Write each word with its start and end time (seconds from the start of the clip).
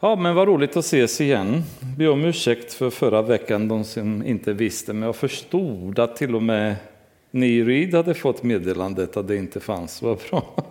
Ja, 0.00 0.16
men 0.16 0.34
vad 0.34 0.48
roligt 0.48 0.76
att 0.76 0.84
ses 0.84 1.20
igen. 1.20 1.62
Be 1.96 2.08
om 2.08 2.24
ursäkt 2.24 2.72
för 2.72 2.90
förra 2.90 3.22
veckan, 3.22 3.68
de 3.68 3.84
som 3.84 4.26
inte 4.26 4.52
visste, 4.52 4.92
men 4.92 5.02
jag 5.02 5.16
förstod 5.16 5.98
att 5.98 6.16
till 6.16 6.34
och 6.34 6.42
med 6.42 6.76
ni 7.30 7.46
i 7.46 7.64
Ryd 7.64 7.94
hade 7.94 8.14
fått 8.14 8.42
meddelandet 8.42 9.16
att 9.16 9.28
det 9.28 9.36
inte 9.36 9.60
fanns. 9.60 10.02
Vad 10.02 10.18
bra. 10.30 10.64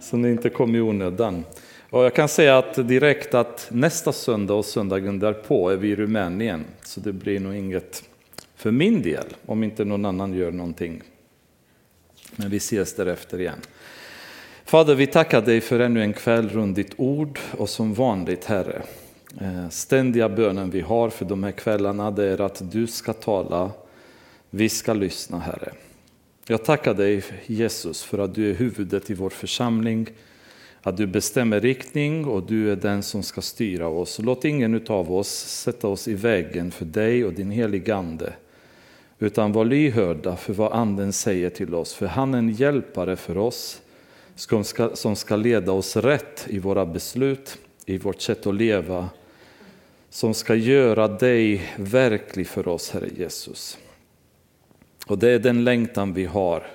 Så 0.00 0.16
ni 0.16 0.30
inte 0.30 0.50
kom 0.50 0.74
i 0.74 0.80
onödan. 0.80 1.44
Och 1.90 2.04
jag 2.04 2.14
kan 2.14 2.28
säga 2.28 2.58
att 2.58 2.88
direkt 2.88 3.34
att 3.34 3.68
nästa 3.70 4.12
söndag 4.12 4.54
och 4.54 4.64
söndagen 4.64 5.18
därpå 5.18 5.70
är 5.70 5.76
vi 5.76 5.88
i 5.88 5.96
Rumänien, 5.96 6.64
så 6.82 7.00
det 7.00 7.12
blir 7.12 7.40
nog 7.40 7.54
inget 7.54 8.02
för 8.56 8.70
min 8.70 9.02
del, 9.02 9.26
om 9.46 9.64
inte 9.64 9.84
någon 9.84 10.04
annan 10.04 10.34
gör 10.34 10.50
någonting. 10.50 11.02
Men 12.36 12.50
vi 12.50 12.56
ses 12.56 12.94
därefter 12.94 13.40
igen. 13.40 13.58
Fader, 14.72 14.94
vi 14.94 15.06
tackar 15.06 15.42
dig 15.42 15.60
för 15.60 15.80
ännu 15.80 16.02
en 16.02 16.12
kväll 16.12 16.48
runt 16.48 16.76
ditt 16.76 16.92
ord 16.96 17.38
och 17.58 17.68
som 17.68 17.94
vanligt, 17.94 18.44
Herre. 18.44 18.82
Eh, 19.40 19.68
ständiga 19.68 20.28
bönen 20.28 20.70
vi 20.70 20.80
har 20.80 21.10
för 21.10 21.24
de 21.24 21.44
här 21.44 21.52
kvällarna 21.52 22.10
det 22.10 22.24
är 22.24 22.40
att 22.40 22.72
du 22.72 22.86
ska 22.86 23.12
tala, 23.12 23.70
vi 24.50 24.68
ska 24.68 24.92
lyssna, 24.92 25.38
Herre. 25.38 25.72
Jag 26.46 26.64
tackar 26.64 26.94
dig, 26.94 27.22
Jesus, 27.46 28.02
för 28.02 28.18
att 28.18 28.34
du 28.34 28.50
är 28.50 28.54
huvudet 28.54 29.10
i 29.10 29.14
vår 29.14 29.30
församling, 29.30 30.08
att 30.82 30.96
du 30.96 31.06
bestämmer 31.06 31.60
riktning 31.60 32.24
och 32.24 32.42
du 32.42 32.72
är 32.72 32.76
den 32.76 33.02
som 33.02 33.22
ska 33.22 33.40
styra 33.40 33.88
oss. 33.88 34.18
Låt 34.22 34.44
ingen 34.44 34.86
av 34.88 35.12
oss 35.12 35.30
sätta 35.48 35.88
oss 35.88 36.08
i 36.08 36.14
vägen 36.14 36.70
för 36.70 36.84
dig 36.84 37.24
och 37.24 37.32
din 37.32 37.50
heliga 37.50 37.96
Ande, 37.96 38.32
utan 39.18 39.52
var 39.52 39.64
lyhörda 39.64 40.36
för 40.36 40.52
vad 40.52 40.72
Anden 40.72 41.12
säger 41.12 41.50
till 41.50 41.74
oss, 41.74 41.94
för 41.94 42.06
han 42.06 42.34
är 42.34 42.38
en 42.38 42.50
hjälpare 42.50 43.16
för 43.16 43.38
oss, 43.38 43.81
som 44.34 44.64
ska, 44.64 44.96
som 44.96 45.16
ska 45.16 45.36
leda 45.36 45.72
oss 45.72 45.96
rätt 45.96 46.46
i 46.48 46.58
våra 46.58 46.86
beslut, 46.86 47.58
i 47.86 47.98
vårt 47.98 48.20
sätt 48.20 48.46
att 48.46 48.54
leva, 48.54 49.08
som 50.10 50.34
ska 50.34 50.54
göra 50.54 51.08
dig 51.08 51.72
verklig 51.76 52.46
för 52.46 52.68
oss, 52.68 52.90
Herre 52.90 53.08
Jesus. 53.16 53.78
Och 55.06 55.18
det 55.18 55.30
är 55.30 55.38
den 55.38 55.64
längtan 55.64 56.12
vi 56.12 56.24
har. 56.24 56.66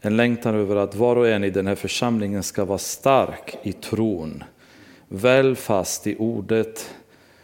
En 0.00 0.16
längtan 0.16 0.54
över 0.54 0.76
att 0.76 0.94
var 0.94 1.16
och 1.16 1.28
en 1.28 1.44
i 1.44 1.50
den 1.50 1.66
här 1.66 1.74
församlingen 1.74 2.42
ska 2.42 2.64
vara 2.64 2.78
stark 2.78 3.58
i 3.62 3.72
tron, 3.72 4.44
väl 5.08 5.56
fast 5.56 6.06
i 6.06 6.16
ordet, 6.18 6.94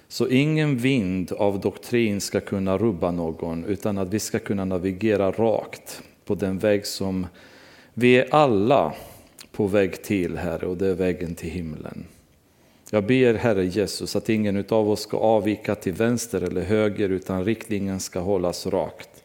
så 0.08 0.28
ingen 0.28 0.76
vind 0.76 1.32
av 1.32 1.60
doktrin 1.60 2.20
ska 2.20 2.40
kunna 2.40 2.78
rubba 2.78 3.10
någon, 3.10 3.64
utan 3.64 3.98
att 3.98 4.08
vi 4.08 4.18
ska 4.18 4.38
kunna 4.38 4.64
navigera 4.64 5.30
rakt 5.30 6.02
på 6.24 6.34
den 6.34 6.58
väg 6.58 6.86
som 6.86 7.26
vi 7.94 8.16
är 8.18 8.34
alla 8.34 8.92
på 9.56 9.66
väg 9.66 10.02
till, 10.02 10.36
Herre, 10.36 10.66
och 10.66 10.76
det 10.76 10.86
är 10.86 10.94
vägen 10.94 11.34
till 11.34 11.50
himlen. 11.50 12.04
Jag 12.90 13.06
ber, 13.06 13.34
Herre 13.34 13.66
Jesus, 13.66 14.16
att 14.16 14.28
ingen 14.28 14.64
av 14.68 14.90
oss 14.90 15.00
ska 15.00 15.16
avvika 15.16 15.74
till 15.74 15.92
vänster 15.92 16.40
eller 16.40 16.62
höger, 16.62 17.08
utan 17.08 17.44
riktningen 17.44 18.00
ska 18.00 18.20
hållas 18.20 18.66
rakt. 18.66 19.22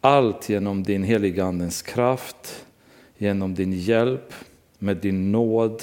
Allt 0.00 0.48
genom 0.48 0.82
din 0.82 1.02
heliga 1.02 1.44
Andens 1.44 1.82
kraft, 1.82 2.64
genom 3.18 3.54
din 3.54 3.72
hjälp, 3.72 4.34
med 4.78 4.96
din 4.96 5.32
nåd 5.32 5.82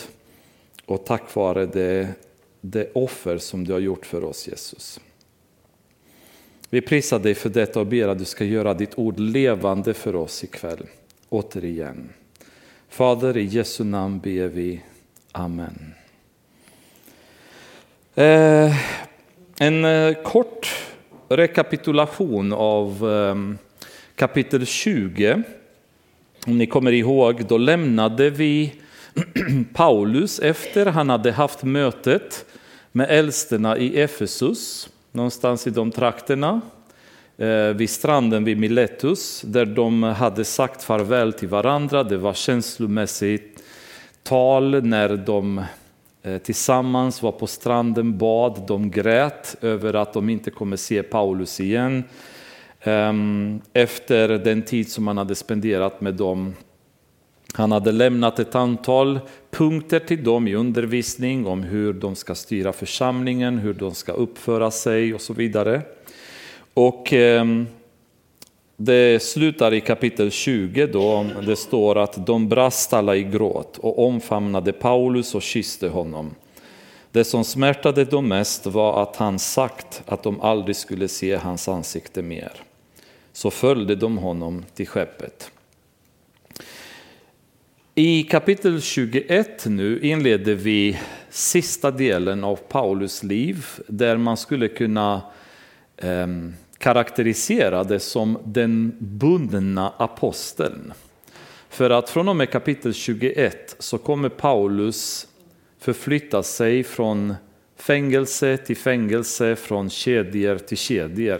och 0.86 1.06
tack 1.06 1.36
vare 1.36 1.66
det, 1.66 2.08
det 2.62 2.92
offer 2.94 3.38
som 3.38 3.64
du 3.64 3.74
har 3.74 3.80
gjort 3.80 4.06
för 4.06 4.24
oss, 4.24 4.48
Jesus. 4.48 5.00
Vi 6.70 6.82
prisar 6.82 7.20
dig 7.20 7.36
för 7.36 7.50
detta 7.50 7.80
och 7.80 7.88
ber 7.88 8.08
att 8.08 8.20
du 8.20 8.26
ska 8.26 8.46
göra 8.46 8.74
ditt 8.74 8.98
ord 8.98 9.20
levande 9.20 9.94
för 9.94 10.16
oss 10.16 10.44
ikväll, 10.44 10.88
återigen. 11.30 12.10
Fader, 12.94 13.38
i 13.38 13.44
Jesu 13.44 13.84
namn 13.84 14.20
ber 14.20 14.48
vi. 14.48 14.82
Amen. 15.32 15.94
Eh, 18.16 18.76
en 19.58 19.86
eh, 19.86 20.14
kort 20.24 20.70
rekapitulation 21.30 22.54
av 22.54 23.12
eh, 23.12 23.36
kapitel 24.16 24.66
20. 24.66 25.44
Om 26.48 26.58
ni 26.58 26.68
kommer 26.68 26.92
ihåg, 26.92 27.46
då 27.46 27.58
lämnade 27.58 28.30
vi 28.30 28.74
Paulus 29.74 30.40
efter 30.40 30.86
han 30.86 31.10
hade 31.10 31.32
haft 31.32 31.64
mötet 31.64 32.46
med 32.92 33.08
äldsterna 33.10 33.78
i 33.78 34.02
Efesus, 34.02 34.90
någonstans 35.12 35.68
i 35.68 35.70
de 35.70 35.92
trakterna. 35.92 36.62
Eh, 37.38 37.74
vid 37.76 37.90
stranden 37.90 38.44
vid 38.44 38.58
Miletus 38.58 39.42
där 39.42 39.66
de 39.66 40.04
hade 40.04 40.46
sagt 40.46 40.84
farväl 40.84 41.34
till 41.34 41.48
varandra. 41.48 42.04
Det 42.04 42.18
var 42.18 42.34
känslomässigt 42.34 43.64
tal 44.24 44.84
när 44.84 45.18
de 45.18 45.62
eh, 46.24 46.38
tillsammans 46.38 47.22
var 47.22 47.32
på 47.32 47.48
stranden, 47.48 48.18
bad, 48.18 48.64
de 48.68 48.92
grät 48.92 49.56
över 49.62 49.94
att 49.94 50.14
de 50.14 50.30
inte 50.30 50.52
kommer 50.52 50.78
se 50.78 51.04
Paulus 51.04 51.60
igen 51.60 52.04
ehm, 52.82 53.62
efter 53.74 54.30
den 54.30 54.62
tid 54.62 54.92
som 54.92 55.08
han 55.08 55.18
hade 55.18 55.36
spenderat 55.36 56.02
med 56.02 56.14
dem. 56.14 56.54
Han 57.54 57.72
hade 57.72 57.92
lämnat 57.92 58.40
ett 58.40 58.56
antal 58.56 59.20
punkter 59.52 60.00
till 60.00 60.24
dem 60.24 60.48
i 60.48 60.56
undervisning 60.56 61.46
om 61.48 61.64
hur 61.64 61.94
de 61.94 62.16
ska 62.16 62.36
styra 62.36 62.74
församlingen, 62.74 63.58
hur 63.58 63.74
de 63.74 63.96
ska 63.96 64.12
uppföra 64.12 64.72
sig 64.72 65.14
och 65.14 65.22
så 65.22 65.34
vidare. 65.34 65.82
Och 66.74 67.14
ehm, 67.14 67.68
det 68.78 69.24
slutar 69.24 69.74
i 69.74 69.82
kapitel 69.82 70.32
20 70.32 70.88
då 70.88 71.26
det 71.46 71.56
står 71.56 71.98
att 71.98 72.26
de 72.26 72.50
brast 72.50 72.94
alla 72.94 73.16
i 73.16 73.24
gråt 73.24 73.78
och 73.78 74.08
omfamnade 74.08 74.72
Paulus 74.74 75.36
och 75.36 75.42
kysste 75.42 75.88
honom. 75.88 76.36
Det 77.12 77.24
som 77.24 77.44
smärtade 77.44 78.06
dem 78.06 78.28
mest 78.28 78.66
var 78.66 79.04
att 79.04 79.16
han 79.16 79.40
sagt 79.40 80.04
att 80.06 80.24
de 80.24 80.42
aldrig 80.42 80.76
skulle 80.76 81.08
se 81.08 81.36
hans 81.36 81.68
ansikte 81.68 82.22
mer. 82.22 82.52
Så 83.34 83.52
följde 83.52 83.96
de 83.96 84.18
honom 84.18 84.66
till 84.74 84.88
skeppet. 84.88 85.52
I 87.96 88.24
kapitel 88.24 88.82
21 88.82 89.66
nu 89.66 90.00
inleder 90.02 90.56
vi 90.56 91.00
sista 91.30 91.92
delen 91.92 92.44
av 92.44 92.56
Paulus 92.56 93.24
liv 93.24 93.66
där 93.88 94.18
man 94.18 94.38
skulle 94.38 94.68
kunna 94.68 95.22
um, 96.02 96.54
karaktäriserade 96.84 98.00
som 98.00 98.38
den 98.46 98.96
bundna 99.00 99.94
aposteln. 99.98 100.94
För 101.70 101.90
att 101.90 102.10
från 102.10 102.30
och 102.30 102.36
med 102.36 102.52
kapitel 102.52 102.94
21 102.94 103.76
så 103.80 103.98
kommer 103.98 104.30
Paulus 104.30 105.28
förflytta 105.80 106.44
sig 106.44 106.84
från 106.84 107.36
fängelse 107.78 108.58
till 108.58 108.78
fängelse, 108.78 109.56
från 109.56 109.90
kedjor 109.90 110.58
till 110.58 110.78
kedjor. 110.78 111.40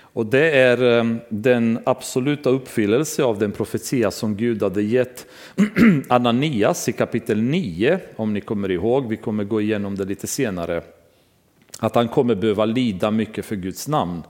Och 0.00 0.26
det 0.26 0.50
är 0.50 0.98
eh, 0.98 1.04
den 1.28 1.78
absoluta 1.86 2.50
uppfyllelse 2.50 3.22
av 3.22 3.38
den 3.38 3.52
profetia 3.52 4.10
som 4.10 4.36
Gud 4.36 4.62
hade 4.62 4.82
gett 4.82 5.26
Ananias 6.08 6.88
i 6.88 6.92
kapitel 6.92 7.42
9, 7.42 7.98
om 8.16 8.32
ni 8.32 8.40
kommer 8.40 8.70
ihåg, 8.70 9.08
vi 9.08 9.16
kommer 9.16 9.44
gå 9.44 9.60
igenom 9.60 9.96
det 9.96 10.04
lite 10.04 10.26
senare. 10.26 10.82
Att 11.78 11.94
han 11.94 12.08
kommer 12.08 12.34
behöva 12.34 12.64
lida 12.64 13.10
mycket 13.10 13.44
för 13.44 13.56
Guds 13.56 13.88
namn. 13.88 14.22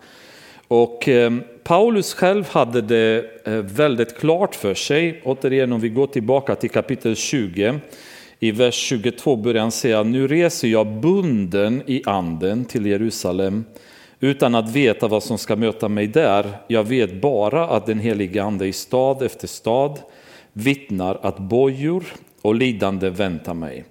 Och 0.71 1.09
ehm, 1.09 1.43
Paulus 1.63 2.15
själv 2.15 2.49
hade 2.49 2.81
det 2.81 3.25
eh, 3.45 3.53
väldigt 3.53 4.17
klart 4.19 4.55
för 4.55 4.75
sig. 4.75 5.21
Återigen 5.25 5.73
om 5.73 5.81
vi 5.81 5.89
går 5.89 6.07
tillbaka 6.07 6.55
till 6.55 6.71
kapitel 6.71 7.17
20. 7.17 7.75
I 8.39 8.53
vers 8.53 8.75
22 8.75 9.37
börjar 9.37 9.61
han 9.61 9.73
säga, 9.73 10.03
nu 10.03 10.29
reser 10.29 10.69
jag 10.69 10.87
bunden 10.87 11.83
i 11.87 12.03
anden 12.07 12.65
till 12.65 12.87
Jerusalem 12.87 13.65
utan 14.21 14.55
att 14.55 14.71
veta 14.71 15.09
vad 15.09 15.23
som 15.23 15.39
ska 15.39 15.57
möta 15.57 15.89
mig 15.89 16.07
där. 16.07 16.47
Jag 16.67 16.85
vet 16.85 17.21
bara 17.21 17.69
att 17.69 17.87
den 17.87 17.99
heliga 17.99 18.43
ande 18.43 18.67
i 18.67 18.73
stad 18.73 19.23
efter 19.23 19.49
stad 19.49 19.99
vittnar 20.53 21.19
att 21.23 21.39
bojor 21.39 22.05
och 22.43 22.55
lidande 22.55 23.11
väntar 23.11 23.55
mig. 23.55 23.85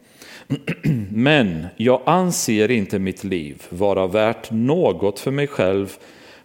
Men 1.11 1.65
jag 1.77 2.01
anser 2.05 2.71
inte 2.71 2.99
mitt 2.99 3.23
liv 3.23 3.63
vara 3.69 4.07
värt 4.07 4.51
något 4.51 5.19
för 5.19 5.31
mig 5.31 5.47
själv 5.47 5.97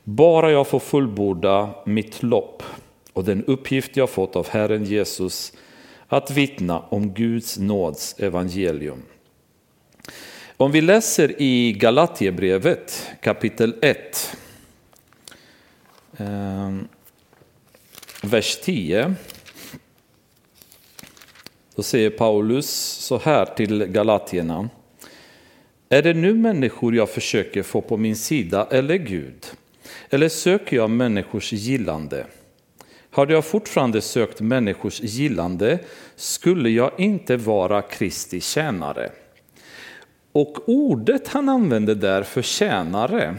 bara 0.05 0.51
jag 0.51 0.67
får 0.67 0.81
fullborda 0.81 1.75
mitt 1.87 2.23
lopp 2.23 2.63
och 3.13 3.25
den 3.25 3.45
uppgift 3.45 3.97
jag 3.97 4.11
fått 4.11 4.37
av 4.37 4.49
Herren 4.49 4.85
Jesus 4.85 5.53
att 6.09 6.31
vittna 6.31 6.81
om 6.81 7.11
Guds 7.11 7.59
nåds 7.59 8.15
evangelium. 8.19 9.03
Om 10.57 10.73
vi 10.73 10.81
läser 10.81 11.43
i 11.43 11.73
Galatiebrevet 11.73 13.11
kapitel 13.21 13.75
1, 13.83 14.37
ehm, 16.17 16.89
vers 18.23 18.57
10. 18.63 19.15
Då 21.75 21.83
säger 21.83 22.11
Paulus 22.11 22.71
så 23.01 23.19
här 23.19 23.45
till 23.45 23.85
galatierna. 23.85 24.69
Är 25.89 26.03
det 26.03 26.15
nu 26.15 26.35
människor 26.35 26.95
jag 26.95 27.11
försöker 27.11 27.63
få 27.63 27.81
på 27.81 27.97
min 27.97 28.17
sida 28.17 28.69
eller 28.71 28.97
Gud? 28.97 29.44
Eller 30.11 30.29
söker 30.29 30.77
jag 30.77 30.91
människors 30.91 31.53
gillande? 31.53 32.27
Hade 33.11 33.33
jag 33.33 33.45
fortfarande 33.45 34.01
sökt 34.01 34.41
människors 34.41 35.01
gillande 35.01 35.79
skulle 36.17 36.71
jag 36.71 36.91
inte 36.99 37.37
vara 37.37 37.83
Kristi 37.83 38.41
tjänare. 38.41 39.11
Och 40.33 40.69
ordet 40.69 41.29
han 41.29 41.49
använder 41.49 41.95
där 41.95 42.23
för 42.23 42.43
tjänare 42.43 43.37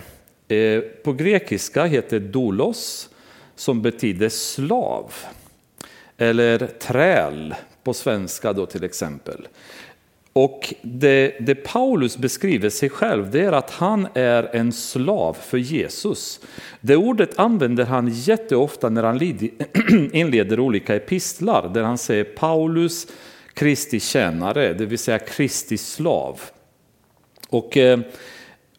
eh, 0.47 0.79
på 0.79 1.13
grekiska 1.13 1.85
heter 1.85 2.19
doulos 2.19 3.09
som 3.55 3.81
betyder 3.81 4.29
slav. 4.29 5.13
Eller 6.17 6.67
träl 6.67 7.55
på 7.83 7.93
svenska 7.93 8.53
då 8.53 8.65
till 8.65 8.83
exempel. 8.83 9.47
Och 10.39 10.73
det, 10.81 11.35
det, 11.39 11.55
Paulus 11.55 12.17
beskriver 12.17 12.69
sig 12.69 12.89
själv 12.89 13.31
det 13.31 13.41
är 13.41 13.51
att 13.51 13.71
han 13.71 14.07
är 14.13 14.55
en 14.55 14.71
slav 14.71 15.33
för 15.33 15.57
Jesus. 15.57 16.39
Det 16.81 16.95
ordet 16.95 17.39
använder 17.39 17.85
han 17.85 18.07
jätteofta 18.07 18.89
när 18.89 19.03
han 19.03 19.21
inleder 20.13 20.59
olika 20.59 20.95
epistlar 20.95 21.69
där 21.73 21.83
han 21.83 21.97
säger 21.97 22.23
Paulus 22.23 23.07
Kristi 23.53 23.99
tjänare, 23.99 24.73
det 24.73 24.85
vill 24.85 24.99
säga 24.99 25.19
Kristi 25.19 25.77
slav. 25.77 26.41
Och 27.49 27.77
eh, 27.77 27.99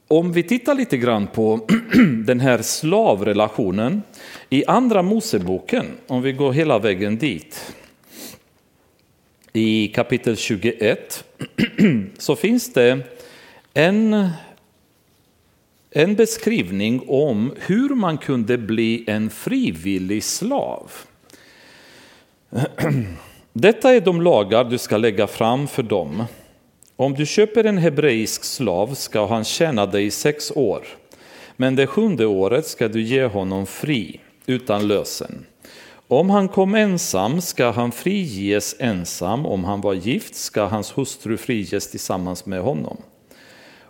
om 0.08 0.32
vi 0.32 0.42
tittar 0.42 0.74
lite 0.74 0.96
grann 0.96 1.26
på 1.26 1.60
den 2.26 2.40
här 2.40 2.62
slavrelationen 2.62 4.02
i 4.48 4.64
andra 4.66 5.02
Moseboken, 5.02 5.86
om 6.06 6.22
vi 6.22 6.32
går 6.32 6.52
hela 6.52 6.78
vägen 6.78 7.18
dit. 7.18 7.74
I 9.56 9.88
kapitel 9.88 10.36
21 10.36 11.24
så 12.18 12.36
finns 12.36 12.72
det 12.72 12.98
en, 13.74 14.28
en 15.90 16.14
beskrivning 16.14 17.02
om 17.08 17.54
hur 17.66 17.94
man 17.94 18.18
kunde 18.18 18.58
bli 18.58 19.04
en 19.06 19.30
frivillig 19.30 20.24
slav. 20.24 20.90
Detta 23.52 23.94
är 23.94 24.00
de 24.00 24.22
lagar 24.22 24.64
du 24.64 24.78
ska 24.78 24.96
lägga 24.96 25.26
fram 25.26 25.68
för 25.68 25.82
dem. 25.82 26.24
Om 26.96 27.14
du 27.14 27.26
köper 27.26 27.64
en 27.64 27.78
hebreisk 27.78 28.44
slav 28.44 28.94
ska 28.94 29.26
han 29.26 29.44
tjäna 29.44 29.86
dig 29.86 30.06
i 30.06 30.10
sex 30.10 30.52
år, 30.54 30.86
men 31.56 31.76
det 31.76 31.86
sjunde 31.86 32.26
året 32.26 32.66
ska 32.66 32.88
du 32.88 33.02
ge 33.02 33.24
honom 33.24 33.66
fri, 33.66 34.20
utan 34.46 34.88
lösen. 34.88 35.46
Om 36.08 36.30
han 36.30 36.48
kom 36.48 36.74
ensam 36.74 37.40
ska 37.40 37.70
han 37.70 37.92
friges 37.92 38.76
ensam, 38.78 39.46
om 39.46 39.64
han 39.64 39.80
var 39.80 39.94
gift 39.94 40.34
ska 40.34 40.64
hans 40.64 40.98
hustru 40.98 41.36
friges 41.36 41.90
tillsammans 41.90 42.46
med 42.46 42.60
honom. 42.60 42.96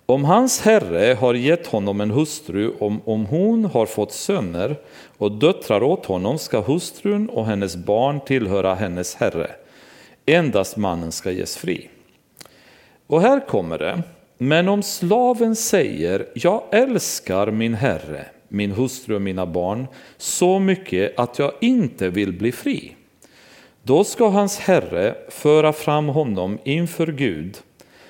Om 0.06 0.24
hans 0.24 0.60
herre 0.60 1.14
har 1.14 1.34
gett 1.34 1.66
honom 1.66 2.00
en 2.00 2.10
hustru, 2.10 2.72
om, 2.80 3.00
om 3.04 3.26
hon 3.26 3.64
har 3.64 3.86
fått 3.86 4.12
söner 4.12 4.76
och 5.18 5.32
döttrar 5.32 5.82
åt 5.82 6.06
honom 6.06 6.38
ska 6.38 6.60
hustrun 6.60 7.28
och 7.28 7.46
hennes 7.46 7.76
barn 7.76 8.20
tillhöra 8.20 8.74
hennes 8.74 9.14
herre. 9.14 9.50
Endast 10.26 10.76
mannen 10.76 11.12
ska 11.12 11.30
ges 11.30 11.56
fri. 11.56 11.88
Och 13.06 13.20
här 13.20 13.46
kommer 13.46 13.78
det. 13.78 14.02
Men 14.38 14.68
om 14.68 14.82
slaven 14.82 15.56
säger, 15.56 16.26
jag 16.34 16.62
älskar 16.70 17.50
min 17.50 17.74
herre, 17.74 18.26
min 18.56 18.70
hustru 18.70 19.14
och 19.14 19.22
mina 19.22 19.46
barn 19.46 19.86
så 20.16 20.58
mycket 20.58 21.18
att 21.18 21.38
jag 21.38 21.52
inte 21.60 22.08
vill 22.08 22.32
bli 22.32 22.52
fri. 22.52 22.96
Då 23.82 24.04
ska 24.04 24.28
hans 24.28 24.58
herre 24.58 25.14
föra 25.28 25.72
fram 25.72 26.08
honom 26.08 26.58
inför 26.64 27.06
Gud, 27.06 27.58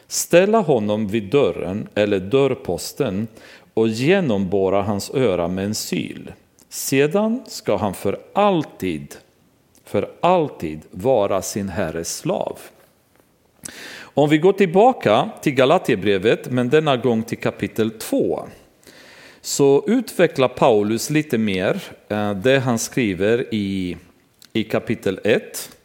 ställa 0.07 0.61
honom 0.61 1.09
vid 1.09 1.31
dörren 1.31 1.89
eller 1.95 2.21
dörrposten 2.21 3.29
och 3.75 3.89
genomborra 3.89 4.83
hans 4.83 5.11
öra 5.11 5.49
med 5.49 5.65
en 5.65 5.75
syl. 5.75 6.33
Sedan 6.69 7.45
ska 7.47 7.77
han 7.77 7.95
för 7.95 8.19
alltid, 8.33 9.15
för 9.85 10.11
alltid 10.21 10.81
vara 10.91 11.43
sin 11.43 11.69
herres 11.69 12.17
slav. 12.17 12.59
Om 13.99 14.29
vi 14.29 14.39
går 14.39 14.53
tillbaka 14.53 15.31
till 15.43 15.55
Galaterbrevet, 15.55 16.51
men 16.51 16.69
denna 16.69 16.97
gång 16.97 17.23
till 17.23 17.39
kapitel 17.39 17.91
2, 17.91 18.47
så 19.47 19.85
utvecklar 19.87 20.49
Paulus 20.49 21.11
lite 21.11 21.39
mer 21.39 21.83
eh, 22.09 22.35
det 22.35 22.59
han 22.59 22.79
skriver 22.79 23.55
i, 23.55 23.97
i 24.53 24.65
kapitel 24.65 25.21
1. 25.25 25.77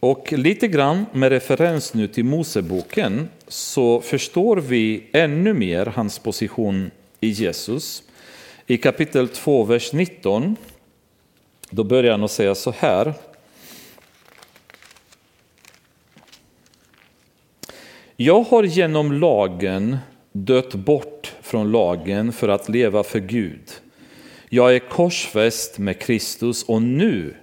Och 0.00 0.32
lite 0.32 0.68
grann 0.68 1.06
med 1.12 1.32
referens 1.32 1.94
nu 1.94 2.08
till 2.08 2.24
Moseboken 2.24 3.28
så 3.48 4.00
förstår 4.00 4.56
vi 4.56 5.06
ännu 5.12 5.52
mer 5.52 5.86
hans 5.86 6.18
position 6.18 6.90
i 7.20 7.28
Jesus. 7.28 8.02
I 8.66 8.76
kapitel 8.76 9.28
2, 9.28 9.64
vers 9.64 9.92
19, 9.92 10.56
då 11.70 11.84
börjar 11.84 12.12
han 12.12 12.24
att 12.24 12.30
säga 12.30 12.54
så 12.54 12.74
här. 12.78 13.14
Jag 18.16 18.42
har 18.42 18.62
genom 18.62 19.12
lagen 19.12 19.98
dött 20.32 20.74
bort 20.74 21.32
från 21.40 21.72
lagen 21.72 22.32
för 22.32 22.48
att 22.48 22.68
leva 22.68 23.02
för 23.02 23.20
Gud. 23.20 23.70
Jag 24.48 24.74
är 24.74 24.78
korsfäst 24.78 25.78
med 25.78 26.00
Kristus 26.00 26.62
och 26.62 26.82
nu 26.82 27.34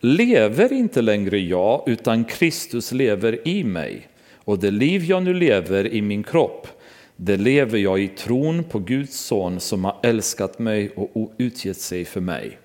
lever 0.00 0.72
inte 0.72 1.02
längre 1.02 1.38
jag 1.38 1.82
utan 1.86 2.24
Kristus 2.24 2.92
lever 2.92 3.48
i 3.48 3.64
mig. 3.64 4.08
Och 4.34 4.58
det 4.58 4.70
liv 4.70 5.04
jag 5.04 5.22
nu 5.22 5.34
lever 5.34 5.86
i 5.86 6.02
min 6.02 6.22
kropp, 6.22 6.68
det 7.16 7.36
lever 7.36 7.78
jag 7.78 8.00
i 8.00 8.08
tron 8.08 8.64
på 8.64 8.78
Guds 8.78 9.20
son 9.20 9.60
som 9.60 9.84
har 9.84 9.96
älskat 10.02 10.58
mig 10.58 10.90
och 10.94 11.32
utgett 11.38 11.76
sig 11.76 12.04
för 12.04 12.20
mig. 12.20 12.58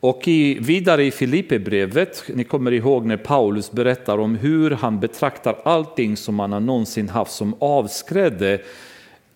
Och 0.00 0.28
i, 0.28 0.58
vidare 0.58 1.04
i 1.04 1.10
Filipperbrevet, 1.10 2.24
ni 2.34 2.44
kommer 2.44 2.72
ihåg 2.72 3.06
när 3.06 3.16
Paulus 3.16 3.72
berättar 3.72 4.18
om 4.18 4.34
hur 4.34 4.70
han 4.70 5.00
betraktar 5.00 5.58
allting 5.64 6.16
som 6.16 6.38
han 6.38 6.52
har 6.52 6.60
någonsin 6.60 7.08
haft 7.08 7.32
som 7.32 7.54
avskrädde 7.58 8.60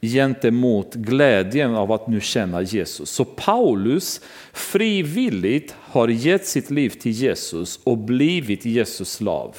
gentemot 0.01 0.95
glädjen 0.95 1.75
av 1.75 1.93
att 1.93 2.07
nu 2.07 2.21
känna 2.21 2.63
Jesus. 2.63 3.11
Så 3.11 3.25
Paulus 3.25 4.21
frivilligt 4.53 5.75
har 5.81 6.09
gett 6.09 6.47
sitt 6.47 6.71
liv 6.71 6.91
till 6.91 7.13
Jesus 7.13 7.81
och 7.85 7.99
blivit 7.99 8.65
Jesus 8.65 9.13
slav. 9.13 9.57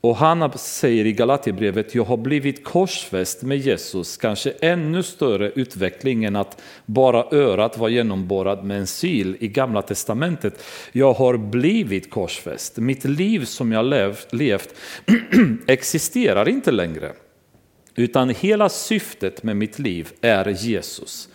Och 0.00 0.16
han 0.16 0.58
säger 0.58 1.04
i 1.04 1.12
Galaterbrevet, 1.12 1.94
jag 1.94 2.04
har 2.04 2.16
blivit 2.16 2.64
korsfäst 2.64 3.42
med 3.42 3.58
Jesus, 3.58 4.16
kanske 4.16 4.50
ännu 4.50 5.02
större 5.02 5.50
utveckling 5.50 6.24
än 6.24 6.36
att 6.36 6.62
bara 6.86 7.24
örat 7.30 7.78
var 7.78 7.88
genomborrad 7.88 8.64
med 8.64 8.78
en 8.78 8.86
sil 8.98 9.30
i 9.40 9.48
Gamla 9.48 9.82
Testamentet. 9.82 10.64
Jag 10.92 11.12
har 11.12 11.36
blivit 11.36 12.10
korsfäst, 12.10 12.76
mitt 12.76 13.04
liv 13.04 13.44
som 13.44 13.72
jag 13.72 13.84
levt, 13.84 14.32
levt 14.32 14.74
existerar 15.66 16.48
inte 16.48 16.70
längre. 16.70 17.12
Utan 17.94 18.28
hela 18.28 18.68
syftet 18.68 19.42
med 19.42 19.56
mitt 19.56 19.78
liv 19.78 20.08
är 20.20 20.48
Jesus. 20.48 21.28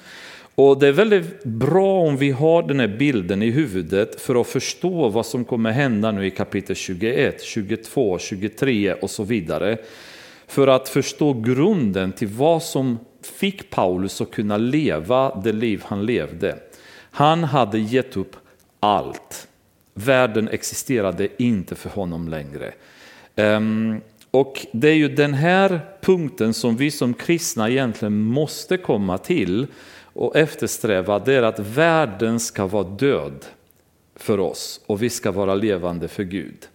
Och 0.55 0.79
Det 0.79 0.87
är 0.87 0.91
väldigt 0.91 1.43
bra 1.43 1.99
om 1.99 2.17
vi 2.17 2.31
har 2.31 2.63
den 2.63 2.79
här 2.79 2.87
bilden 2.87 3.43
i 3.43 3.49
huvudet 3.49 4.21
för 4.21 4.41
att 4.41 4.47
förstå 4.47 5.09
vad 5.09 5.25
som 5.25 5.45
kommer 5.45 5.71
hända 5.71 6.11
nu 6.11 6.25
i 6.25 6.31
kapitel 6.31 6.75
21, 6.75 7.43
22, 7.43 8.19
23 8.19 8.93
och 8.93 9.09
så 9.09 9.23
vidare. 9.23 9.77
För 10.47 10.67
att 10.67 10.89
förstå 10.89 11.33
grunden 11.33 12.11
till 12.11 12.27
vad 12.27 12.63
som 12.63 12.99
fick 13.21 13.69
Paulus 13.69 14.21
att 14.21 14.31
kunna 14.31 14.57
leva 14.57 15.41
det 15.43 15.51
liv 15.51 15.83
han 15.85 16.05
levde. 16.05 16.55
Han 17.11 17.43
hade 17.43 17.79
gett 17.79 18.17
upp 18.17 18.35
allt. 18.79 19.47
Världen 19.93 20.47
existerade 20.47 21.27
inte 21.37 21.75
för 21.75 21.89
honom 21.89 22.27
längre. 22.27 22.73
Ehm, 23.35 24.01
och 24.31 24.65
det 24.71 24.89
är 24.89 24.95
ju 24.95 25.07
den 25.07 25.33
här 25.33 25.79
punkten 26.01 26.53
som 26.53 26.77
vi 26.77 26.91
som 26.91 27.13
kristna 27.13 27.69
egentligen 27.69 28.21
måste 28.21 28.77
komma 28.77 29.17
till 29.17 29.67
och 30.13 30.35
eftersträva 30.35 31.19
det 31.19 31.33
är 31.33 31.43
att 31.43 31.59
världen 31.59 32.39
ska 32.39 32.67
vara 32.67 32.83
död 32.83 33.45
för 34.15 34.39
oss 34.39 34.81
och 34.85 35.03
vi 35.03 35.09
ska 35.09 35.31
vara 35.31 35.55
levande 35.55 36.07
för 36.07 36.23
Gud. 36.23 36.67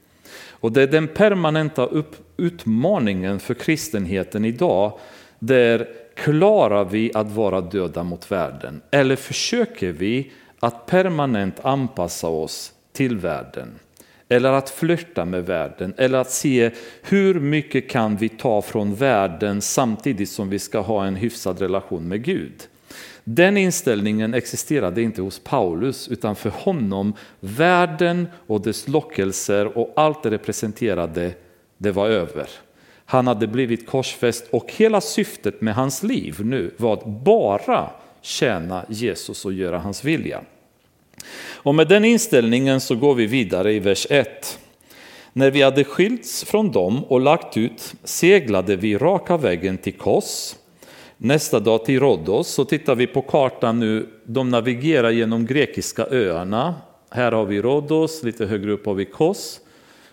Och 0.61 0.73
det 0.73 0.83
är 0.83 0.87
den 0.87 1.09
permanenta 1.09 1.88
utmaningen 2.37 3.40
för 3.40 3.54
kristenheten 3.54 4.45
idag. 4.45 4.99
Där 5.38 5.88
klarar 6.14 6.85
vi 6.85 7.11
att 7.14 7.30
vara 7.30 7.61
döda 7.61 8.02
mot 8.02 8.33
världen? 8.33 8.80
Eller 8.90 9.16
försöker 9.16 9.92
vi 9.92 10.33
att 10.61 10.87
permanent 10.87 11.64
anpassa 11.64 12.28
oss 12.28 12.73
till 12.92 13.16
världen? 13.16 13.78
Eller 14.28 14.52
att 14.52 14.71
flirta 14.71 15.25
med 15.25 15.47
världen, 15.47 15.95
eller 15.97 16.18
att 16.18 16.30
se 16.30 16.71
hur 17.02 17.40
mycket 17.40 17.90
kan 17.90 18.16
vi 18.16 18.28
ta 18.28 18.62
från 18.62 18.95
världen 18.95 19.61
samtidigt 19.61 20.28
som 20.28 20.50
vi 20.50 20.59
ska 20.59 20.80
ha 20.80 21.07
en 21.07 21.16
hyfsad 21.16 21.61
relation 21.61 22.09
med 22.09 22.25
Gud. 22.25 22.68
Den 23.30 23.56
inställningen 23.56 24.35
existerade 24.35 25.02
inte 25.02 25.23
hos 25.23 25.38
Paulus 25.38 26.08
utan 26.08 26.37
för 26.37 26.50
honom 26.50 27.12
världen 27.40 28.28
och 28.47 28.61
dess 28.61 28.88
lockelser 28.88 29.78
och 29.78 29.92
allt 29.97 30.23
det 30.23 30.30
representerade, 30.30 31.32
det 31.78 31.90
var 31.90 32.08
över. 32.08 32.49
Han 33.04 33.26
hade 33.26 33.47
blivit 33.47 33.87
korsfäst 33.87 34.47
och 34.50 34.73
hela 34.76 35.00
syftet 35.00 35.61
med 35.61 35.75
hans 35.75 36.02
liv 36.02 36.37
nu 36.44 36.75
var 36.76 36.92
att 36.92 37.06
bara 37.06 37.90
tjäna 38.23 38.85
Jesus 38.88 39.44
och 39.44 39.52
göra 39.52 39.78
hans 39.78 40.04
vilja. 40.04 40.40
Och 41.40 41.75
med 41.75 41.88
den 41.88 42.04
inställningen 42.04 42.80
så 42.80 42.97
går 42.97 43.14
vi 43.14 43.26
vidare 43.26 43.73
i 43.73 43.78
vers 43.78 44.06
1. 44.11 44.58
När 45.32 45.50
vi 45.50 45.62
hade 45.62 45.85
skilts 45.85 46.44
från 46.44 46.73
dem 46.73 47.04
och 47.04 47.20
lagt 47.20 47.56
ut 47.56 47.94
seglade 48.04 48.76
vi 48.76 48.99
raka 48.99 49.37
vägen 49.37 49.78
till 49.78 49.94
Kos. 49.94 50.56
Nästa 51.20 51.60
dag 51.60 51.84
till 51.84 52.00
Rhodos, 52.00 52.48
så 52.48 52.64
tittar 52.64 52.94
vi 52.94 53.06
på 53.06 53.22
kartan 53.22 53.80
nu, 53.80 54.08
de 54.25 54.50
navigerar 54.50 55.10
genom 55.10 55.46
grekiska 55.46 56.06
öarna. 56.10 56.75
Här 57.10 57.32
har 57.32 57.44
vi 57.44 57.62
Rhodos, 57.62 58.22
lite 58.22 58.46
högre 58.46 58.72
upp 58.72 58.87
har 58.87 58.94
vi 58.94 59.04
Kos. 59.04 59.60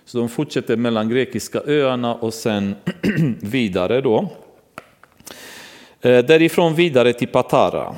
Så 0.06 0.18
de 0.18 0.30
fortsätter 0.30 0.76
mellan 0.78 1.10
grekiska 1.10 1.62
öarna 1.66 2.16
och 2.16 2.34
sen 2.34 2.76
vidare 3.42 4.02
då. 4.02 4.30
Eh, 6.02 6.26
därifrån 6.26 6.76
vidare 6.76 7.14
till 7.14 7.28
Patara. 7.28 7.96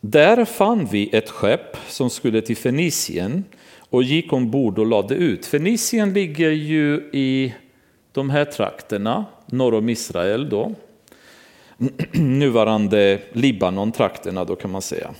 Där 0.00 0.44
fann 0.44 0.88
vi 0.90 1.10
ett 1.12 1.30
skepp 1.30 1.76
som 1.88 2.10
skulle 2.10 2.40
till 2.40 2.56
Fenicien 2.56 3.44
och 3.90 4.02
gick 4.02 4.32
ombord 4.32 4.78
och 4.78 4.86
lade 4.86 5.14
ut. 5.14 5.46
Fenicien 5.46 6.12
ligger 6.12 6.50
ju 6.50 7.10
i 7.12 7.54
de 8.12 8.30
här 8.30 8.44
trakterna, 8.44 9.24
norr 9.46 9.74
om 9.74 9.88
Israel 9.88 10.48
då. 10.48 10.74
Nuvarande 12.12 13.20
Libanon-trakterna 13.32 14.44
då 14.44 14.56
kan 14.56 14.70
man 14.70 14.82
säga. 14.82 15.14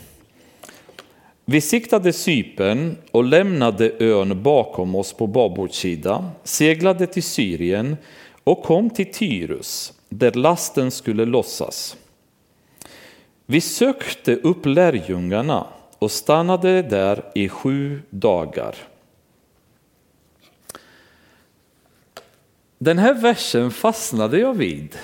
Vi 1.44 1.60
siktade 1.60 2.12
Cypern 2.12 2.96
och 3.10 3.24
lämnade 3.24 3.92
ön 3.98 4.42
bakom 4.42 4.94
oss 4.94 5.12
på 5.12 5.26
babordssida, 5.26 6.30
seglade 6.44 7.06
till 7.06 7.22
Syrien 7.22 7.96
och 8.44 8.62
kom 8.62 8.90
till 8.90 9.12
Tyrus 9.12 9.92
där 10.08 10.32
lasten 10.32 10.90
skulle 10.90 11.24
lossas. 11.24 11.96
Vi 13.46 13.60
sökte 13.60 14.36
upp 14.36 14.66
lärjungarna 14.66 15.66
och 15.98 16.10
stannade 16.10 16.82
där 16.82 17.24
i 17.34 17.48
sju 17.48 18.02
dagar. 18.10 18.74
Den 22.78 22.98
här 22.98 23.14
versen 23.14 23.70
fastnade 23.70 24.38
jag 24.38 24.54
vid. 24.54 24.96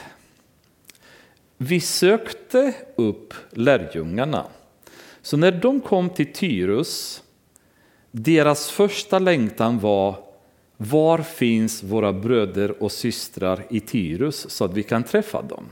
Vi 1.68 1.80
sökte 1.80 2.74
upp 2.96 3.34
lärjungarna. 3.50 4.46
Så 5.22 5.36
när 5.36 5.52
de 5.52 5.80
kom 5.80 6.10
till 6.10 6.32
Tyrus, 6.32 7.22
deras 8.10 8.70
första 8.70 9.18
längtan 9.18 9.78
var 9.78 10.24
var 10.76 11.18
finns 11.18 11.82
våra 11.82 12.12
bröder 12.12 12.82
och 12.82 12.92
systrar 12.92 13.66
i 13.70 13.80
Tyrus 13.80 14.50
så 14.50 14.64
att 14.64 14.74
vi 14.74 14.82
kan 14.82 15.04
träffa 15.04 15.42
dem? 15.42 15.64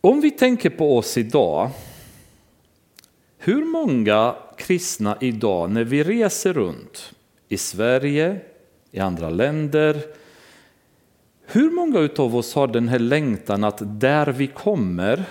Om 0.00 0.20
vi 0.20 0.30
tänker 0.30 0.70
på 0.70 0.98
oss 0.98 1.18
idag, 1.18 1.70
hur 3.38 3.64
många 3.64 4.36
kristna 4.56 5.16
idag 5.20 5.70
när 5.70 5.84
vi 5.84 6.04
reser 6.04 6.52
runt 6.52 7.12
i 7.48 7.58
Sverige, 7.58 8.40
i 8.90 8.98
andra 8.98 9.30
länder, 9.30 10.02
hur 11.46 11.70
många 11.70 12.08
av 12.16 12.36
oss 12.36 12.54
har 12.54 12.66
den 12.66 12.88
här 12.88 12.98
längtan 12.98 13.64
att 13.64 14.00
där 14.00 14.26
vi 14.26 14.46
kommer, 14.46 15.24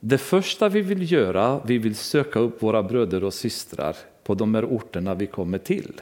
det 0.00 0.18
första 0.18 0.68
vi 0.68 0.80
vill 0.80 1.12
göra, 1.12 1.60
vi 1.66 1.78
vill 1.78 1.94
söka 1.94 2.38
upp 2.38 2.62
våra 2.62 2.82
bröder 2.82 3.24
och 3.24 3.34
systrar 3.34 3.96
på 4.24 4.34
de 4.34 4.54
här 4.54 4.64
orterna 4.64 5.14
vi 5.14 5.26
kommer 5.26 5.58
till. 5.58 6.00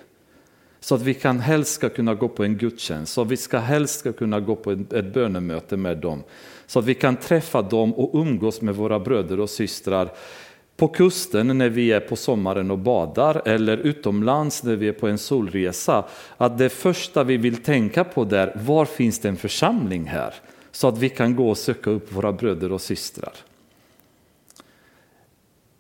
Så 0.81 0.95
att 0.95 1.03
vi 1.03 1.15
kan 1.15 1.41
helst 1.41 1.73
ska 1.73 1.89
kunna 1.89 2.15
gå 2.15 2.29
på 2.29 2.45
en 2.45 2.57
gudstjänst, 2.57 3.13
så 3.13 3.23
att 3.23 3.29
vi 3.29 3.37
ska 3.37 3.59
helst 3.59 3.99
ska 3.99 4.13
kunna 4.13 4.41
gå 4.41 4.57
på 4.57 4.71
ett 4.71 5.15
bönemöte 5.15 5.77
med 5.77 5.99
dem. 5.99 6.23
Så 6.67 6.79
att 6.79 6.85
vi 6.85 6.95
kan 6.95 7.17
träffa 7.17 7.63
dem 7.63 7.95
och 7.95 8.21
umgås 8.21 8.61
med 8.61 8.75
våra 8.75 9.01
bröder 9.01 9.41
och 9.41 9.51
systrar 9.51 10.11
på 10.79 10.89
kusten 10.89 11.59
när 11.59 11.69
vi 11.69 11.93
är 11.93 12.01
på 12.01 12.17
sommaren 12.17 12.71
och 12.71 12.79
badar 12.79 13.43
eller 13.45 13.77
utomlands 13.77 14.63
när 14.63 14.77
vi 14.77 14.89
är 14.89 14.93
på 14.93 15.09
en 15.09 15.19
solresa. 15.19 16.05
Att 16.37 16.59
det 16.59 16.69
första 16.69 17.25
vi 17.25 17.37
vill 17.37 17.57
tänka 17.57 18.05
på 18.05 18.25
där, 18.25 18.53
var 18.55 18.85
finns 18.85 19.19
det 19.19 19.29
en 19.29 19.37
församling 19.37 20.05
här? 20.05 20.35
Så 20.73 20.89
att 20.89 20.99
vi 20.99 21.09
kan 21.09 21.37
gå 21.37 21.51
och 21.51 21.59
söka 21.59 21.91
upp 21.91 22.13
våra 22.13 22.33
bröder 22.33 22.73
och 22.73 22.81
systrar. 22.81 23.33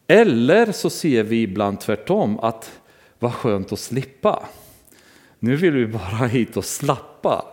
Eller 0.06 0.72
så 0.72 0.90
ser 0.90 1.22
vi 1.22 1.42
ibland 1.42 1.80
tvärtom 1.80 2.38
att 2.38 2.80
vad 3.18 3.34
skönt 3.34 3.72
att 3.72 3.78
slippa. 3.78 4.42
Nu 5.38 5.56
vill 5.56 5.72
vi 5.72 5.86
bara 5.86 6.26
hit 6.26 6.56
och 6.56 6.64
slappa. 6.64 7.44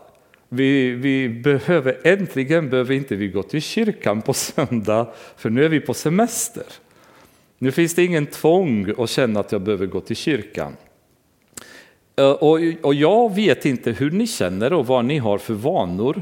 Vi, 0.50 0.92
vi 0.92 1.30
behöver, 1.30 2.02
äntligen 2.04 2.70
behöver 2.70 2.94
inte 2.94 3.16
vi 3.16 3.28
gå 3.28 3.44
till 3.44 3.62
kyrkan 3.62 4.22
på 4.22 4.34
söndag, 4.34 5.08
för 5.38 5.50
nu 5.50 5.66
är 5.66 5.70
vi 5.70 5.80
på 5.80 5.94
semester. 5.94 6.64
Nu 7.66 7.72
finns 7.72 7.94
det 7.94 8.06
ingen 8.06 8.26
tvång 8.26 8.94
att 8.98 9.10
känna 9.10 9.40
att 9.40 9.52
jag 9.52 9.62
behöver 9.62 9.86
gå 9.86 10.02
till 10.02 10.16
kyrkan. 10.16 10.76
Eh, 12.16 12.32
och, 12.32 12.60
och 12.82 12.94
jag 12.94 13.36
vet 13.36 13.66
inte 13.66 13.92
hur 13.92 14.12
ni 14.12 14.28
känner 14.28 14.74
och 14.74 14.88
vad 14.88 15.06
ni 15.06 15.18
har 15.18 15.38
för 15.38 15.54
vanor. 15.54 16.22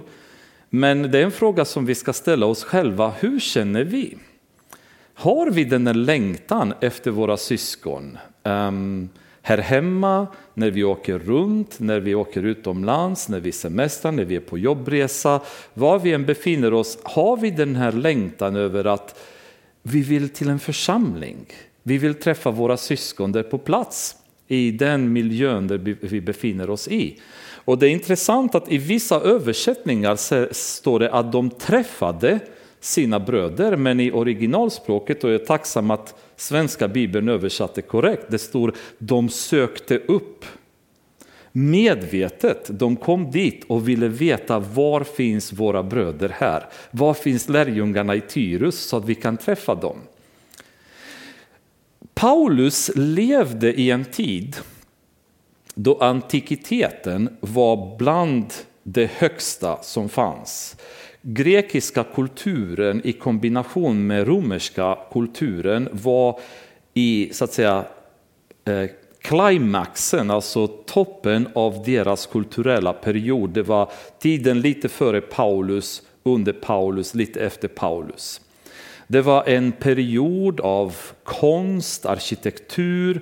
Men 0.69 1.11
det 1.11 1.19
är 1.19 1.23
en 1.23 1.31
fråga 1.31 1.65
som 1.65 1.85
vi 1.85 1.95
ska 1.95 2.13
ställa 2.13 2.45
oss 2.45 2.63
själva. 2.63 3.13
Hur 3.19 3.39
känner 3.39 3.83
vi? 3.83 4.17
Har 5.13 5.51
vi 5.51 5.63
den 5.63 5.83
där 5.83 5.93
längtan 5.93 6.73
efter 6.81 7.11
våra 7.11 7.37
syskon? 7.37 8.17
Um, 8.43 9.09
här 9.41 9.57
hemma, 9.57 10.27
när 10.53 10.71
vi 10.71 10.83
åker 10.83 11.19
runt, 11.19 11.79
när 11.79 11.99
vi 11.99 12.15
åker 12.15 12.43
utomlands, 12.43 13.29
när 13.29 13.39
vi 13.39 13.51
semestrar, 13.51 14.11
när 14.11 14.25
vi 14.25 14.35
är 14.35 14.39
på 14.39 14.57
jobbresa, 14.57 15.39
var 15.73 15.99
vi 15.99 16.13
än 16.13 16.25
befinner 16.25 16.73
oss, 16.73 16.97
har 17.03 17.37
vi 17.37 17.51
den 17.51 17.75
här 17.75 17.91
längtan 17.91 18.55
över 18.55 18.85
att 18.85 19.19
vi 19.83 20.01
vill 20.01 20.29
till 20.29 20.49
en 20.49 20.59
församling. 20.59 21.45
Vi 21.83 21.97
vill 21.97 22.13
träffa 22.13 22.51
våra 22.51 22.77
syskon 22.77 23.31
där 23.31 23.43
på 23.43 23.57
plats, 23.57 24.15
i 24.47 24.71
den 24.71 25.13
miljön 25.13 25.67
där 25.67 25.77
vi 26.01 26.21
befinner 26.21 26.69
oss 26.69 26.87
i. 26.87 27.19
Och 27.65 27.77
det 27.77 27.87
är 27.87 27.91
intressant 27.91 28.55
att 28.55 28.71
i 28.71 28.77
vissa 28.77 29.21
översättningar 29.21 30.15
står 30.53 30.99
det 30.99 31.11
att 31.11 31.31
de 31.31 31.49
träffade 31.49 32.39
sina 32.79 33.19
bröder, 33.19 33.75
men 33.75 33.99
i 33.99 34.11
originalspråket, 34.11 35.23
och 35.23 35.29
jag 35.29 35.41
är 35.41 35.45
tacksam 35.45 35.91
att 35.91 36.15
svenska 36.35 36.87
bibeln 36.87 37.29
översatte 37.29 37.81
korrekt, 37.81 38.25
det 38.29 38.39
står 38.39 38.73
de 38.97 39.29
sökte 39.29 39.97
upp 39.97 40.45
medvetet. 41.55 42.79
De 42.79 42.95
kom 42.95 43.31
dit 43.31 43.63
och 43.67 43.87
ville 43.87 44.07
veta 44.07 44.59
var 44.59 45.03
finns 45.03 45.53
våra 45.53 45.83
bröder 45.83 46.29
här? 46.29 46.65
Var 46.91 47.13
finns 47.13 47.49
lärjungarna 47.49 48.15
i 48.15 48.21
Tyrus 48.21 48.79
så 48.79 48.97
att 48.97 49.05
vi 49.05 49.15
kan 49.15 49.37
träffa 49.37 49.75
dem? 49.75 49.97
Paulus 52.13 52.91
levde 52.95 53.73
i 53.73 53.91
en 53.91 54.05
tid 54.05 54.55
då 55.75 55.97
antikiteten 55.97 57.37
var 57.39 57.97
bland 57.97 58.53
det 58.83 59.11
högsta 59.11 59.83
som 59.83 60.09
fanns 60.09 60.75
grekiska 61.23 62.03
kulturen 62.03 63.01
i 63.03 63.13
kombination 63.13 64.07
med 64.07 64.27
romerska 64.27 64.97
kulturen 65.11 65.89
var 65.91 66.39
i 66.93 67.29
så 67.33 67.43
att 67.43 67.53
säga 67.53 67.85
eh, 68.65 68.89
Klimaxen, 69.23 70.31
alltså 70.31 70.67
toppen 70.67 71.47
av 71.53 71.83
deras 71.85 72.25
kulturella 72.25 72.93
period. 72.93 73.49
Det 73.49 73.63
var 73.63 73.91
tiden 74.19 74.61
lite 74.61 74.89
före 74.89 75.21
Paulus, 75.21 76.01
under 76.23 76.53
Paulus, 76.53 77.15
lite 77.15 77.39
efter 77.39 77.67
Paulus. 77.67 78.41
Det 79.07 79.21
var 79.21 79.43
en 79.43 79.71
period 79.71 80.59
av 80.59 80.95
konst, 81.23 82.05
arkitektur, 82.05 83.21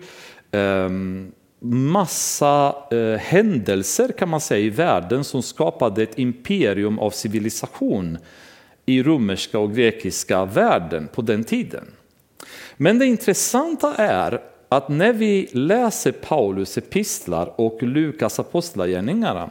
ehm, 0.51 1.31
massa 1.69 2.75
eh, 2.91 3.19
händelser 3.19 4.11
kan 4.11 4.29
man 4.29 4.41
säga 4.41 4.65
i 4.65 4.69
världen 4.69 5.23
som 5.23 5.43
skapade 5.43 6.03
ett 6.03 6.19
imperium 6.19 6.99
av 6.99 7.09
civilisation 7.09 8.17
i 8.85 9.03
romerska 9.03 9.59
och 9.59 9.75
grekiska 9.75 10.45
världen 10.45 11.07
på 11.13 11.21
den 11.21 11.43
tiden. 11.43 11.85
Men 12.77 12.99
det 12.99 13.05
intressanta 13.05 13.95
är 13.95 14.41
att 14.71 14.89
när 14.89 15.13
vi 15.13 15.49
läser 15.51 16.11
Paulus 16.11 16.77
epistlar 16.77 17.53
och 17.55 17.83
Lukas 17.83 18.39
apostlagärningarna, 18.39 19.49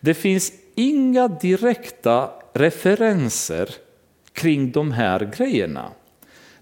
det 0.00 0.14
finns 0.14 0.52
inga 0.74 1.28
direkta 1.28 2.30
referenser 2.52 3.68
kring 4.32 4.70
de 4.70 4.92
här 4.92 5.32
grejerna. 5.36 5.88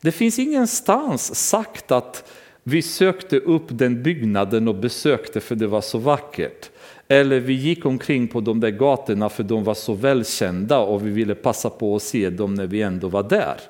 Det 0.00 0.12
finns 0.12 0.38
ingenstans 0.38 1.35
sagt 1.35 1.92
att 1.92 2.30
vi 2.62 2.82
sökte 2.82 3.38
upp 3.38 3.64
den 3.68 4.02
byggnaden 4.02 4.68
och 4.68 4.75
besökte 4.75 5.40
för 5.40 5.54
det 5.54 5.66
var 5.66 5.80
så 5.80 5.99
vackert. 5.99 6.71
Eller 7.09 7.40
vi 7.40 7.52
gick 7.52 7.87
omkring 7.87 8.28
på 8.28 8.40
de 8.40 8.61
där 8.61 8.71
gatorna 8.71 9.28
för 9.28 9.42
de 9.42 9.64
var 9.64 9.75
så 9.75 9.94
välkända 9.94 10.78
och 10.78 11.06
vi 11.06 11.11
ville 11.11 11.35
passa 11.35 11.71
på 11.71 11.97
att 11.97 12.02
se 12.02 12.30
dem 12.30 12.54
när 12.54 12.66
vi 12.66 12.82
ändå 12.82 13.09
var 13.09 13.23
där. 13.23 13.61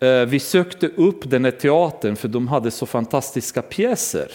Eh, 0.00 0.26
vi 0.26 0.38
sökte 0.38 0.88
upp 0.88 1.30
den 1.30 1.44
här 1.44 1.52
teatern 1.52 2.16
för 2.16 2.28
de 2.28 2.48
hade 2.48 2.70
så 2.70 2.86
fantastiska 2.86 3.62
pjäser. 3.62 4.30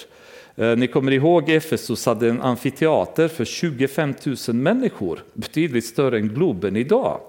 Eh, 0.56 0.78
ni 0.78 0.88
kommer 0.88 1.12
ihåg 1.12 1.50
Efesos 1.50 2.06
hade 2.06 2.30
en 2.30 2.42
amfiteater 2.42 3.28
för 3.28 3.46
25 3.46 4.14
000 4.48 4.56
människor, 4.56 5.24
betydligt 5.34 5.86
större 5.86 6.18
än 6.18 6.28
Globen 6.28 6.76
idag. 6.76 7.20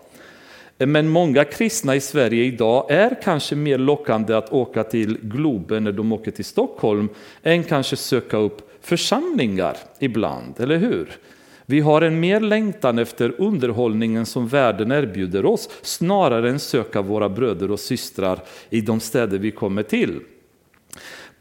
Eh, 0.79 0.87
men 0.87 1.09
många 1.09 1.45
kristna 1.45 1.97
i 1.97 2.01
Sverige 2.01 2.45
idag 2.45 2.91
är 2.91 3.17
kanske 3.23 3.57
mer 3.57 3.79
lockande 3.79 4.35
att 4.35 4.53
åka 4.53 4.85
till 4.85 5.19
Globen 5.23 5.85
när 5.85 5.93
de 5.93 6.13
åker 6.13 6.31
till 6.31 6.45
Stockholm 6.45 7.09
än 7.43 7.65
kanske 7.65 7.97
söka 7.97 8.37
upp 8.37 8.71
församlingar 8.81 9.77
ibland, 9.99 10.61
eller 10.61 10.77
hur? 10.77 11.19
Vi 11.67 11.81
har 11.81 12.03
en 12.03 12.21
mer 12.21 12.41
längtan 12.41 12.99
efter 12.99 13.41
underhållningen 13.41 14.27
som 14.27 14.49
världen 14.49 14.93
erbjuder 14.93 15.47
oss 15.47 15.69
snarare 15.83 16.51
än 16.51 16.59
söka 16.59 17.03
våra 17.03 17.29
bröder 17.29 17.71
och 17.71 17.81
systrar 17.81 18.41
i 18.71 18.81
de 18.81 19.01
städer 19.01 19.39
vi 19.39 19.51
kommer 19.51 19.83
till. 19.83 20.21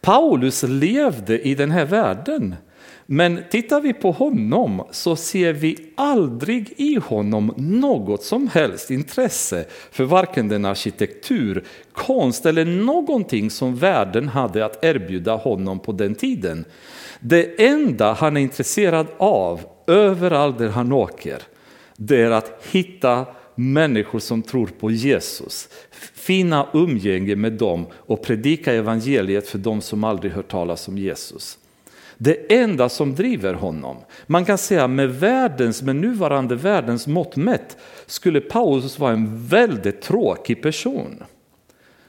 Paulus 0.02 0.64
levde 0.64 1.48
i 1.48 1.56
den 1.56 1.72
här 1.72 1.86
världen. 1.86 2.56
Men 3.06 3.44
tittar 3.52 3.82
vi 3.82 3.94
på 3.94 4.12
honom 4.12 4.88
så 4.92 5.16
ser 5.16 5.54
vi 5.54 5.78
aldrig 5.96 6.74
i 6.78 6.96
honom 6.96 7.54
något 7.58 8.24
som 8.24 8.48
helst 8.48 8.92
intresse 8.92 9.66
för 9.92 10.04
varken 10.04 10.48
den 10.48 10.66
arkitektur, 10.66 11.64
konst 11.94 12.46
eller 12.46 12.66
någonting 12.66 13.50
som 13.50 13.76
världen 13.76 14.28
hade 14.28 14.66
att 14.66 14.84
erbjuda 14.84 15.36
honom 15.36 15.80
på 15.80 15.92
den 15.92 16.16
tiden. 16.16 16.66
Det 17.20 17.66
enda 17.66 18.14
han 18.14 18.38
är 18.38 18.42
intresserad 18.42 19.08
av 19.18 19.62
överallt 19.88 20.58
där 20.58 20.70
han 20.70 20.92
åker, 20.92 21.42
det 21.98 22.22
är 22.22 22.32
att 22.32 22.60
hitta 22.72 23.26
människor 23.56 24.20
som 24.20 24.42
tror 24.42 24.68
på 24.68 24.92
Jesus, 24.92 25.70
finna 26.14 26.68
umgänge 26.74 27.36
med 27.36 27.54
dem 27.54 27.86
och 27.94 28.24
predika 28.24 28.74
evangeliet 28.74 29.48
för 29.48 29.58
dem 29.58 29.82
som 29.82 30.04
aldrig 30.04 30.32
hört 30.32 30.52
talas 30.52 30.88
om 30.88 30.98
Jesus. 30.98 31.58
Det 32.18 32.54
enda 32.54 32.90
som 32.90 33.16
driver 33.16 33.54
honom, 33.54 33.98
man 34.28 34.46
kan 34.46 34.58
säga 34.58 34.88
med, 34.88 35.10
världens, 35.10 35.82
med 35.82 35.96
nuvarande 35.96 36.56
världens 36.56 37.08
mått 37.08 37.36
mätt, 37.36 37.78
skulle 38.06 38.42
Paulus 38.42 39.00
vara 39.00 39.14
en 39.14 39.48
väldigt 39.48 40.02
tråkig 40.02 40.62
person 40.62 41.24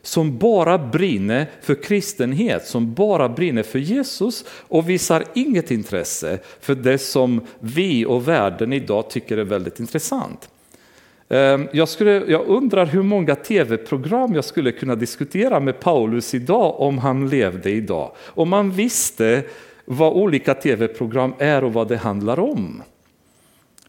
som 0.06 0.38
bara 0.38 0.78
brinner 0.78 1.46
för 1.60 1.82
kristenhet, 1.82 2.66
som 2.66 2.94
bara 2.94 3.28
brinner 3.28 3.62
för 3.62 3.78
Jesus 3.78 4.44
och 4.48 4.88
visar 4.88 5.24
inget 5.34 5.70
intresse 5.70 6.38
för 6.60 6.74
det 6.74 6.98
som 6.98 7.40
vi 7.58 8.06
och 8.06 8.28
världen 8.28 8.72
idag 8.72 9.10
tycker 9.10 9.38
är 9.38 9.44
väldigt 9.44 9.80
intressant. 9.80 10.48
Ehm, 11.28 11.68
jag, 11.72 11.88
skulle, 11.88 12.10
jag 12.10 12.46
undrar 12.46 12.86
hur 12.86 13.02
många 13.02 13.34
tv-program 13.34 14.34
jag 14.34 14.44
skulle 14.44 14.72
kunna 14.72 14.94
diskutera 14.94 15.60
med 15.60 15.80
Paulus 15.80 16.34
idag 16.34 16.80
om 16.80 16.98
han 16.98 17.28
levde 17.28 17.70
idag. 17.70 18.12
Om 18.18 18.48
man 18.48 18.70
visste 18.70 19.42
vad 19.84 20.12
olika 20.12 20.54
tv-program 20.54 21.34
är 21.38 21.64
och 21.64 21.72
vad 21.72 21.88
det 21.88 21.96
handlar 21.96 22.38
om. 22.38 22.82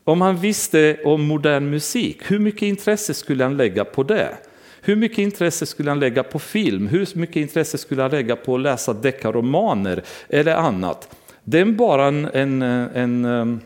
Om 0.03 0.21
han 0.21 0.37
visste 0.37 0.97
om 1.05 1.27
modern 1.27 1.69
musik, 1.69 2.31
hur 2.31 2.39
mycket 2.39 2.61
intresse 2.61 3.13
skulle 3.13 3.43
han 3.43 3.57
lägga 3.57 3.85
på 3.85 4.03
det? 4.03 4.37
Hur 4.81 4.95
mycket 4.95 5.17
intresse 5.17 5.65
skulle 5.65 5.91
han 5.91 5.99
lägga 5.99 6.23
på 6.23 6.39
film? 6.39 6.87
Hur 6.87 7.17
mycket 7.17 7.35
intresse 7.35 7.77
skulle 7.77 8.01
han 8.01 8.11
lägga 8.11 8.35
på 8.35 8.55
att 8.55 8.61
läsa 8.61 8.93
deckarromaner 8.93 10.03
eller 10.29 10.55
annat? 10.55 11.15
Det 11.43 11.59
är 11.59 11.65
bara 11.65 12.05
en, 12.05 12.25
en, 12.25 12.61
en, 12.61 13.25
ehm, 13.25 13.59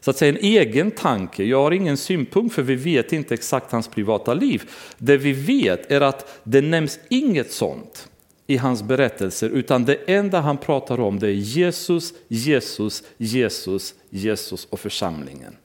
så 0.00 0.10
att 0.10 0.16
säga, 0.16 0.32
en 0.32 0.44
egen 0.44 0.90
tanke. 0.90 1.44
Jag 1.44 1.62
har 1.62 1.70
ingen 1.70 1.96
synpunkt 1.96 2.54
för 2.54 2.62
vi 2.62 2.74
vet 2.74 3.12
inte 3.12 3.34
exakt 3.34 3.72
hans 3.72 3.88
privata 3.88 4.34
liv. 4.34 4.62
Det 4.98 5.16
vi 5.16 5.32
vet 5.32 5.90
är 5.90 6.00
att 6.00 6.40
det 6.44 6.60
nämns 6.60 6.98
inget 7.08 7.52
sånt 7.52 8.08
i 8.46 8.56
hans 8.56 8.82
berättelser 8.82 9.50
utan 9.50 9.84
det 9.84 9.94
enda 10.06 10.40
han 10.40 10.58
pratar 10.58 11.00
om 11.00 11.18
det 11.18 11.26
är 11.26 11.32
Jesus, 11.32 12.14
Jesus, 12.28 13.02
Jesus, 13.16 13.94
Jesus 14.10 14.66
och 14.70 14.80
församlingen. 14.80 15.56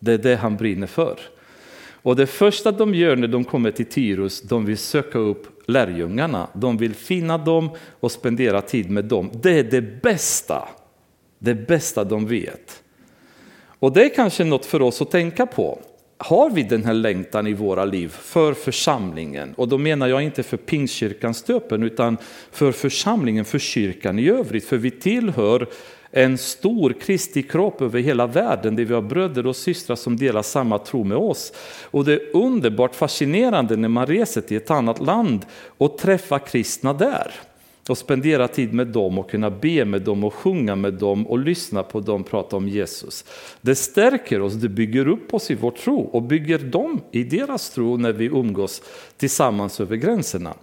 Det 0.00 0.12
är 0.12 0.18
det 0.18 0.36
han 0.36 0.56
brinner 0.56 0.86
för. 0.86 1.18
Och 2.06 2.16
det 2.16 2.26
första 2.26 2.72
de 2.72 2.94
gör 2.94 3.16
när 3.16 3.28
de 3.28 3.44
kommer 3.44 3.70
till 3.70 3.86
Tyrus, 3.86 4.42
de 4.42 4.66
vill 4.66 4.78
söka 4.78 5.18
upp 5.18 5.46
lärjungarna. 5.66 6.48
De 6.54 6.76
vill 6.76 6.94
finna 6.94 7.38
dem 7.38 7.70
och 8.00 8.12
spendera 8.12 8.60
tid 8.60 8.90
med 8.90 9.04
dem. 9.04 9.30
Det 9.42 9.58
är 9.58 9.64
det 9.64 10.02
bästa, 10.02 10.68
det 11.38 11.54
bästa 11.54 12.04
de 12.04 12.26
vet. 12.26 12.82
Och 13.78 13.92
det 13.92 14.04
är 14.04 14.14
kanske 14.14 14.44
något 14.44 14.66
för 14.66 14.82
oss 14.82 15.02
att 15.02 15.10
tänka 15.10 15.46
på. 15.46 15.78
Har 16.18 16.50
vi 16.50 16.62
den 16.62 16.84
här 16.84 16.94
längtan 16.94 17.46
i 17.46 17.52
våra 17.52 17.84
liv 17.84 18.08
för 18.08 18.54
församlingen? 18.54 19.54
Och 19.56 19.68
då 19.68 19.78
menar 19.78 20.06
jag 20.06 20.22
inte 20.22 20.42
för 20.42 20.56
Pingstkyrkans 20.56 21.38
stöpen 21.38 21.82
utan 21.82 22.16
för 22.50 22.72
församlingen, 22.72 23.44
för 23.44 23.58
kyrkan 23.58 24.18
i 24.18 24.28
övrigt. 24.28 24.64
För 24.64 24.76
vi 24.76 24.90
tillhör 24.90 25.66
en 26.16 26.38
stor 26.38 26.92
Kristi 26.92 27.42
kropp 27.42 27.82
över 27.82 28.00
hela 28.00 28.26
världen 28.26 28.76
där 28.76 28.84
vi 28.84 28.94
har 28.94 29.02
bröder 29.02 29.46
och 29.46 29.56
systrar 29.56 29.96
som 29.96 30.16
delar 30.16 30.42
samma 30.42 30.78
tro 30.78 31.04
med 31.04 31.16
oss. 31.16 31.52
Och 31.90 32.04
det 32.04 32.12
är 32.12 32.36
underbart 32.36 32.94
fascinerande 32.94 33.76
när 33.76 33.88
man 33.88 34.06
reser 34.06 34.40
till 34.40 34.56
ett 34.56 34.70
annat 34.70 35.00
land 35.00 35.46
och 35.78 35.98
träffar 35.98 36.38
kristna 36.38 36.92
där 36.92 37.32
och 37.88 37.98
spendera 37.98 38.48
tid 38.48 38.72
med 38.72 38.86
dem 38.86 39.18
och 39.18 39.30
kunna 39.30 39.50
be 39.50 39.84
med 39.84 40.02
dem 40.02 40.24
och 40.24 40.34
sjunga 40.34 40.76
med 40.76 40.94
dem 40.94 41.26
och 41.26 41.38
lyssna 41.38 41.82
på 41.82 42.00
dem 42.00 42.24
prata 42.24 42.56
om 42.56 42.68
Jesus. 42.68 43.24
Det 43.60 43.74
stärker 43.74 44.40
oss, 44.40 44.52
det 44.52 44.68
bygger 44.68 45.08
upp 45.08 45.34
oss 45.34 45.50
i 45.50 45.54
vår 45.54 45.70
tro 45.70 46.00
och 46.00 46.22
bygger 46.22 46.58
dem 46.58 47.00
i 47.10 47.24
deras 47.24 47.70
tro 47.70 47.96
när 47.96 48.12
vi 48.12 48.24
umgås 48.24 48.82
tillsammans 49.16 49.80
över 49.80 49.96
gränserna. 49.96 50.54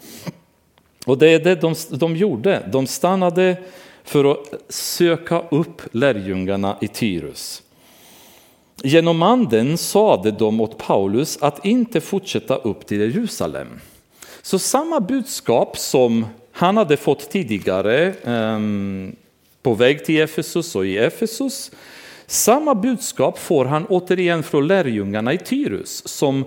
Och 1.05 1.17
det 1.17 1.29
är 1.29 1.39
det 1.39 1.55
de, 1.55 1.75
de 1.89 2.15
gjorde, 2.15 2.69
de 2.71 2.87
stannade 2.87 3.57
för 4.03 4.31
att 4.31 4.53
söka 4.69 5.43
upp 5.51 5.81
lärjungarna 5.91 6.77
i 6.81 6.87
Tyrus. 6.87 7.63
Genom 8.83 9.21
anden 9.21 9.77
sade 9.77 10.31
de 10.31 10.61
åt 10.61 10.77
Paulus 10.77 11.37
att 11.41 11.65
inte 11.65 12.01
fortsätta 12.01 12.55
upp 12.55 12.85
till 12.85 12.99
Jerusalem. 12.99 13.67
Så 14.41 14.59
samma 14.59 14.99
budskap 14.99 15.77
som 15.77 16.25
han 16.51 16.77
hade 16.77 16.97
fått 16.97 17.29
tidigare 17.29 18.13
ehm, 18.23 19.15
på 19.61 19.73
väg 19.73 20.05
till 20.05 20.21
Efesus 20.21 20.75
och 20.75 20.85
i 20.85 20.97
Efesus, 20.97 21.71
samma 22.27 22.75
budskap 22.75 23.39
får 23.39 23.65
han 23.65 23.85
återigen 23.85 24.43
från 24.43 24.67
lärjungarna 24.67 25.33
i 25.33 25.37
Tyrus 25.37 26.07
som, 26.07 26.45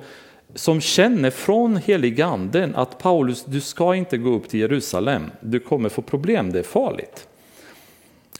som 0.54 0.80
känner 0.80 1.30
från 1.30 1.76
heliganden 1.76 2.74
att 2.74 2.98
Paulus, 2.98 3.44
du 3.44 3.60
ska 3.60 3.94
inte 3.94 4.18
gå 4.18 4.30
upp 4.30 4.48
till 4.48 4.60
Jerusalem, 4.60 5.30
du 5.40 5.60
kommer 5.60 5.88
få 5.88 6.02
problem, 6.02 6.52
det 6.52 6.58
är 6.58 6.62
farligt. 6.62 7.28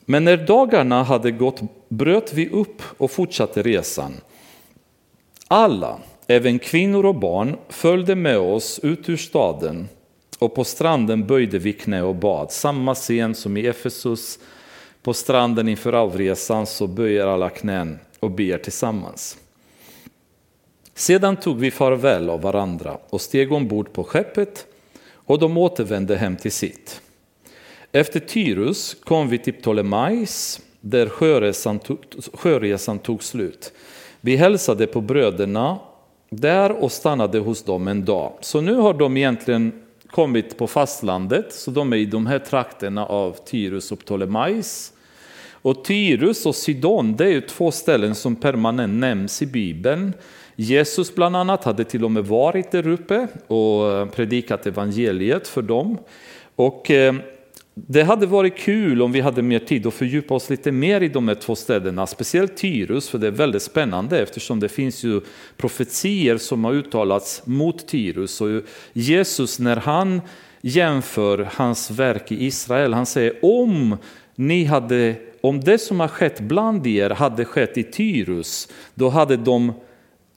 Men 0.09 0.25
när 0.25 0.37
dagarna 0.37 1.03
hade 1.03 1.31
gått 1.31 1.61
bröt 1.89 2.33
vi 2.33 2.49
upp 2.49 2.83
och 2.99 3.11
fortsatte 3.11 3.63
resan. 3.63 4.13
Alla, 5.49 5.99
även 6.27 6.59
kvinnor 6.59 7.07
och 7.07 7.15
barn, 7.15 7.57
följde 7.69 8.15
med 8.15 8.39
oss 8.39 8.81
ut 8.83 9.09
ur 9.09 9.17
staden 9.17 9.89
och 10.39 10.55
på 10.55 10.65
stranden 10.65 11.27
böjde 11.27 11.59
vi 11.59 11.73
knä 11.73 12.03
och 12.03 12.15
bad. 12.15 12.53
Samma 12.53 12.95
scen 12.95 13.35
som 13.35 13.57
i 13.57 13.67
Efesus. 13.67 14.39
På 15.03 15.15
stranden 15.15 15.69
inför 15.69 15.93
avresan 15.93 16.67
så 16.67 16.87
böjer 16.87 17.27
alla 17.27 17.51
knän 17.51 17.99
och 18.21 18.31
ber 18.31 18.59
tillsammans. 18.59 19.39
Sedan 20.95 21.37
tog 21.37 21.59
vi 21.59 21.71
farväl 21.71 22.31
av 22.31 22.41
varandra 22.41 22.99
och 23.11 23.21
steg 23.21 23.53
ombord 23.53 23.93
på 23.93 24.05
skeppet 24.05 24.67
och 25.13 25.39
de 25.39 25.57
återvände 25.57 26.17
hem 26.17 26.37
till 26.37 26.53
sitt. 26.53 27.01
Efter 27.97 28.21
Tyrus 28.21 28.97
kom 29.05 29.29
vi 29.29 29.39
till 29.39 29.53
Ptolemais 29.55 30.61
där 30.81 31.09
sjöresan 31.09 31.79
tog, 31.79 31.99
sjöresan 32.35 32.99
tog 32.99 33.23
slut. 33.23 33.73
Vi 34.21 34.37
hälsade 34.37 34.87
på 34.87 35.01
bröderna 35.01 35.79
där 36.31 36.73
och 36.73 36.93
stannade 36.93 37.39
hos 37.39 37.63
dem 37.63 37.89
en 37.89 38.05
dag. 38.05 38.33
Så 38.41 38.61
nu 38.61 38.75
har 38.75 38.95
de 38.95 39.17
egentligen 39.17 39.73
kommit 40.11 40.59
på 40.59 40.67
fastlandet, 40.67 41.53
så 41.53 41.71
de 41.71 41.93
är 41.93 41.97
i 41.97 42.07
de 42.07 42.27
här 42.27 42.39
trakterna 42.39 43.07
av 43.07 43.37
Tyrus 43.45 43.93
och 43.93 43.99
Ptolemais. 43.99 44.93
Och 45.51 45.85
Tyrus 45.85 46.47
och 46.47 46.55
Sidon, 46.55 47.17
det 47.17 47.25
är 47.25 47.33
ju 47.33 47.41
två 47.41 47.71
ställen 47.71 48.15
som 48.15 48.37
permanent 48.37 48.95
nämns 48.95 49.43
i 49.43 49.47
Bibeln. 49.47 50.13
Jesus 50.57 51.15
bland 51.15 51.37
annat 51.37 51.65
hade 51.65 51.85
till 51.85 52.05
och 52.05 52.11
med 52.11 52.25
varit 52.25 52.71
där 52.71 52.89
uppe 52.89 53.29
och 53.47 54.13
predikat 54.13 54.67
evangeliet 54.67 55.49
för 55.49 55.63
dem. 55.63 55.99
Och 56.57 56.91
eh, 56.91 57.15
det 57.79 58.03
hade 58.03 58.27
varit 58.27 58.57
kul 58.57 59.03
om 59.03 59.13
vi 59.13 59.21
hade 59.21 59.43
mer 59.43 59.59
tid 59.59 59.87
att 59.87 59.95
fördjupa 59.95 60.35
oss 60.35 60.51
lite 60.51 60.73
mer 60.73 61.01
i 61.01 61.09
de 61.09 61.29
här 61.29 61.35
två 61.35 61.55
städerna, 61.55 62.07
speciellt 62.07 62.57
Tyrus, 62.57 63.09
för 63.09 63.19
det 63.19 63.27
är 63.27 63.31
väldigt 63.31 63.63
spännande 63.63 64.23
eftersom 64.23 64.61
det 64.61 64.69
finns 64.69 65.05
ju 65.05 65.21
profetier 65.57 66.37
som 66.37 66.65
har 66.65 66.73
uttalats 66.73 67.43
mot 67.47 67.89
Tyrus. 67.89 68.41
Och 68.41 68.49
Jesus, 68.93 69.59
när 69.59 69.77
han 69.77 70.21
jämför 70.61 71.49
hans 71.53 71.91
verk 71.91 72.33
i 72.33 72.45
Israel, 72.45 72.95
han 72.95 73.07
säger 73.07 73.35
om 73.43 73.97
ni 74.35 74.65
hade, 74.65 75.15
om 75.41 75.61
det 75.61 75.79
som 75.79 76.01
har 76.01 76.09
skett 76.09 76.41
bland 76.41 76.87
er 76.87 77.11
hade 77.11 77.45
skett 77.45 77.79
i 77.79 77.83
Tyrus, 77.83 78.69
då 78.95 79.09
hade 79.09 79.37
de 79.37 79.73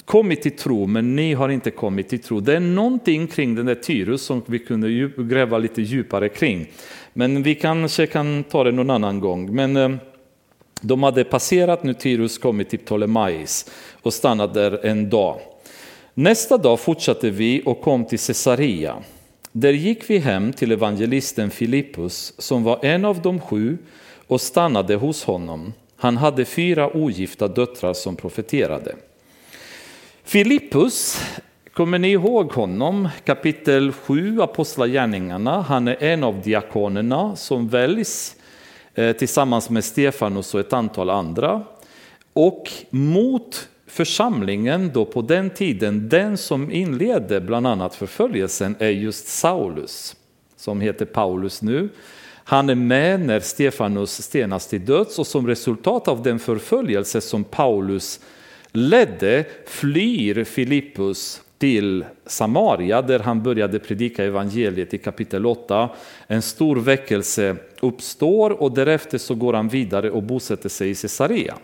kommit 0.05 0.41
till 0.41 0.55
tro, 0.55 0.87
men 0.87 1.15
ni 1.15 1.33
har 1.33 1.49
inte 1.49 1.71
kommit 1.71 2.09
till 2.09 2.19
tro. 2.19 2.39
Det 2.39 2.55
är 2.55 2.59
någonting 2.59 3.27
kring 3.27 3.55
den 3.55 3.65
där 3.65 3.75
Tyrus 3.75 4.21
som 4.21 4.41
vi 4.45 4.59
kunde 4.59 5.11
gräva 5.17 5.57
lite 5.57 5.81
djupare 5.81 6.29
kring. 6.29 6.67
Men 7.13 7.43
vi 7.43 7.55
kanske 7.55 8.07
kan 8.07 8.43
ta 8.43 8.63
det 8.63 8.71
någon 8.71 8.89
annan 8.89 9.19
gång. 9.19 9.55
Men 9.55 9.77
eh, 9.77 9.89
de 10.81 11.03
hade 11.03 11.23
passerat 11.23 11.83
nu 11.83 11.93
Tyrus, 11.93 12.37
kommit 12.37 12.69
till 12.69 12.79
Ptolemais 12.79 13.71
och 14.01 14.13
stannat 14.13 14.53
där 14.53 14.85
en 14.85 15.09
dag. 15.09 15.39
Nästa 16.13 16.57
dag 16.57 16.79
fortsatte 16.79 17.29
vi 17.29 17.61
och 17.65 17.81
kom 17.81 18.05
till 18.05 18.19
Caesarea. 18.19 18.95
Där 19.51 19.73
gick 19.73 20.09
vi 20.09 20.17
hem 20.17 20.53
till 20.53 20.71
evangelisten 20.71 21.49
Filippus 21.49 22.33
som 22.37 22.63
var 22.63 22.85
en 22.85 23.05
av 23.05 23.21
de 23.21 23.41
sju 23.41 23.77
och 24.27 24.41
stannade 24.41 24.95
hos 24.95 25.23
honom. 25.23 25.73
Han 25.95 26.17
hade 26.17 26.45
fyra 26.45 26.97
ogifta 26.97 27.47
döttrar 27.47 27.93
som 27.93 28.15
profeterade. 28.15 28.95
Filippus, 30.23 31.21
kommer 31.73 31.99
ni 31.99 32.11
ihåg 32.11 32.51
honom? 32.51 33.09
Kapitel 33.25 33.91
7, 33.91 34.41
Apostlagärningarna. 34.41 35.61
Han 35.61 35.87
är 35.87 36.03
en 36.03 36.23
av 36.23 36.41
diakonerna 36.41 37.35
som 37.35 37.67
väljs 37.67 38.35
eh, 38.95 39.15
tillsammans 39.15 39.69
med 39.69 39.83
Stefanus 39.83 40.53
och 40.53 40.59
ett 40.59 40.73
antal 40.73 41.09
andra. 41.09 41.63
Och 42.33 42.71
mot 42.89 43.67
församlingen 43.87 44.91
då 44.93 45.05
på 45.05 45.21
den 45.21 45.49
tiden, 45.49 46.09
den 46.09 46.37
som 46.37 46.71
inledde 46.71 47.41
bland 47.41 47.67
annat 47.67 47.95
förföljelsen 47.95 48.75
är 48.79 48.89
just 48.89 49.27
Saulus, 49.27 50.15
som 50.55 50.81
heter 50.81 51.05
Paulus 51.05 51.61
nu. 51.61 51.89
Han 52.43 52.69
är 52.69 52.75
med 52.75 53.19
när 53.19 53.39
Stefanus 53.39 54.21
stenas 54.21 54.67
till 54.67 54.85
döds 54.85 55.19
och 55.19 55.27
som 55.27 55.47
resultat 55.47 56.07
av 56.07 56.23
den 56.23 56.39
förföljelse 56.39 57.21
som 57.21 57.43
Paulus 57.43 58.19
ledde 58.71 59.45
flyr 59.65 60.43
Filippus 60.43 61.41
till 61.59 62.05
Samaria 62.25 63.01
där 63.01 63.19
han 63.19 63.43
började 63.43 63.79
predika 63.79 64.25
evangeliet 64.25 64.93
i 64.93 64.97
kapitel 64.97 65.45
8. 65.45 65.89
En 66.27 66.41
stor 66.41 66.75
väckelse 66.75 67.55
uppstår 67.79 68.61
och 68.61 68.71
därefter 68.71 69.17
så 69.17 69.35
går 69.35 69.53
han 69.53 69.67
vidare 69.67 70.11
och 70.11 70.23
bosätter 70.23 70.69
sig 70.69 70.89
i 70.89 70.95
Caesarea. 70.95 71.55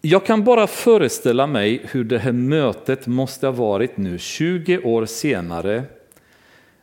Jag 0.00 0.26
kan 0.26 0.44
bara 0.44 0.66
föreställa 0.66 1.46
mig 1.46 1.82
hur 1.90 2.04
det 2.04 2.18
här 2.18 2.32
mötet 2.32 3.06
måste 3.06 3.46
ha 3.46 3.52
varit 3.52 3.96
nu 3.96 4.18
20 4.18 4.78
år 4.78 5.06
senare 5.06 5.82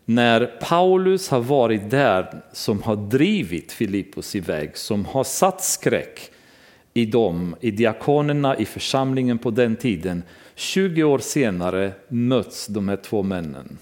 när 0.06 0.45
Paulus 0.45 1.30
har 1.30 1.41
varit 1.41 1.89
där 1.89 2.41
som 2.54 2.82
har 2.82 2.95
drivit 2.95 3.72
Filippus 3.72 4.36
iväg, 4.36 4.78
som 4.78 5.06
har 5.06 5.24
satt 5.24 5.63
skräck 5.63 6.32
i 6.93 7.06
dem, 7.06 7.56
i 7.62 7.72
diakonerna, 7.72 8.58
i 8.58 8.65
församlingen 8.65 9.38
på 9.38 9.52
den 9.52 9.76
tiden. 9.76 10.24
20 10.60 11.04
år 11.04 11.19
senare 11.19 11.91
möts 12.08 12.67
de 12.67 12.89
här 12.89 12.95
två 12.95 13.24
männen. 13.24 13.78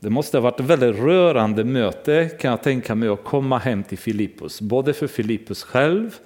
Det 0.00 0.10
måste 0.10 0.36
ha 0.36 0.42
varit 0.42 0.60
ett 0.60 0.66
väldigt 0.66 0.96
rörande 0.96 1.64
möte 1.64 2.30
kan 2.40 2.50
jag 2.50 2.62
tänka 2.62 2.94
mig 2.94 3.08
att 3.08 3.24
komma 3.24 3.58
hem 3.58 3.84
till 3.84 3.98
Filippus, 3.98 4.60
både 4.60 4.92
för 4.92 5.06
Filippus 5.06 5.62
själv 5.62 6.18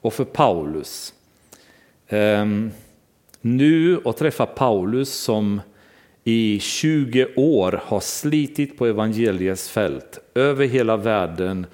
och 0.00 0.14
för 0.14 0.24
Paulus. 0.24 1.14
Um, 2.08 2.70
nu 3.40 4.00
att 4.04 4.16
träffa 4.16 4.46
Paulus 4.46 5.12
som 5.12 5.60
i 6.24 6.60
20 6.60 7.26
år 7.36 7.80
har 7.84 8.00
slitit 8.00 8.78
på 8.78 8.86
evangeliets 8.86 9.68
fält 9.68 10.18
över 10.34 10.66
hela 10.66 10.96
världen 10.96 11.66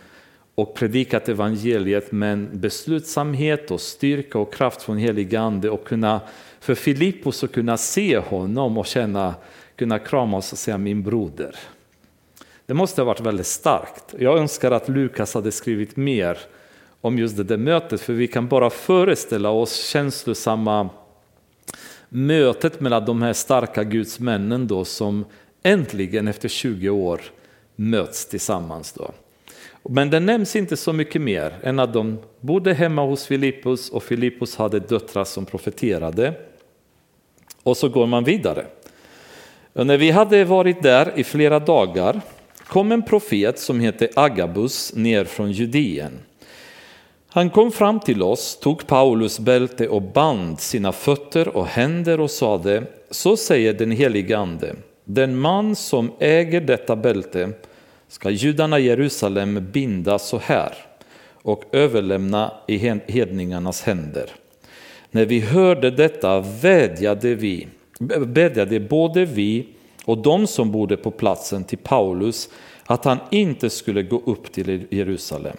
och 0.55 0.75
predikat 0.75 1.29
evangeliet 1.29 2.13
med 2.13 2.33
en 2.33 2.49
beslutsamhet 2.53 3.71
och 3.71 3.81
styrka 3.81 4.39
och 4.39 4.55
kraft 4.55 4.83
från 4.83 4.99
helig 4.99 5.37
ande 5.37 5.71
och 5.71 5.87
kunna 5.87 6.21
för 6.61 6.75
Filippos 6.75 7.45
att 7.45 7.53
kunna 7.53 7.77
se 7.77 8.19
honom 8.19 8.79
och 8.79 8.87
känna, 8.87 9.35
kunna 9.77 9.99
kramas 9.99 10.53
och 10.53 10.59
säga 10.59 10.79
min 10.79 11.03
broder. 11.03 11.57
Det 12.67 12.75
måste 12.75 13.01
ha 13.01 13.07
varit 13.07 13.21
väldigt 13.21 13.47
starkt. 13.47 14.15
Jag 14.19 14.39
önskar 14.39 14.71
att 14.71 14.89
Lukas 14.89 15.35
hade 15.35 15.53
skrivit 15.53 15.97
mer 15.97 16.39
om 17.01 17.19
just 17.19 17.37
det 17.37 17.45
där 17.45 17.57
mötet, 17.57 18.01
för 18.01 18.13
vi 18.13 18.27
kan 18.27 18.49
bara 18.49 18.71
föreställa 18.71 19.51
oss 19.51 19.87
känslosamma 19.87 20.89
mötet 22.09 22.81
mellan 22.81 23.05
de 23.05 23.23
här 23.23 23.33
starka 23.33 23.85
gudsmännen 23.85 24.67
då 24.67 24.85
som 24.85 25.25
äntligen 25.63 26.29
efter 26.29 26.49
20 26.49 26.91
år 26.91 27.21
möts 27.77 28.27
tillsammans. 28.27 28.93
Då. 28.93 29.13
Men 29.89 30.11
det 30.11 30.21
nämns 30.21 30.57
inte 30.57 30.77
så 30.77 30.93
mycket 30.93 31.23
mer 31.23 31.53
än 31.63 31.79
att 31.79 31.93
de 31.93 32.19
bodde 32.41 32.75
hemma 32.75 33.03
hos 33.05 33.27
Filippus 33.27 33.91
och 33.91 34.03
Filippus 34.03 34.57
hade 34.57 34.81
döttrar 34.81 35.25
som 35.25 35.47
profeterade. 35.47 36.35
Och 37.63 37.77
så 37.77 37.89
går 37.89 38.07
man 38.07 38.25
vidare. 38.25 38.67
Och 39.73 39.87
när 39.87 39.97
vi 39.97 40.11
hade 40.11 40.45
varit 40.45 40.83
där 40.83 41.13
i 41.17 41.25
flera 41.25 41.59
dagar 41.59 42.21
kom 42.67 42.93
en 42.93 43.03
profet 43.03 43.59
som 43.59 43.81
hette 43.81 44.09
Agabus 44.15 44.95
ner 44.95 45.25
från 45.25 45.53
Judeen. 45.53 46.13
Han 47.29 47.51
kom 47.51 47.73
fram 47.73 48.01
till 48.01 48.23
oss, 48.23 48.59
tog 48.61 48.87
Paulus 48.87 49.39
bälte 49.39 49.89
och 49.89 50.03
band 50.03 50.61
sina 50.61 50.93
fötter 50.93 51.57
och 51.57 51.67
händer 51.67 52.21
och 52.21 52.31
sade, 52.31 52.83
så 53.11 53.37
säger 53.37 53.73
den 53.73 53.91
helige 53.91 54.39
Ande, 54.39 54.77
den 55.05 55.39
man 55.39 55.77
som 55.77 56.13
äger 56.19 56.61
detta 56.61 56.97
bälte 56.97 57.53
ska 58.15 58.31
judarna 58.31 58.79
i 58.79 58.87
Jerusalem 58.87 59.71
binda 59.73 60.19
så 60.19 60.39
här 60.39 60.75
och 61.43 61.65
överlämna 61.73 62.53
i 62.67 62.77
hedningarnas 63.07 63.83
händer. 63.83 64.31
När 65.11 65.27
vi 65.27 65.41
hörde 65.41 65.91
detta 65.91 66.41
vädjade 66.41 67.35
vi, 67.35 67.69
vädjade 68.19 68.81
både 68.81 69.25
vi 69.25 69.69
och 70.05 70.19
de 70.19 70.47
som 70.47 70.73
bodde 70.73 70.97
på 70.97 71.11
platsen 71.11 71.65
till 71.65 71.79
Paulus 71.79 72.49
att 72.85 73.05
han 73.05 73.19
inte 73.31 73.71
skulle 73.71 74.03
gå 74.03 74.23
upp 74.27 74.53
till 74.53 74.87
Jerusalem. 74.91 75.57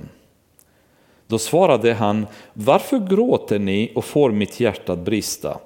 Då 1.28 1.38
svarade 1.38 1.94
han, 1.94 2.28
varför 2.54 3.00
gråter 3.00 3.60
ni 3.60 3.92
och 3.96 4.06
får 4.06 4.32
mitt 4.32 4.60
hjärta 4.60 4.94
att 4.94 5.06
brista? 5.06 5.60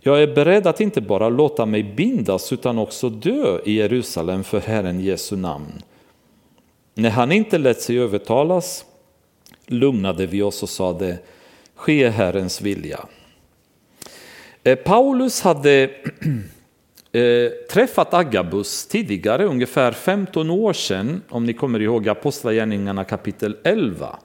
Jag 0.00 0.22
är 0.22 0.34
beredd 0.34 0.66
att 0.66 0.80
inte 0.80 1.00
bara 1.00 1.28
låta 1.28 1.66
mig 1.66 1.82
bindas 1.82 2.52
utan 2.52 2.78
också 2.78 3.08
dö 3.08 3.58
i 3.64 3.72
Jerusalem 3.72 4.44
för 4.44 4.60
Herren 4.60 5.00
Jesu 5.00 5.36
namn. 5.36 5.82
När 6.98 7.10
han 7.10 7.32
inte 7.32 7.58
lät 7.58 7.80
sig 7.80 7.98
övertalas 7.98 8.84
lugnade 9.66 10.26
vi 10.26 10.42
oss 10.42 10.62
och 10.62 10.68
sade, 10.68 11.18
ske 11.74 12.08
Herrens 12.08 12.60
vilja. 12.60 13.00
Eh, 14.62 14.76
Paulus 14.76 15.40
hade 15.40 15.82
eh, 17.12 17.50
träffat 17.70 18.14
Agabus 18.14 18.86
tidigare, 18.86 19.44
ungefär 19.44 19.92
15 19.92 20.50
år 20.50 20.72
sedan, 20.72 21.22
om 21.28 21.46
ni 21.46 21.52
kommer 21.52 21.82
ihåg 21.82 22.08
Apostlagärningarna 22.08 23.04
kapitel 23.04 23.56
11 23.64 24.18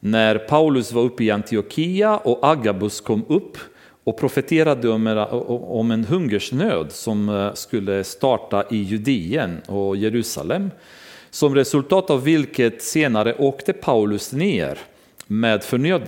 när 0.00 0.38
Paulus 0.38 0.92
var 0.92 1.02
uppe 1.02 1.24
i 1.24 1.30
Antiochia 1.30 2.16
och 2.16 2.38
Agabus 2.42 3.00
kom 3.00 3.24
upp 3.28 3.58
och 4.04 4.18
profeterade 4.18 4.88
om 4.88 5.90
en 5.90 6.04
hungersnöd 6.04 6.92
som 6.92 7.28
eh, 7.28 7.54
skulle 7.54 8.04
starta 8.04 8.64
i 8.70 8.76
Judeen 8.76 9.60
och 9.66 9.96
Jerusalem. 9.96 10.70
Som 11.30 11.54
resultat 11.54 12.10
av 12.10 12.24
vilket 12.24 12.82
senare 12.82 13.34
åkte 13.34 13.72
Paulus 13.72 14.32
ner 14.32 14.78
med 15.26 15.64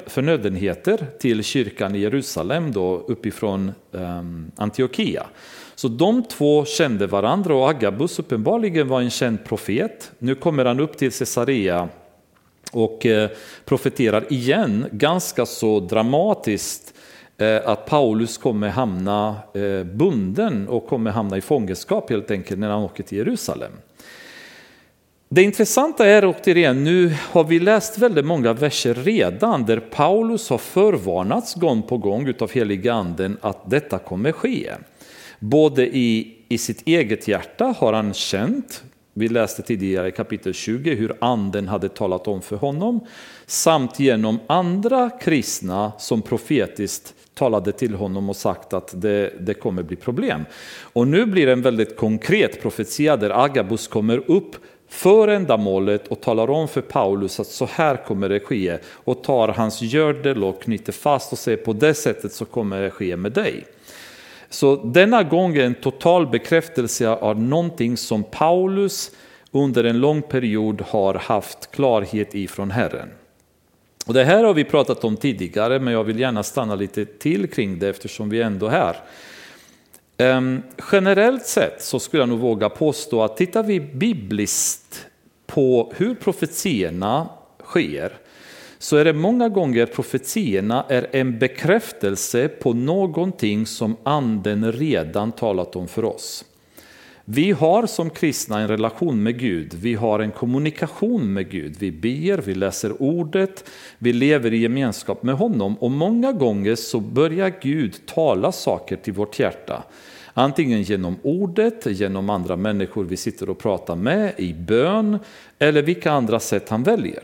förnödenheter 0.07 1.07
till 1.19 1.45
kyrkan 1.45 1.95
i 1.95 1.99
Jerusalem 1.99 2.73
då 2.73 2.97
uppifrån 2.97 3.73
ehm, 3.93 4.51
Antiochia. 4.57 5.27
Så 5.75 5.89
de 5.89 6.23
två 6.23 6.65
kände 6.65 7.07
varandra 7.07 7.55
och 7.55 7.71
Agabus 7.71 8.19
uppenbarligen 8.19 8.89
var 8.89 9.01
en 9.01 9.11
känd 9.11 9.45
profet. 9.45 10.13
Nu 10.19 10.35
kommer 10.35 10.65
han 10.65 10.81
upp 10.81 10.97
till 10.97 11.13
Caesarea 11.13 11.89
och 12.73 13.07
eh, 13.07 13.31
profeterar 13.65 14.33
igen 14.33 14.87
ganska 14.93 15.47
så 15.47 15.81
dramatiskt 15.81 16.95
eh, 17.39 17.61
att 17.65 17.87
Paulus 17.87 18.39
kommer 18.39 18.69
hamna 18.69 19.37
eh, 19.55 19.85
bunden 19.85 20.69
och 20.69 20.87
kommer 20.87 21.11
hamna 21.11 21.37
i 21.37 21.41
fångenskap 21.41 22.11
helt 22.11 22.31
enkelt 22.31 22.61
när 22.61 22.71
han 22.71 22.83
åker 22.83 23.03
till 23.03 23.19
Jerusalem. 23.19 23.73
Det 25.35 25.43
intressanta 25.43 26.07
är 26.07 26.25
återigen, 26.25 26.85
nu 26.85 27.15
har 27.31 27.45
vi 27.45 27.59
läst 27.61 27.99
väldigt 27.99 28.25
många 28.25 28.53
verser 28.53 28.95
redan 28.95 29.67
där 29.67 29.81
Paulus 29.81 30.51
har 30.51 30.59
förvarnats 30.59 31.55
gång 31.55 31.83
på 31.83 31.99
gång 31.99 32.29
utav 32.29 32.51
heliga 32.53 32.95
anden 32.95 33.39
att 33.41 33.71
detta 33.71 33.99
kommer 33.99 34.33
ske. 34.33 34.71
Både 35.39 35.97
i, 35.97 36.37
i 36.49 36.59
sitt 36.59 36.89
eget 36.89 37.29
hjärta 37.29 37.75
har 37.79 37.93
han 37.93 38.15
känt 38.15 38.83
vi 39.15 39.29
läste 39.29 39.63
tidigare 39.63 40.09
i 40.09 40.13
kapitel 40.13 40.55
20 40.55 40.95
hur 40.95 41.17
anden 41.21 41.69
hade 41.69 41.89
talat 41.89 42.29
om 42.29 42.43
för 42.43 42.57
honom, 42.57 43.01
samt 43.47 44.01
genom 44.01 44.39
andra 44.47 45.11
kristna 45.11 45.93
som 45.99 46.23
profetiskt 46.23 47.15
talade 47.35 47.73
till 47.73 47.95
honom 47.95 48.29
och 48.29 48.37
sagt 48.37 48.73
att 48.73 49.01
det, 49.03 49.33
det 49.41 49.55
kommer 49.55 49.83
bli 49.83 49.97
problem. 49.97 50.45
Och 50.83 51.09
nu 51.09 51.27
blir 51.27 51.47
det 51.47 51.53
en 51.53 51.63
väldigt 51.63 51.97
konkret 51.97 52.63
profetia 52.63 53.17
där 53.17 53.45
Agabus 53.45 53.89
kommer 53.89 54.31
upp 54.31 54.57
för 54.93 55.29
ändamålet 55.29 56.09
och 56.09 56.21
talar 56.21 56.51
om 56.51 56.69
för 56.69 56.81
Paulus 56.81 57.41
att 57.41 57.47
så 57.47 57.69
här 57.73 57.97
kommer 57.97 58.29
det 58.29 58.41
ske 58.41 58.79
och 58.85 59.25
tar 59.25 59.49
hans 59.49 59.83
gördel 59.83 60.45
och 60.45 60.63
knyter 60.63 60.93
fast 60.93 61.33
och 61.33 61.39
säger 61.39 61.59
på 61.59 61.73
det 61.73 61.95
sättet 61.95 62.33
så 62.33 62.45
kommer 62.45 62.83
det 62.83 62.91
ske 62.91 63.17
med 63.17 63.33
dig. 63.33 63.65
Så 64.51 64.77
denna 64.77 65.23
gång 65.23 65.57
är 65.57 65.65
en 65.65 65.75
total 65.75 66.27
bekräftelse 66.27 67.09
av 67.09 67.41
någonting 67.41 67.97
som 67.97 68.25
Paulus 68.25 69.11
under 69.51 69.85
en 69.85 70.01
lång 70.01 70.23
period 70.23 70.83
har 70.89 71.15
haft 71.15 71.71
klarhet 71.71 72.35
i 72.35 72.49
från 72.49 72.71
Herren. 72.71 73.09
Och 74.07 74.15
det 74.15 74.25
här 74.25 74.45
har 74.45 74.55
vi 74.55 74.65
pratat 74.65 75.05
om 75.05 75.17
tidigare, 75.17 75.79
men 75.79 75.93
jag 75.93 76.05
vill 76.05 76.21
gärna 76.21 76.43
stanna 76.43 76.75
lite 76.75 77.05
till 77.05 77.51
kring 77.51 77.79
det 77.79 77.89
eftersom 77.89 78.31
vi 78.31 78.43
ändå 78.43 78.67
är 78.67 78.71
här. 78.71 78.97
Ehm, 80.19 80.63
generellt 80.93 81.47
sett 81.47 81.83
så 81.83 81.99
skulle 81.99 82.23
jag 82.23 82.29
nog 82.29 82.39
våga 82.39 82.69
påstå 82.69 83.23
att 83.23 83.37
tittar 83.37 83.63
vi 83.63 83.81
bibliskt 83.81 85.07
på 85.47 85.93
hur 85.97 86.15
profetierna 86.15 87.29
sker 87.65 88.19
så 88.79 88.97
är 88.97 89.05
det 89.05 89.13
många 89.13 89.49
gånger 89.49 89.87
profetierna 89.87 90.85
är 90.89 91.07
en 91.13 91.39
bekräftelse 91.39 92.49
på 92.49 92.73
någonting 92.73 93.67
som 93.67 93.97
anden 94.03 94.73
redan 94.73 95.33
talat 95.33 95.77
om 95.77 95.89
för 95.89 96.05
oss. 96.05 96.45
Vi 97.25 97.53
har 97.53 97.87
som 97.87 98.11
kristna 98.11 98.61
en 98.61 98.69
relation 98.69 99.23
med 99.23 99.39
Gud, 99.39 99.75
vi 99.75 99.95
har 99.95 100.21
en 100.21 100.31
kommunikation 100.31 101.33
med 101.33 101.51
Gud. 101.51 101.77
Vi 101.79 101.93
ber, 101.93 102.39
vi 102.39 102.55
läser 102.55 103.03
ordet, 103.03 103.65
vi 103.99 104.13
lever 104.13 104.53
i 104.53 104.59
gemenskap 104.59 105.23
med 105.23 105.35
honom 105.35 105.77
och 105.77 105.91
många 105.91 106.33
gånger 106.33 106.75
så 106.75 107.01
börjar 107.01 107.53
Gud 107.63 108.07
tala 108.07 108.53
saker 108.53 108.97
till 108.97 109.13
vårt 109.13 109.39
hjärta. 109.39 109.83
Antingen 110.35 110.83
genom 110.83 111.17
ordet, 111.23 111.87
genom 111.87 112.31
andra 112.31 112.57
människor 112.57 113.05
vi 113.05 113.17
sitter 113.17 113.51
och 113.51 113.59
pratar 113.59 113.97
med, 113.97 114.33
i 114.37 114.55
bön 114.55 115.19
eller 115.59 115.83
vilka 115.83 116.13
andra 116.13 116.41
sätt 116.41 116.69
han 116.69 116.83
väljer. 116.83 117.23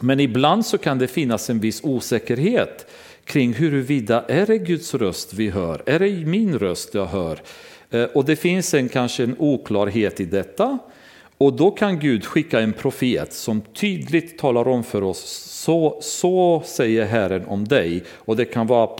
Men 0.00 0.20
ibland 0.20 0.66
så 0.66 0.78
kan 0.78 0.98
det 0.98 1.06
finnas 1.06 1.50
en 1.50 1.60
viss 1.60 1.80
osäkerhet 1.84 2.86
kring 3.24 3.52
huruvida 3.52 4.24
är 4.28 4.46
det 4.46 4.58
Guds 4.58 4.94
röst 4.94 5.34
vi 5.34 5.50
hör, 5.50 5.82
är 5.86 5.98
det 5.98 6.26
min 6.26 6.58
röst 6.58 6.94
jag 6.94 7.06
hör? 7.06 7.40
Eh, 7.92 8.04
och 8.04 8.24
det 8.24 8.36
finns 8.36 8.74
en, 8.74 8.88
kanske 8.88 9.22
en 9.22 9.36
oklarhet 9.38 10.20
i 10.20 10.24
detta. 10.24 10.78
Och 11.38 11.52
då 11.52 11.70
kan 11.70 11.98
Gud 11.98 12.24
skicka 12.24 12.60
en 12.60 12.72
profet 12.72 13.32
som 13.32 13.60
tydligt 13.60 14.38
talar 14.38 14.68
om 14.68 14.84
för 14.84 15.02
oss, 15.02 15.20
så, 15.64 15.98
så 16.00 16.62
säger 16.66 17.04
Herren 17.04 17.44
om 17.46 17.68
dig. 17.68 18.02
Och 18.10 18.36
det 18.36 18.44
kan 18.44 18.66
vara 18.66 18.90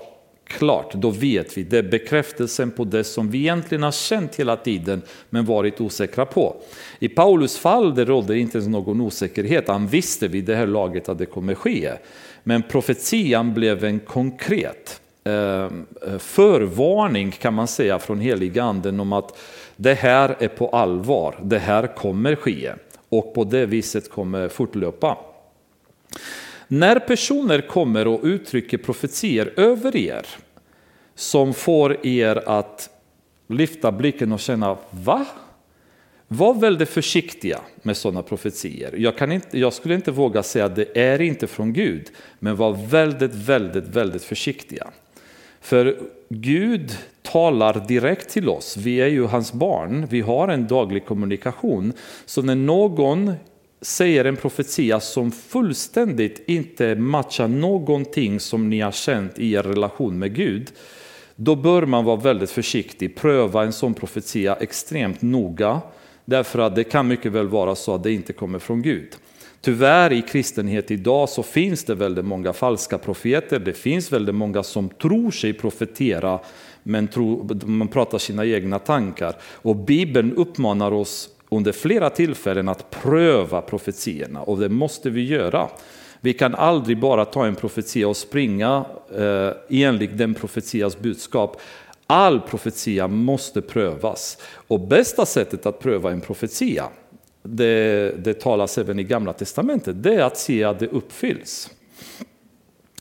klart, 0.44 0.94
då 0.94 1.10
vet 1.10 1.58
vi. 1.58 1.62
Det 1.62 1.78
är 1.78 1.82
bekräftelsen 1.82 2.70
på 2.70 2.84
det 2.84 3.04
som 3.04 3.30
vi 3.30 3.38
egentligen 3.38 3.82
har 3.82 3.92
känt 3.92 4.36
hela 4.36 4.56
tiden 4.56 5.02
men 5.30 5.44
varit 5.44 5.80
osäkra 5.80 6.26
på. 6.26 6.56
I 6.98 7.08
Paulus 7.08 7.58
fall 7.58 7.94
det 7.94 8.04
rådde 8.04 8.38
inte 8.38 8.58
ens 8.58 8.68
någon 8.68 9.00
osäkerhet, 9.00 9.68
han 9.68 9.86
visste 9.86 10.28
vid 10.28 10.44
det 10.44 10.56
här 10.56 10.66
laget 10.66 11.08
att 11.08 11.18
det 11.18 11.26
kommer 11.26 11.54
ske. 11.54 11.92
Men 12.42 12.62
profetian 12.62 13.54
blev 13.54 13.84
en 13.84 14.00
konkret 14.00 15.01
Ehm, 15.24 15.86
förvarning 16.18 17.30
kan 17.30 17.54
man 17.54 17.68
säga 17.68 17.98
från 17.98 18.20
heliganden 18.20 19.00
om 19.00 19.12
att 19.12 19.38
det 19.76 19.94
här 19.94 20.36
är 20.38 20.48
på 20.48 20.68
allvar, 20.68 21.38
det 21.42 21.58
här 21.58 21.86
kommer 21.96 22.34
ske 22.36 22.72
och 23.08 23.34
på 23.34 23.44
det 23.44 23.66
viset 23.66 24.10
kommer 24.10 24.48
fortlöpa. 24.48 25.18
När 26.68 26.98
personer 26.98 27.60
kommer 27.60 28.06
och 28.06 28.20
uttrycker 28.22 28.78
profetier 28.78 29.52
över 29.56 29.96
er 29.96 30.26
som 31.14 31.54
får 31.54 32.06
er 32.06 32.48
att 32.48 32.90
lyfta 33.46 33.92
blicken 33.92 34.32
och 34.32 34.40
känna 34.40 34.76
va? 34.90 35.26
Var 36.28 36.54
väldigt 36.54 36.88
försiktiga 36.88 37.60
med 37.82 37.96
sådana 37.96 38.22
profetier. 38.22 38.94
Jag, 38.96 39.18
kan 39.18 39.32
inte, 39.32 39.58
jag 39.58 39.72
skulle 39.72 39.94
inte 39.94 40.10
våga 40.10 40.42
säga 40.42 40.64
att 40.64 40.76
det 40.76 40.98
är 40.98 41.20
inte 41.20 41.46
från 41.46 41.72
Gud, 41.72 42.10
men 42.38 42.56
var 42.56 42.72
väldigt, 42.86 43.34
väldigt, 43.34 43.88
väldigt 43.88 44.24
försiktiga. 44.24 44.90
För 45.62 45.98
Gud 46.28 46.96
talar 47.22 47.84
direkt 47.88 48.30
till 48.30 48.48
oss, 48.48 48.76
vi 48.76 49.00
är 49.00 49.06
ju 49.06 49.24
hans 49.26 49.52
barn, 49.52 50.06
vi 50.10 50.20
har 50.20 50.48
en 50.48 50.66
daglig 50.66 51.06
kommunikation. 51.06 51.92
Så 52.26 52.42
när 52.42 52.54
någon 52.54 53.32
säger 53.80 54.24
en 54.24 54.36
profetia 54.36 55.00
som 55.00 55.32
fullständigt 55.32 56.42
inte 56.46 56.94
matchar 56.94 57.48
någonting 57.48 58.40
som 58.40 58.70
ni 58.70 58.80
har 58.80 58.92
känt 58.92 59.38
i 59.38 59.52
er 59.52 59.62
relation 59.62 60.18
med 60.18 60.34
Gud, 60.34 60.70
då 61.36 61.56
bör 61.56 61.86
man 61.86 62.04
vara 62.04 62.16
väldigt 62.16 62.50
försiktig, 62.50 63.16
pröva 63.16 63.62
en 63.62 63.72
sån 63.72 63.94
profetia 63.94 64.56
extremt 64.56 65.22
noga, 65.22 65.80
därför 66.24 66.58
att 66.58 66.74
det 66.74 66.84
kan 66.84 67.08
mycket 67.08 67.32
väl 67.32 67.48
vara 67.48 67.74
så 67.74 67.94
att 67.94 68.02
det 68.02 68.12
inte 68.12 68.32
kommer 68.32 68.58
från 68.58 68.82
Gud. 68.82 69.08
Tyvärr 69.64 70.12
i 70.12 70.22
kristenhet 70.22 70.90
idag 70.90 71.28
så 71.28 71.42
finns 71.42 71.84
det 71.84 71.94
väldigt 71.94 72.24
många 72.24 72.52
falska 72.52 72.98
profeter, 72.98 73.58
det 73.58 73.72
finns 73.72 74.12
väldigt 74.12 74.34
många 74.34 74.62
som 74.62 74.88
tror 74.88 75.30
sig 75.30 75.52
profetera 75.52 76.40
men 76.82 77.08
tror, 77.08 77.66
man 77.66 77.88
pratar 77.88 78.18
sina 78.18 78.46
egna 78.46 78.78
tankar. 78.78 79.36
Och 79.42 79.76
Bibeln 79.76 80.32
uppmanar 80.32 80.92
oss 80.92 81.28
under 81.48 81.72
flera 81.72 82.10
tillfällen 82.10 82.68
att 82.68 82.90
pröva 82.90 83.62
profetierna 83.62 84.42
och 84.42 84.58
det 84.58 84.68
måste 84.68 85.10
vi 85.10 85.24
göra. 85.24 85.68
Vi 86.20 86.32
kan 86.32 86.54
aldrig 86.54 87.00
bara 87.00 87.24
ta 87.24 87.46
en 87.46 87.54
profetia 87.54 88.08
och 88.08 88.16
springa 88.16 88.84
eh, 89.16 89.50
enligt 89.68 90.18
den 90.18 90.34
profetias 90.34 90.98
budskap. 90.98 91.60
All 92.06 92.40
profetia 92.40 93.08
måste 93.08 93.60
prövas 93.60 94.38
och 94.68 94.80
bästa 94.80 95.26
sättet 95.26 95.66
att 95.66 95.80
pröva 95.80 96.10
en 96.10 96.20
profetia, 96.20 96.88
det, 97.42 98.14
det 98.24 98.34
talas 98.34 98.78
även 98.78 98.98
i 98.98 99.04
gamla 99.04 99.32
testamentet, 99.32 100.02
det 100.02 100.14
är 100.14 100.22
att 100.22 100.38
se 100.38 100.64
att 100.64 100.78
det 100.78 100.88
uppfylls. 100.88 101.70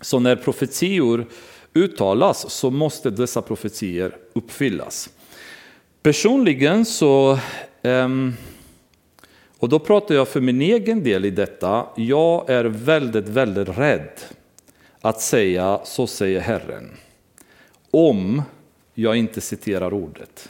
Så 0.01 0.19
när 0.19 0.35
profetior 0.35 1.25
uttalas 1.73 2.49
så 2.49 2.69
måste 2.69 3.09
dessa 3.09 3.41
profetier 3.41 4.17
uppfyllas. 4.33 5.09
Personligen 6.01 6.85
så 6.85 7.39
ehm, 7.81 8.33
och 9.61 9.69
då 9.69 9.79
pratar 9.79 10.15
jag 10.15 10.27
för 10.27 10.41
min 10.41 10.61
egen 10.61 11.03
del 11.03 11.25
i 11.25 11.29
detta. 11.29 11.85
Jag 11.95 12.49
är 12.49 12.65
väldigt, 12.65 13.27
väldigt 13.27 13.77
rädd 13.77 14.19
att 15.01 15.21
säga 15.21 15.81
så 15.83 16.07
säger 16.07 16.39
Herren. 16.39 16.89
Om 17.91 18.41
jag 18.93 19.15
inte 19.15 19.41
citerar 19.41 19.93
ordet. 19.93 20.49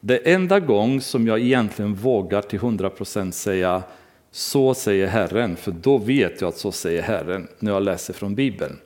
Det 0.00 0.32
enda 0.32 0.60
gång 0.60 1.00
som 1.00 1.26
jag 1.26 1.40
egentligen 1.40 1.94
vågar 1.94 2.42
till 2.42 2.60
100% 2.60 3.30
säga 3.30 3.82
så 4.30 4.74
säger 4.74 5.06
Herren, 5.06 5.56
för 5.56 5.70
då 5.70 5.98
vet 5.98 6.40
jag 6.40 6.48
att 6.48 6.58
så 6.58 6.72
säger 6.72 7.02
Herren 7.02 7.48
när 7.58 7.72
jag 7.72 7.82
läser 7.82 8.14
från 8.14 8.34
Bibeln. 8.34 8.78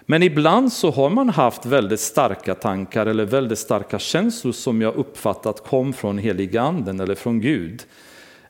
Men 0.00 0.22
ibland 0.22 0.72
så 0.72 0.90
har 0.90 1.10
man 1.10 1.28
haft 1.28 1.66
väldigt 1.66 2.00
starka 2.00 2.54
tankar 2.54 3.06
eller 3.06 3.24
väldigt 3.24 3.58
starka 3.58 3.98
känslor 3.98 4.52
som 4.52 4.82
jag 4.82 4.94
uppfattat 4.94 5.64
kom 5.64 5.92
från 5.92 6.18
heliganden 6.18 7.00
eller 7.00 7.14
från 7.14 7.40
Gud. 7.40 7.82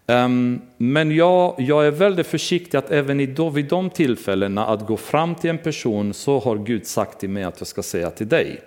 Ehm, 0.06 0.60
men 0.76 1.10
jag, 1.16 1.54
jag 1.58 1.86
är 1.86 1.90
väldigt 1.90 2.26
försiktig 2.26 2.78
att 2.78 2.90
även 2.90 3.20
i 3.20 3.26
då, 3.26 3.50
vid 3.50 3.68
de 3.68 3.90
tillfällena 3.90 4.66
att 4.66 4.86
gå 4.86 4.96
fram 4.96 5.34
till 5.34 5.50
en 5.50 5.58
person 5.58 6.14
så 6.14 6.38
har 6.38 6.56
Gud 6.56 6.86
sagt 6.86 7.20
till 7.20 7.30
mig 7.30 7.44
att 7.44 7.60
jag 7.60 7.66
ska 7.66 7.82
säga 7.82 8.10
till 8.10 8.28
dig. 8.28 8.60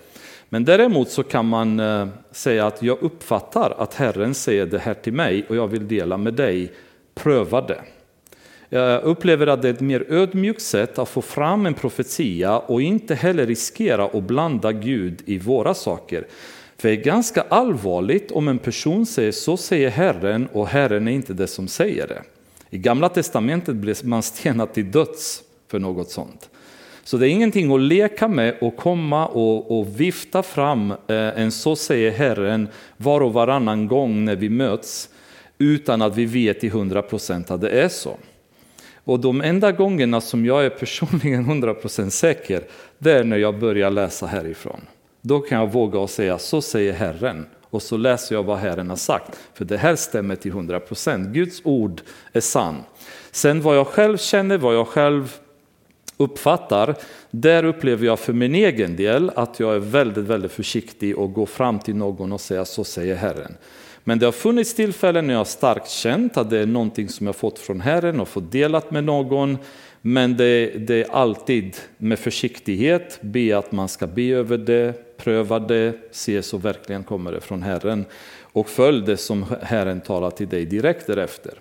Men 0.53 0.65
däremot 0.65 1.09
så 1.09 1.23
kan 1.23 1.47
man 1.47 1.79
eh, 1.79 2.07
säga 2.31 2.67
att 2.67 2.83
jag 2.83 2.97
uppfattar 3.01 3.75
att 3.77 3.93
Herren 3.93 4.33
säger 4.33 4.65
det 4.65 4.79
här 4.79 4.93
till 4.93 5.13
mig 5.13 5.45
och 5.49 5.55
jag 5.55 5.67
vill 5.67 5.87
dela 5.87 6.17
med 6.17 6.33
dig. 6.33 6.71
Pröva 7.15 7.61
det. 7.61 7.81
Jag 8.69 9.03
upplever 9.03 9.47
att 9.47 9.61
det 9.61 9.69
är 9.69 9.73
ett 9.73 9.81
mer 9.81 10.05
ödmjukt 10.09 10.61
sätt 10.61 10.99
att 10.99 11.09
få 11.09 11.21
fram 11.21 11.65
en 11.65 11.73
profetia 11.73 12.59
och 12.59 12.81
inte 12.81 13.15
heller 13.15 13.45
riskera 13.45 14.05
att 14.05 14.23
blanda 14.23 14.71
Gud 14.71 15.21
i 15.25 15.37
våra 15.37 15.73
saker. 15.73 16.27
För 16.77 16.87
det 16.87 16.95
är 16.95 17.03
ganska 17.03 17.41
allvarligt 17.41 18.31
om 18.31 18.47
en 18.47 18.59
person 18.59 19.05
säger 19.05 19.31
så 19.31 19.57
säger 19.57 19.89
Herren 19.89 20.47
och 20.51 20.67
Herren 20.67 21.07
är 21.07 21.11
inte 21.11 21.33
det 21.33 21.47
som 21.47 21.67
säger 21.67 22.07
det. 22.07 22.21
I 22.69 22.77
Gamla 22.77 23.09
Testamentet 23.09 23.75
blev 23.75 23.95
man 24.03 24.23
stenad 24.23 24.73
till 24.73 24.91
döds 24.91 25.43
för 25.67 25.79
något 25.79 26.09
sånt. 26.09 26.49
Så 27.03 27.17
det 27.17 27.27
är 27.27 27.29
ingenting 27.29 27.73
att 27.73 27.81
leka 27.81 28.27
med 28.27 28.55
och 28.61 28.77
komma 28.77 29.27
och, 29.27 29.79
och 29.79 29.99
vifta 30.01 30.43
fram 30.43 30.91
eh, 30.91 30.97
en 31.07 31.51
så 31.51 31.75
säger 31.75 32.11
Herren 32.11 32.67
var 32.97 33.21
och 33.21 33.33
varannan 33.33 33.87
gång 33.87 34.25
när 34.25 34.35
vi 34.35 34.49
möts 34.49 35.09
utan 35.57 36.01
att 36.01 36.17
vi 36.17 36.25
vet 36.25 36.63
i 36.63 36.69
hundra 36.69 37.01
procent 37.01 37.51
att 37.51 37.61
det 37.61 37.69
är 37.69 37.89
så. 37.89 38.17
Och 39.05 39.19
de 39.19 39.41
enda 39.41 39.71
gångerna 39.71 40.21
som 40.21 40.45
jag 40.45 40.65
är 40.65 40.69
personligen 40.69 41.45
100% 41.45 42.09
säker, 42.09 42.63
det 42.97 43.11
är 43.11 43.23
när 43.23 43.37
jag 43.37 43.59
börjar 43.59 43.91
läsa 43.91 44.25
härifrån. 44.25 44.81
Då 45.21 45.39
kan 45.39 45.59
jag 45.59 45.71
våga 45.71 46.07
säga, 46.07 46.37
så 46.37 46.61
säger 46.61 46.93
Herren. 46.93 47.45
Och 47.61 47.81
så 47.81 47.97
läser 47.97 48.35
jag 48.35 48.43
vad 48.43 48.57
Herren 48.57 48.89
har 48.89 48.95
sagt. 48.95 49.39
För 49.53 49.65
det 49.65 49.77
här 49.77 49.95
stämmer 49.95 50.35
till 50.35 50.51
100%. 50.51 51.31
Guds 51.31 51.61
ord 51.63 52.01
är 52.33 52.39
sann. 52.39 52.83
Sen 53.31 53.61
vad 53.61 53.77
jag 53.77 53.87
själv 53.87 54.17
känner, 54.17 54.57
vad 54.57 54.75
jag 54.75 54.87
själv 54.87 55.37
uppfattar, 56.17 56.95
där 57.31 57.65
upplever 57.65 58.05
jag 58.05 58.19
för 58.19 58.33
min 58.33 58.55
egen 58.55 58.95
del 58.95 59.31
att 59.35 59.59
jag 59.59 59.75
är 59.75 59.79
väldigt, 59.79 60.23
väldigt 60.23 60.51
försiktig 60.51 61.17
och 61.17 61.33
går 61.33 61.45
fram 61.45 61.79
till 61.79 61.95
någon 61.95 62.31
och 62.31 62.41
säger 62.41 62.63
så 62.63 62.83
säger 62.83 63.15
Herren. 63.15 63.55
Men 64.03 64.19
det 64.19 64.25
har 64.25 64.31
funnits 64.31 64.73
tillfällen 64.73 65.27
när 65.27 65.33
jag 65.33 65.47
starkt 65.47 65.89
känt 65.89 66.37
att 66.37 66.49
det 66.49 66.59
är 66.59 66.65
någonting 66.65 67.09
som 67.09 67.25
jag 67.25 67.35
fått 67.35 67.59
från 67.59 67.81
Herren 67.81 68.19
och 68.19 68.27
fått 68.27 68.51
delat 68.51 68.91
med 68.91 69.03
någon. 69.03 69.57
Men 70.01 70.37
det, 70.37 70.65
det, 70.87 71.03
är 71.03 71.11
alltid 71.11 71.75
med 71.97 72.19
försiktighet, 72.19 73.19
be 73.21 73.57
att 73.57 73.71
man 73.71 73.87
ska 73.87 74.07
be 74.07 74.23
över 74.23 74.57
det, 74.57 75.17
pröva 75.17 75.59
det, 75.59 75.93
se 76.11 76.41
så 76.41 76.57
verkligen 76.57 77.03
kommer 77.03 77.31
det 77.31 77.41
från 77.41 77.63
Herren 77.63 78.05
och 78.41 78.69
följ 78.69 79.05
det 79.05 79.17
som 79.17 79.45
Herren 79.61 80.01
talar 80.01 80.31
till 80.31 80.47
dig 80.47 80.65
direkt 80.65 81.07
därefter. 81.07 81.53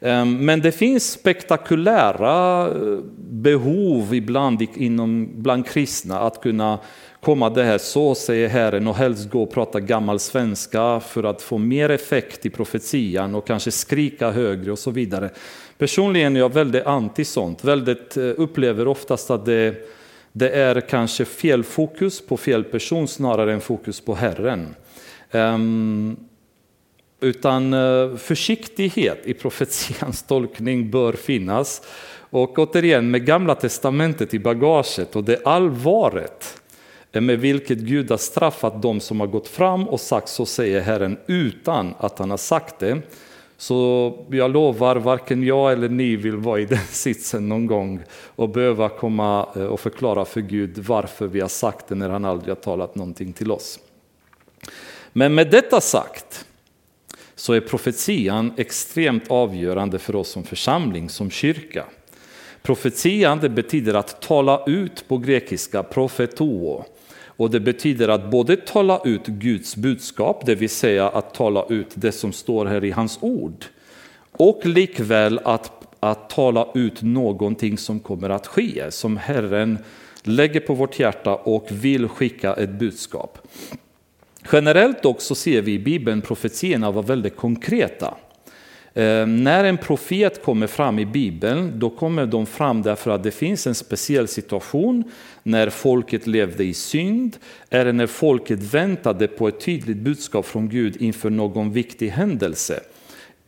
Ehm, 0.00 0.44
men 0.44 0.60
det 0.60 0.72
finns 0.72 1.12
spektakulära 1.12 2.66
eh, 2.68 2.98
behov 3.18 4.14
ibland 4.14 4.66
inom, 4.74 5.28
bland 5.34 5.66
kristna 5.66 6.20
att 6.20 6.42
kunna 6.42 6.78
komma 7.20 7.50
det 7.50 7.64
här, 7.64 7.78
så 7.78 8.14
säger 8.14 8.48
Herren, 8.48 8.86
och 8.86 8.94
helst 8.94 9.30
gå 9.30 9.42
och 9.42 9.52
prata 9.52 9.80
gammal 9.80 10.18
svenska 10.18 11.00
för 11.00 11.24
att 11.24 11.42
få 11.42 11.58
mer 11.58 11.90
effekt 11.90 12.46
i 12.46 12.50
profetian 12.50 13.34
och 13.34 13.46
kanske 13.46 13.70
skrika 13.70 14.30
högre 14.30 14.72
och 14.72 14.78
så 14.78 14.90
vidare. 14.90 15.30
Personligen 15.78 16.36
är 16.36 16.40
jag 16.40 16.54
väldigt 16.54 16.86
anti 16.86 17.24
sånt, 17.24 17.64
väldigt, 17.64 18.16
eh, 18.16 18.22
upplever 18.36 18.88
oftast 18.88 19.30
att 19.30 19.46
det, 19.46 19.74
det 20.32 20.50
är 20.50 20.80
kanske 20.80 21.24
fel 21.24 21.64
fokus 21.64 22.26
på 22.26 22.36
fel 22.36 22.64
person 22.64 23.08
snarare 23.08 23.52
än 23.52 23.60
fokus 23.60 24.00
på 24.00 24.14
Herren. 24.14 24.74
Um, 25.32 26.16
utan 27.20 27.74
eh, 27.74 28.16
försiktighet 28.16 29.20
i 29.24 29.34
profetians 29.34 30.22
tolkning 30.22 30.90
bör 30.90 31.12
finnas. 31.12 31.82
Och 32.30 32.58
återigen 32.58 33.10
med 33.10 33.26
gamla 33.26 33.54
testamentet 33.54 34.34
i 34.34 34.38
bagaget 34.38 35.16
och 35.16 35.24
det 35.24 35.40
allvaret 35.44 36.60
med 37.20 37.40
vilket 37.40 37.78
Gud 37.78 38.10
har 38.10 38.18
straffat 38.18 38.82
dem 38.82 39.00
som 39.00 39.20
har 39.20 39.26
gått 39.26 39.48
fram 39.48 39.88
och 39.88 40.00
sagt 40.00 40.28
så 40.28 40.46
säger 40.46 40.80
Herren 40.80 41.18
utan 41.26 41.94
att 41.98 42.18
han 42.18 42.30
har 42.30 42.36
sagt 42.36 42.78
det. 42.78 43.02
Så 43.58 44.12
jag 44.30 44.50
lovar, 44.50 44.96
varken 44.96 45.42
jag 45.42 45.72
eller 45.72 45.88
ni 45.88 46.16
vill 46.16 46.36
vara 46.36 46.60
i 46.60 46.64
den 46.64 46.78
sitsen 46.90 47.48
någon 47.48 47.66
gång 47.66 48.02
och 48.36 48.48
behöva 48.48 48.88
komma 48.88 49.48
eh, 49.56 49.62
och 49.62 49.80
förklara 49.80 50.24
för 50.24 50.40
Gud 50.40 50.78
varför 50.78 51.26
vi 51.26 51.40
har 51.40 51.48
sagt 51.48 51.88
det 51.88 51.94
när 51.94 52.08
han 52.08 52.24
aldrig 52.24 52.50
har 52.50 52.62
talat 52.62 52.94
någonting 52.94 53.32
till 53.32 53.52
oss. 53.52 53.78
Men 55.12 55.34
med 55.34 55.50
detta 55.50 55.80
sagt 55.80 56.46
så 57.36 57.52
är 57.52 57.60
profetian 57.60 58.52
extremt 58.56 59.30
avgörande 59.30 59.98
för 59.98 60.16
oss 60.16 60.28
som 60.28 60.44
församling, 60.44 61.08
som 61.08 61.30
kyrka. 61.30 61.84
Profetian 62.62 63.38
det 63.40 63.48
betyder 63.48 63.94
att 63.94 64.22
tala 64.22 64.64
ut 64.66 65.08
på 65.08 65.18
grekiska, 65.18 65.82
profetoo. 65.82 66.84
Och 67.24 67.50
det 67.50 67.60
betyder 67.60 68.08
att 68.08 68.30
både 68.30 68.56
tala 68.56 69.00
ut 69.04 69.26
Guds 69.26 69.76
budskap, 69.76 70.46
det 70.46 70.54
vill 70.54 70.70
säga 70.70 71.08
att 71.08 71.34
tala 71.34 71.66
ut 71.68 71.90
det 71.94 72.12
som 72.12 72.32
står 72.32 72.66
här 72.66 72.84
i 72.84 72.90
hans 72.90 73.18
ord. 73.20 73.64
Och 74.32 74.66
likväl 74.66 75.40
att, 75.44 75.72
att 76.00 76.30
tala 76.30 76.68
ut 76.74 77.02
någonting 77.02 77.78
som 77.78 78.00
kommer 78.00 78.30
att 78.30 78.46
ske, 78.46 78.90
som 78.90 79.16
Herren 79.16 79.78
lägger 80.22 80.60
på 80.60 80.74
vårt 80.74 80.98
hjärta 80.98 81.34
och 81.34 81.66
vill 81.70 82.08
skicka 82.08 82.54
ett 82.54 82.70
budskap. 82.70 83.38
Generellt 84.52 85.04
också 85.04 85.34
ser 85.34 85.62
vi 85.62 85.72
i 85.72 85.78
Bibeln 85.78 86.22
profetierna 86.22 86.90
vara 86.90 87.06
väldigt 87.06 87.36
konkreta. 87.36 88.14
Eh, 88.94 89.26
när 89.26 89.64
en 89.64 89.78
profet 89.78 90.42
kommer 90.42 90.66
fram 90.66 90.98
i 90.98 91.06
Bibeln, 91.06 91.78
då 91.78 91.90
kommer 91.90 92.26
de 92.26 92.46
fram 92.46 92.82
därför 92.82 93.10
att 93.10 93.22
det 93.22 93.30
finns 93.30 93.66
en 93.66 93.74
speciell 93.74 94.28
situation 94.28 95.04
när 95.42 95.70
folket 95.70 96.26
levde 96.26 96.64
i 96.64 96.74
synd, 96.74 97.36
eller 97.70 97.92
när 97.92 98.06
folket 98.06 98.74
väntade 98.74 99.28
på 99.28 99.48
ett 99.48 99.60
tydligt 99.60 99.96
budskap 99.96 100.46
från 100.46 100.68
Gud 100.68 100.96
inför 101.02 101.30
någon 101.30 101.72
viktig 101.72 102.08
händelse 102.08 102.80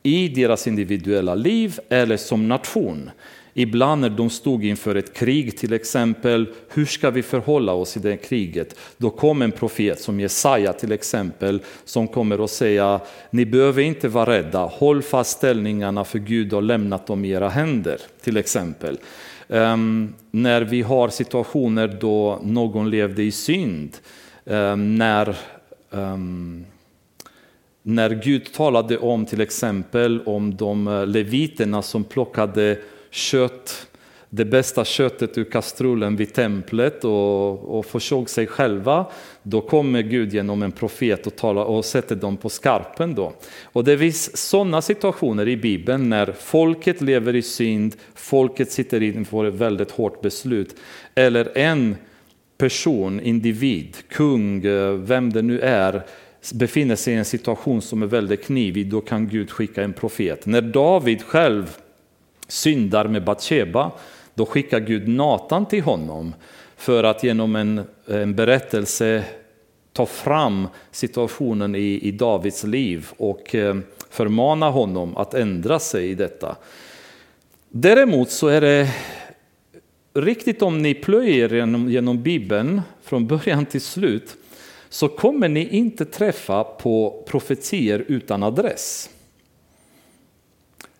i 0.02 0.28
deras 0.28 0.66
individuella 0.66 1.34
liv 1.34 1.78
eller 1.88 2.16
som 2.16 2.48
nation. 2.48 3.10
Ibland 3.58 4.00
när 4.00 4.10
de 4.10 4.30
stod 4.30 4.64
inför 4.64 4.94
ett 4.94 5.14
krig 5.14 5.58
till 5.58 5.72
exempel, 5.72 6.46
hur 6.68 6.86
ska 6.86 7.10
vi 7.10 7.22
förhålla 7.22 7.72
oss 7.72 7.96
i 7.96 8.00
det 8.00 8.16
kriget? 8.16 8.78
Då 8.96 9.10
kom 9.10 9.42
en 9.42 9.52
profet 9.52 10.00
som 10.00 10.20
Jesaja 10.20 10.72
till 10.72 10.92
exempel, 10.92 11.60
som 11.84 12.08
kommer 12.08 12.44
att 12.44 12.50
säga, 12.50 13.00
ni 13.30 13.46
behöver 13.46 13.82
inte 13.82 14.08
vara 14.08 14.30
rädda, 14.30 14.58
håll 14.58 15.02
fast 15.02 15.30
ställningarna 15.30 16.04
för 16.04 16.18
Gud 16.18 16.52
har 16.52 16.62
lämnat 16.62 17.06
dem 17.06 17.24
i 17.24 17.30
era 17.30 17.48
händer, 17.48 18.00
till 18.22 18.36
exempel. 18.36 18.98
Um, 19.48 20.14
när 20.30 20.62
vi 20.62 20.82
har 20.82 21.08
situationer 21.08 21.98
då 22.00 22.40
någon 22.42 22.90
levde 22.90 23.22
i 23.22 23.30
synd, 23.30 23.96
um, 24.44 24.96
när 24.96 25.36
um, 25.90 26.64
när 27.82 28.10
Gud 28.10 28.52
talade 28.52 28.98
om 28.98 29.26
till 29.26 29.40
exempel 29.40 30.20
om 30.26 30.56
de 30.56 30.88
eh, 30.88 31.06
leviterna 31.06 31.82
som 31.82 32.04
plockade 32.04 32.78
kött, 33.10 33.88
det 34.30 34.44
bästa 34.44 34.84
köttet 34.84 35.38
ur 35.38 35.44
kastrullen 35.44 36.16
vid 36.16 36.34
templet 36.34 37.04
och, 37.04 37.78
och 37.78 37.86
försåg 37.86 38.30
sig 38.30 38.46
själva, 38.46 39.06
då 39.42 39.60
kommer 39.60 40.02
Gud 40.02 40.34
genom 40.34 40.62
en 40.62 40.72
profet 40.72 41.26
och, 41.26 41.36
talar, 41.36 41.64
och 41.64 41.84
sätter 41.84 42.16
dem 42.16 42.36
på 42.36 42.48
skarpen. 42.48 43.14
Då. 43.14 43.32
Och 43.64 43.84
det 43.84 43.98
finns 43.98 44.36
sådana 44.36 44.82
situationer 44.82 45.48
i 45.48 45.56
Bibeln 45.56 46.08
när 46.08 46.32
folket 46.32 47.00
lever 47.00 47.36
i 47.36 47.42
synd, 47.42 47.96
folket 48.14 48.72
sitter 48.72 49.02
inför 49.02 49.44
ett 49.44 49.54
väldigt 49.54 49.90
hårt 49.90 50.20
beslut, 50.20 50.76
eller 51.14 51.58
en 51.58 51.96
person, 52.58 53.20
individ, 53.20 53.96
kung, 54.08 54.62
vem 55.04 55.32
det 55.32 55.42
nu 55.42 55.60
är, 55.60 56.02
befinner 56.54 56.96
sig 56.96 57.14
i 57.14 57.16
en 57.16 57.24
situation 57.24 57.82
som 57.82 58.02
är 58.02 58.06
väldigt 58.06 58.44
knivig, 58.44 58.90
då 58.90 59.00
kan 59.00 59.28
Gud 59.28 59.50
skicka 59.50 59.82
en 59.82 59.92
profet. 59.92 60.46
När 60.46 60.62
David 60.62 61.22
själv 61.22 61.76
syndar 62.48 63.08
med 63.08 63.24
Batsheba, 63.24 63.90
då 64.34 64.46
skickar 64.46 64.80
Gud 64.80 65.08
Natan 65.08 65.66
till 65.66 65.82
honom 65.82 66.34
för 66.76 67.04
att 67.04 67.24
genom 67.24 67.56
en, 67.56 67.80
en 68.06 68.34
berättelse 68.34 69.24
ta 69.92 70.06
fram 70.06 70.68
situationen 70.90 71.74
i, 71.74 72.00
i 72.02 72.10
Davids 72.10 72.64
liv 72.64 73.08
och 73.16 73.54
eh, 73.54 73.76
förmana 74.10 74.70
honom 74.70 75.16
att 75.16 75.34
ändra 75.34 75.78
sig 75.78 76.10
i 76.10 76.14
detta. 76.14 76.56
Däremot 77.68 78.30
så 78.30 78.48
är 78.48 78.60
det 78.60 78.90
riktigt 80.14 80.62
om 80.62 80.82
ni 80.82 80.94
plöjer 80.94 81.54
genom, 81.54 81.90
genom 81.90 82.22
Bibeln 82.22 82.82
från 83.02 83.26
början 83.26 83.66
till 83.66 83.80
slut 83.80 84.36
så 84.88 85.08
kommer 85.08 85.48
ni 85.48 85.68
inte 85.68 86.04
träffa 86.04 86.64
på 86.64 87.24
profetier 87.28 88.04
utan 88.08 88.42
adress. 88.42 89.10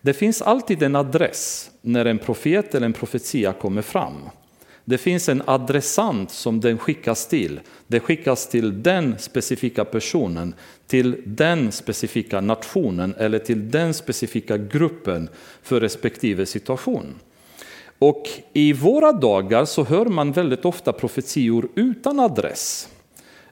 Det 0.01 0.13
finns 0.13 0.43
alltid 0.43 0.83
en 0.83 0.97
adress 0.97 1.71
när 1.81 2.05
en 2.05 2.19
profet 2.19 2.75
eller 2.75 2.87
en 2.87 2.93
profetia 2.93 3.53
kommer 3.53 3.83
fram. 3.83 4.15
Det 4.85 4.99
finns 4.99 5.29
en 5.29 5.43
adressant 5.47 6.31
som 6.31 6.61
den 6.61 6.79
skickas 6.79 7.29
till. 7.29 7.61
Det 7.87 8.01
skickas 8.01 8.49
till 8.49 8.83
den 8.83 9.19
specifika 9.19 9.85
personen, 9.85 10.55
till 10.87 11.23
den 11.27 11.73
specifika 11.73 12.41
nationen 12.41 13.15
eller 13.19 13.39
till 13.39 13.71
den 13.71 13.95
specifika 13.95 14.57
gruppen 14.57 15.29
för 15.63 15.81
respektive 15.81 16.47
situation. 16.47 17.15
Och 17.99 18.29
i 18.53 18.73
våra 18.73 19.13
dagar 19.13 19.65
så 19.65 19.85
hör 19.85 20.07
man 20.07 20.33
väldigt 20.33 20.65
ofta 20.65 20.93
profetior 20.93 21.69
utan 21.75 22.21
adress. 22.21 22.89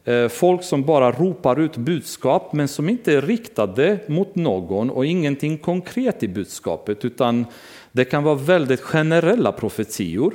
Eh, 0.07 0.29
folk 0.29 0.63
som 0.63 0.83
bara 0.83 1.13
ropar 1.13 1.61
ut 1.61 1.77
budskap 1.77 2.53
men 2.53 2.69
som 2.69 2.89
inte 2.89 3.13
är 3.13 3.23
riktade 3.23 3.99
mot 4.07 4.35
någon 4.35 4.91
och 4.91 5.07
ingenting 5.07 5.59
konkret 5.59 6.23
i 6.23 6.29
budskapet 6.29 7.05
utan 7.05 7.45
det 7.93 8.05
kan 8.05 8.25
vara 8.25 8.35
väldigt 8.35 8.81
generella 8.81 9.53
profetior. 9.53 10.35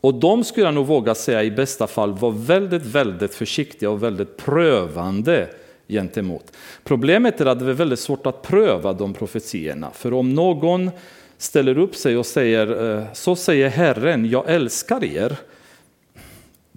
Och 0.00 0.14
de 0.14 0.44
skulle 0.44 0.66
jag 0.66 0.74
nog 0.74 0.86
våga 0.86 1.14
säga 1.14 1.42
i 1.42 1.50
bästa 1.50 1.86
fall 1.86 2.12
var 2.12 2.30
väldigt, 2.30 2.86
väldigt 2.86 3.34
försiktiga 3.34 3.90
och 3.90 4.02
väldigt 4.02 4.36
prövande 4.36 5.48
gentemot. 5.88 6.52
Problemet 6.84 7.40
är 7.40 7.46
att 7.46 7.58
det 7.58 7.64
är 7.64 7.72
väldigt 7.72 7.98
svårt 7.98 8.26
att 8.26 8.42
pröva 8.42 8.92
de 8.92 9.14
profetierna. 9.14 9.90
För 9.90 10.12
om 10.12 10.34
någon 10.34 10.90
ställer 11.38 11.78
upp 11.78 11.96
sig 11.96 12.16
och 12.16 12.26
säger 12.26 12.96
eh, 12.96 13.04
så 13.12 13.36
säger 13.36 13.68
Herren, 13.68 14.30
jag 14.30 14.44
älskar 14.48 15.04
er 15.04 15.36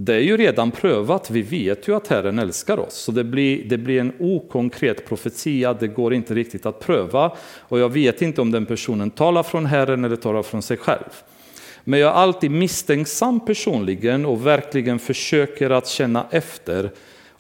det 0.06 0.16
är 0.16 0.20
ju 0.20 0.38
redan 0.38 0.72
prövat, 0.72 1.30
vi 1.30 1.42
vet 1.42 1.88
ju 1.88 1.96
att 1.96 2.08
Herren 2.08 2.40
älskar 2.40 2.80
oss. 2.80 2.94
Så 2.94 3.12
det 3.12 3.24
blir, 3.24 3.64
det 3.70 3.78
blir 3.78 4.00
en 4.00 4.14
okonkret 4.20 5.06
profetia, 5.06 5.74
det 5.74 5.88
går 5.88 6.14
inte 6.14 6.34
riktigt 6.34 6.66
att 6.66 6.80
pröva. 6.80 7.32
Och 7.60 7.80
jag 7.80 7.90
vet 7.90 8.22
inte 8.22 8.42
om 8.42 8.52
den 8.52 8.66
personen 8.66 9.10
talar 9.10 9.44
från 9.44 9.66
Herren 9.66 10.06
eller 10.06 10.16
talar 10.16 10.44
från 10.44 10.62
sig 10.62 10.78
själv. 10.78 11.10
Men 11.84 12.00
jag 12.00 12.10
är 12.10 12.14
alltid 12.14 12.52
misstänksam 12.52 13.40
personligen 13.46 14.26
och 14.26 14.46
verkligen 14.48 15.00
försöker 15.00 15.70
att 15.70 15.88
känna 15.88 16.26
efter 16.32 16.92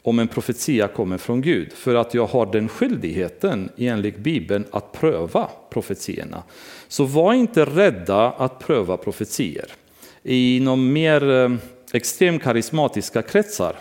om 0.02 0.20
en 0.20 0.28
profetia 0.28 0.88
kommer 0.88 1.18
från 1.18 1.42
Gud. 1.42 1.74
För 1.74 1.96
att 1.96 2.14
jag 2.14 2.26
har 2.26 2.46
den 2.46 2.70
skyldigheten 2.70 3.70
enligt 3.78 4.18
Bibeln 4.18 4.66
att 4.72 4.92
pröva 4.92 5.50
profetierna. 5.70 6.44
Så 6.88 7.04
var 7.04 7.34
inte 7.34 7.66
rädda 7.66 8.32
att 8.32 8.60
pröva 8.60 8.98
profetier. 8.98 9.66
Inom 10.24 10.94
mer 10.94 11.30
eh, 11.30 11.50
extremkarismatiska 11.94 11.98
extremt 11.98 12.44
karismatiska 12.44 13.22
kretsar 13.22 13.76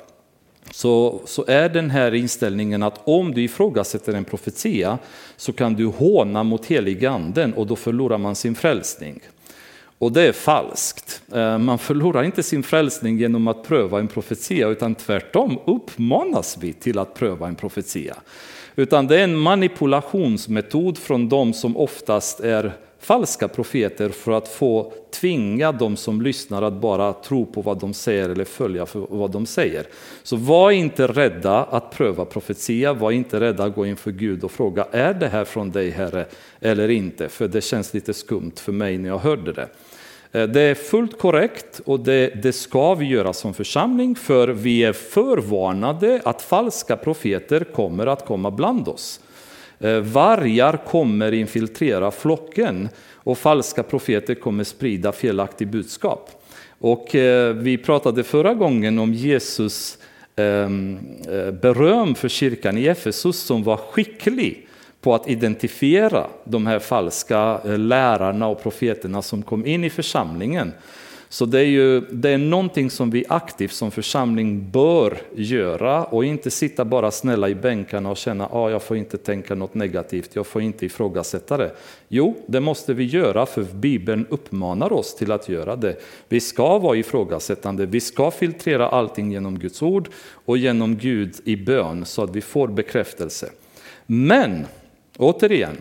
så, 0.70 1.20
så 1.24 1.44
är 1.48 1.68
den 1.68 1.90
här 1.90 2.14
inställningen 2.14 2.82
att 2.82 3.00
om 3.04 3.34
du 3.34 3.42
ifrågasätter 3.42 4.12
en 4.12 4.24
profetia 4.24 4.98
så 5.36 5.52
kan 5.52 5.74
du 5.74 5.86
håna 5.86 6.42
mot 6.42 6.66
heliganden 6.66 7.54
och 7.54 7.66
då 7.66 7.76
förlorar 7.76 8.18
man 8.18 8.34
sin 8.34 8.54
frälsning. 8.54 9.20
Och 9.98 10.12
det 10.12 10.28
är 10.28 10.32
falskt. 10.32 11.22
Eh, 11.32 11.58
man 11.58 11.78
förlorar 11.78 12.22
inte 12.22 12.42
sin 12.42 12.62
frälsning 12.62 13.18
genom 13.18 13.48
att 13.48 13.62
pröva 13.62 13.98
en 13.98 14.08
profetia 14.08 14.68
utan 14.68 14.94
tvärtom 14.94 15.58
uppmanas 15.66 16.58
vi 16.60 16.72
till 16.72 16.98
att 16.98 17.14
pröva 17.14 17.48
en 17.48 17.54
profetia. 17.54 18.16
Utan 18.76 19.06
det 19.06 19.20
är 19.20 19.24
en 19.24 19.36
manipulationsmetod 19.36 20.98
från 20.98 21.28
de 21.28 21.52
som 21.52 21.76
oftast 21.76 22.40
är 22.40 22.72
falska 23.00 23.48
profeter 23.48 24.08
för 24.08 24.32
att 24.32 24.48
få 24.48 24.92
tvinga 25.10 25.72
de 25.72 25.96
som 25.96 26.22
lyssnar 26.22 26.62
att 26.62 26.72
bara 26.72 27.12
tro 27.12 27.46
på 27.46 27.62
vad 27.62 27.80
de 27.80 27.94
säger 27.94 28.28
eller 28.28 28.44
följa 28.44 28.86
för 28.86 29.06
vad 29.08 29.30
de 29.30 29.46
säger. 29.46 29.86
Så 30.22 30.36
var 30.36 30.70
inte 30.70 31.06
rädda 31.06 31.64
att 31.64 31.90
pröva 31.90 32.24
profetia, 32.24 32.92
var 32.92 33.10
inte 33.10 33.40
rädda 33.40 33.64
att 33.64 33.74
gå 33.74 33.86
inför 33.86 34.10
Gud 34.10 34.44
och 34.44 34.50
fråga 34.50 34.86
är 34.90 35.14
det 35.14 35.28
här 35.28 35.44
från 35.44 35.70
dig 35.70 35.90
Herre 35.90 36.26
eller 36.60 36.88
inte? 36.88 37.28
För 37.28 37.48
det 37.48 37.60
känns 37.60 37.94
lite 37.94 38.14
skumt 38.14 38.52
för 38.56 38.72
mig 38.72 38.98
när 38.98 39.08
jag 39.08 39.18
hörde 39.18 39.52
det. 39.52 39.68
Eh, 40.32 40.48
det 40.48 40.60
är 40.60 40.74
fullt 40.74 41.18
korrekt 41.18 41.80
och 41.84 42.00
det, 42.00 42.42
det, 42.42 42.52
ska 42.52 42.94
vi 42.94 43.06
göra 43.06 43.32
som 43.32 43.54
församling 43.54 44.14
för 44.14 44.48
vi 44.48 44.84
är 44.84 44.92
förvarnade 44.92 46.20
att 46.24 46.42
falska 46.42 46.96
profeter 46.96 47.64
kommer 47.64 48.06
att 48.06 48.26
komma 48.26 48.50
bland 48.50 48.88
oss. 48.88 49.20
Eh, 49.80 50.00
vargar 50.00 50.76
kommer 50.86 51.32
infiltrera 51.32 52.10
flocken 52.10 52.88
och 53.14 53.38
falska 53.38 53.82
profeter 53.82 54.34
kommer 54.34 54.64
sprida 54.64 55.12
felaktig 55.12 55.68
budskap. 55.68 56.30
Och 56.78 57.14
eh, 57.14 57.54
vi 57.54 57.78
pratade 57.78 58.24
förra 58.24 58.54
gången 58.54 58.98
om 58.98 59.14
Jesus 59.14 59.98
ehm, 60.36 60.98
eh, 61.28 61.50
beröm 61.50 62.14
för 62.14 62.28
kyrkan 62.28 62.78
i 62.78 62.86
Efesus 62.86 63.40
som 63.40 63.62
var 63.62 63.76
skicklig 63.76 64.66
på 65.00 65.14
att 65.14 65.28
identifiera 65.28 66.26
de 66.44 66.66
här 66.66 66.78
falska 66.78 67.64
lärarna 67.64 68.46
och 68.46 68.62
profeterna 68.62 69.22
som 69.22 69.42
kom 69.42 69.66
in 69.66 69.84
i 69.84 69.90
församlingen. 69.90 70.72
Så 71.32 71.46
det 71.46 71.58
är, 71.58 71.64
ju, 71.64 72.00
det 72.00 72.30
är 72.30 72.38
någonting 72.38 72.90
som 72.90 73.10
vi 73.10 73.24
aktivt 73.28 73.72
som 73.72 73.90
församling 73.90 74.70
bör 74.70 75.18
göra 75.34 76.04
och 76.04 76.24
inte 76.24 76.50
sitta 76.50 76.84
bara 76.84 77.10
snälla 77.10 77.48
i 77.48 77.54
bänkarna 77.54 78.10
och 78.10 78.16
känna 78.16 78.46
att 78.46 78.54
ah, 78.54 78.70
jag 78.70 78.82
får 78.82 78.96
inte 78.96 79.18
tänka 79.18 79.54
något 79.54 79.74
negativt, 79.74 80.30
jag 80.32 80.46
får 80.46 80.62
inte 80.62 80.86
ifrågasätta 80.86 81.56
det. 81.56 81.72
Jo, 82.08 82.36
det 82.46 82.60
måste 82.60 82.94
vi 82.94 83.04
göra 83.04 83.46
för 83.46 83.62
Bibeln 83.62 84.26
uppmanar 84.30 84.92
oss 84.92 85.14
till 85.14 85.32
att 85.32 85.48
göra 85.48 85.76
det. 85.76 85.96
Vi 86.28 86.40
ska 86.40 86.78
vara 86.78 86.96
ifrågasättande, 86.96 87.86
vi 87.86 88.00
ska 88.00 88.30
filtrera 88.30 88.88
allting 88.88 89.32
genom 89.32 89.58
Guds 89.58 89.82
ord 89.82 90.08
och 90.32 90.58
genom 90.58 90.96
Gud 90.96 91.34
i 91.44 91.56
bön 91.56 92.04
så 92.04 92.22
att 92.22 92.36
vi 92.36 92.40
får 92.40 92.68
bekräftelse. 92.68 93.50
Men 94.06 94.66
Återigen, 95.16 95.76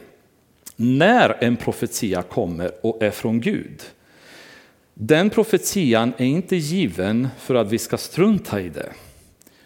när 0.76 1.44
en 1.44 1.58
profetia 1.58 2.22
kommer 2.22 2.72
och 2.82 3.04
är 3.04 3.12
från 3.12 3.42
Gud, 3.42 3.82
den 5.02 5.30
profetian 5.30 6.14
är 6.18 6.26
inte 6.26 6.56
given 6.56 7.28
för 7.38 7.56
att 7.56 7.72
vi 7.72 7.78
ska 7.78 7.98
strunta 7.98 8.62
i 8.62 8.70
det. 8.70 8.90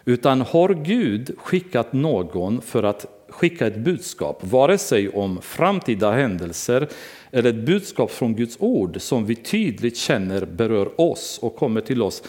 Utan 0.04 0.40
har 0.40 0.74
Gud 0.74 1.34
skickat 1.38 1.92
någon 1.92 2.62
för 2.62 2.82
att 2.82 3.06
skicka 3.28 3.66
ett 3.66 3.76
budskap, 3.76 4.44
vare 4.44 4.78
sig 4.78 5.08
om 5.08 5.38
framtida 5.42 6.12
händelser 6.12 6.88
eller 7.30 7.50
ett 7.50 7.66
budskap 7.66 8.10
från 8.10 8.34
Guds 8.34 8.56
ord 8.60 9.00
som 9.00 9.26
vi 9.26 9.34
tydligt 9.34 9.96
känner 9.96 10.44
berör 10.44 11.00
oss 11.00 11.38
och 11.42 11.56
kommer 11.56 11.80
till 11.80 12.02
oss. 12.02 12.22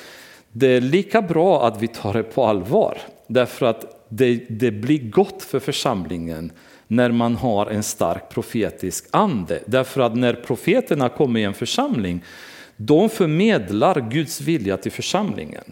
Det 0.51 0.68
är 0.68 0.82
lika 0.82 1.22
bra 1.22 1.68
att 1.68 1.82
vi 1.82 1.88
tar 1.88 2.14
det 2.14 2.24
på 2.24 2.45
allvar, 2.45 2.97
därför 3.28 3.66
att 3.66 4.08
det, 4.10 4.45
det 4.49 4.72
blir 4.72 5.10
gott 5.10 5.43
för 5.43 5.60
församlingen 5.60 6.51
när 6.88 7.12
man 7.12 7.36
har 7.36 7.66
en 7.66 7.84
stark 7.84 8.30
profetisk 8.30 9.06
ande. 9.12 9.60
Därför 9.66 10.01
att 10.01 10.16
när 10.16 10.34
profeterna 10.34 11.10
kommer 11.10 11.39
i 11.39 11.43
en 11.43 11.53
församling, 11.53 12.24
de 12.78 13.09
förmedlar 13.09 14.09
Guds 14.09 14.41
vilja 14.41 14.78
till 14.78 14.91
församlingen. 14.91 15.63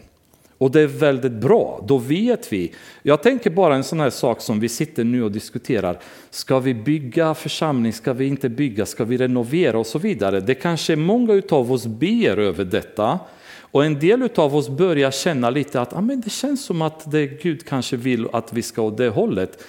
Och 0.57 0.71
det 0.71 0.81
är 0.81 0.87
väldigt 0.87 1.31
bra, 1.31 1.85
då 1.87 1.97
vet 1.97 2.53
vi. 2.53 2.73
Jag 3.01 3.23
tänker 3.23 3.49
bara 3.49 3.75
en 3.75 3.83
sån 3.83 3.99
här 3.99 4.09
sak 4.09 4.41
som 4.41 4.59
vi 4.59 4.69
sitter 4.69 5.03
nu 5.03 5.23
och 5.23 5.31
diskuterar. 5.31 5.99
Ska 6.29 6.59
vi 6.59 6.73
bygga 6.73 7.33
församling, 7.33 7.93
ska 7.93 8.13
vi 8.13 8.25
inte 8.25 8.49
bygga, 8.49 8.85
ska 8.85 9.03
vi 9.03 9.17
renovera 9.17 9.79
och 9.79 9.85
så 9.85 9.99
vidare. 9.99 10.39
Det 10.39 10.55
kanske 10.55 10.95
många 10.95 11.41
av 11.49 11.71
oss 11.71 11.85
ber 11.85 12.37
över 12.37 12.65
detta. 12.65 13.19
Och 13.57 13.85
en 13.85 13.99
del 13.99 14.29
av 14.35 14.55
oss 14.55 14.69
börjar 14.69 15.11
känna 15.11 15.49
lite 15.49 15.81
att 15.81 15.93
ah, 15.93 16.01
men 16.01 16.21
det 16.21 16.29
känns 16.29 16.65
som 16.65 16.81
att 16.81 17.11
det 17.11 17.25
Gud 17.25 17.65
kanske 17.65 17.97
vill 17.97 18.27
att 18.33 18.53
vi 18.53 18.61
ska 18.61 18.81
åt 18.81 18.97
det 18.97 19.09
hållet. 19.09 19.63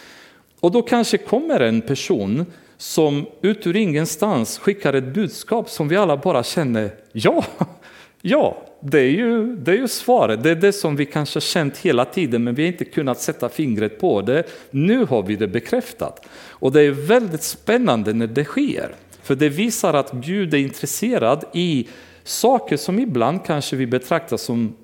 Och 0.60 0.72
då 0.72 0.82
kanske 0.82 1.18
kommer 1.18 1.60
en 1.60 1.80
person 1.80 2.46
som 2.84 3.26
ut 3.42 3.66
ur 3.66 3.76
ingenstans 3.76 4.58
skickar 4.58 4.92
ett 4.92 5.14
budskap 5.14 5.70
som 5.70 5.88
vi 5.88 5.96
alla 5.96 6.16
bara 6.16 6.42
känner, 6.42 6.94
ja, 7.12 7.44
ja, 8.22 8.62
det 8.80 9.00
är 9.00 9.10
ju, 9.10 9.56
det 9.56 9.72
är 9.72 9.76
ju 9.76 9.88
svaret. 9.88 10.42
Det 10.42 10.50
är 10.50 10.54
det 10.54 10.72
som 10.72 10.96
vi 10.96 11.06
kanske 11.06 11.40
känt 11.40 11.78
hela 11.78 12.04
tiden 12.04 12.44
men 12.44 12.54
vi 12.54 12.62
har 12.62 12.72
inte 12.72 12.84
kunnat 12.84 13.20
sätta 13.20 13.48
fingret 13.48 14.00
på 14.00 14.20
det. 14.22 14.44
Nu 14.70 15.04
har 15.04 15.22
vi 15.22 15.36
det 15.36 15.48
bekräftat. 15.48 16.26
Och 16.48 16.72
det 16.72 16.80
är 16.80 16.90
väldigt 16.90 17.42
spännande 17.42 18.12
när 18.12 18.26
det 18.26 18.44
sker. 18.44 18.94
För 19.22 19.34
det 19.34 19.48
visar 19.48 19.94
att 19.94 20.12
Gud 20.12 20.54
är 20.54 20.58
intresserad 20.58 21.44
i 21.52 21.88
saker 22.24 22.76
som 22.76 22.98
ibland 22.98 23.44
kanske 23.44 23.76
vi 23.76 23.86
betraktar 23.86 24.36
som 24.36 24.76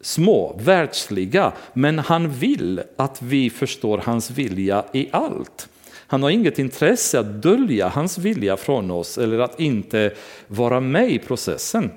små, 0.00 0.60
världsliga, 0.60 1.52
men 1.72 1.98
han 1.98 2.30
vill 2.30 2.80
att 2.96 3.22
vi 3.22 3.50
förstår 3.50 3.98
hans 3.98 4.30
vilja 4.30 4.84
i 4.92 5.08
allt. 5.12 5.68
Han 6.06 6.22
har 6.22 6.30
inget 6.30 6.58
intresse 6.58 7.20
att 7.20 7.42
dölja 7.42 7.88
hans 7.88 8.18
vilja 8.18 8.56
från 8.56 8.90
oss 8.90 9.18
eller 9.18 9.38
att 9.38 9.60
inte 9.60 10.12
vara 10.46 10.80
med 10.80 11.10
i 11.10 11.18
processen. 11.18 11.90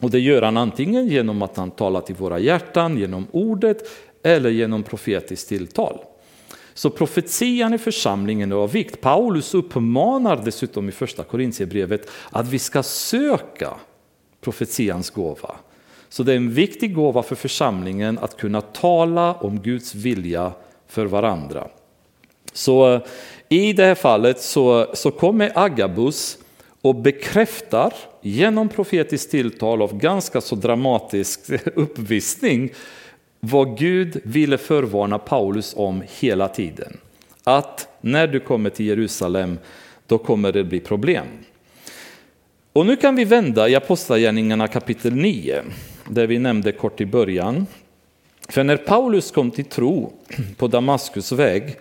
Och 0.00 0.10
det 0.10 0.20
gör 0.20 0.42
han 0.42 0.56
antingen 0.56 1.06
genom 1.08 1.42
att 1.42 1.56
han 1.56 1.70
talar 1.70 2.00
till 2.00 2.14
våra 2.14 2.38
hjärtan, 2.38 2.98
genom 2.98 3.26
ordet 3.30 3.78
eller 4.22 4.50
genom 4.50 4.82
profetiskt 4.82 5.48
tilltal. 5.48 5.98
Så 6.74 6.90
profetian 6.90 7.74
i 7.74 7.78
församlingen 7.78 8.52
är 8.52 8.56
av 8.56 8.72
vikt. 8.72 9.00
Paulus 9.00 9.54
uppmanar 9.54 10.42
dessutom 10.44 10.88
i 10.88 10.92
första 10.92 11.24
Korintierbrevet 11.24 12.10
att 12.30 12.48
vi 12.48 12.58
ska 12.58 12.82
söka 12.82 13.70
profetians 14.40 15.10
gåva. 15.10 15.54
Så 16.08 16.22
det 16.22 16.32
är 16.32 16.36
en 16.36 16.50
viktig 16.50 16.94
gåva 16.94 17.22
för 17.22 17.34
församlingen 17.34 18.18
att 18.18 18.36
kunna 18.36 18.60
tala 18.60 19.34
om 19.34 19.60
Guds 19.60 19.94
vilja 19.94 20.52
för 20.86 21.06
varandra. 21.06 21.68
Så 22.52 22.92
eh, 22.92 23.00
i 23.54 23.72
det 23.72 23.84
här 23.84 23.94
fallet 23.94 24.40
så, 24.40 24.86
så 24.94 25.10
kommer 25.10 25.52
Agabus 25.54 26.38
och 26.82 26.94
bekräftar 26.94 27.92
genom 28.22 28.68
profetiskt 28.68 29.30
tilltal 29.30 29.82
av 29.82 29.98
ganska 29.98 30.40
så 30.40 30.54
dramatisk 30.54 31.40
uppvisning 31.74 32.70
vad 33.40 33.78
Gud 33.78 34.20
ville 34.24 34.58
förvarna 34.58 35.18
Paulus 35.18 35.74
om 35.76 36.02
hela 36.20 36.48
tiden. 36.48 36.96
Att 37.44 37.88
när 38.00 38.26
du 38.26 38.40
kommer 38.40 38.70
till 38.70 38.86
Jerusalem, 38.86 39.58
då 40.06 40.18
kommer 40.18 40.52
det 40.52 40.64
bli 40.64 40.80
problem. 40.80 41.26
Och 42.72 42.86
nu 42.86 42.96
kan 42.96 43.16
vi 43.16 43.24
vända 43.24 43.68
i 43.68 43.74
Apostlagärningarna 43.74 44.68
kapitel 44.68 45.14
9 45.14 45.62
det 46.08 46.26
vi 46.26 46.38
nämnde 46.38 46.72
kort 46.72 47.00
i 47.00 47.06
början. 47.06 47.66
För 48.48 48.64
när 48.64 48.76
Paulus 48.76 49.30
kom 49.30 49.50
till 49.50 49.64
tro 49.64 50.12
på 50.56 50.68
Damaskus 50.68 51.32
väg, 51.32 51.76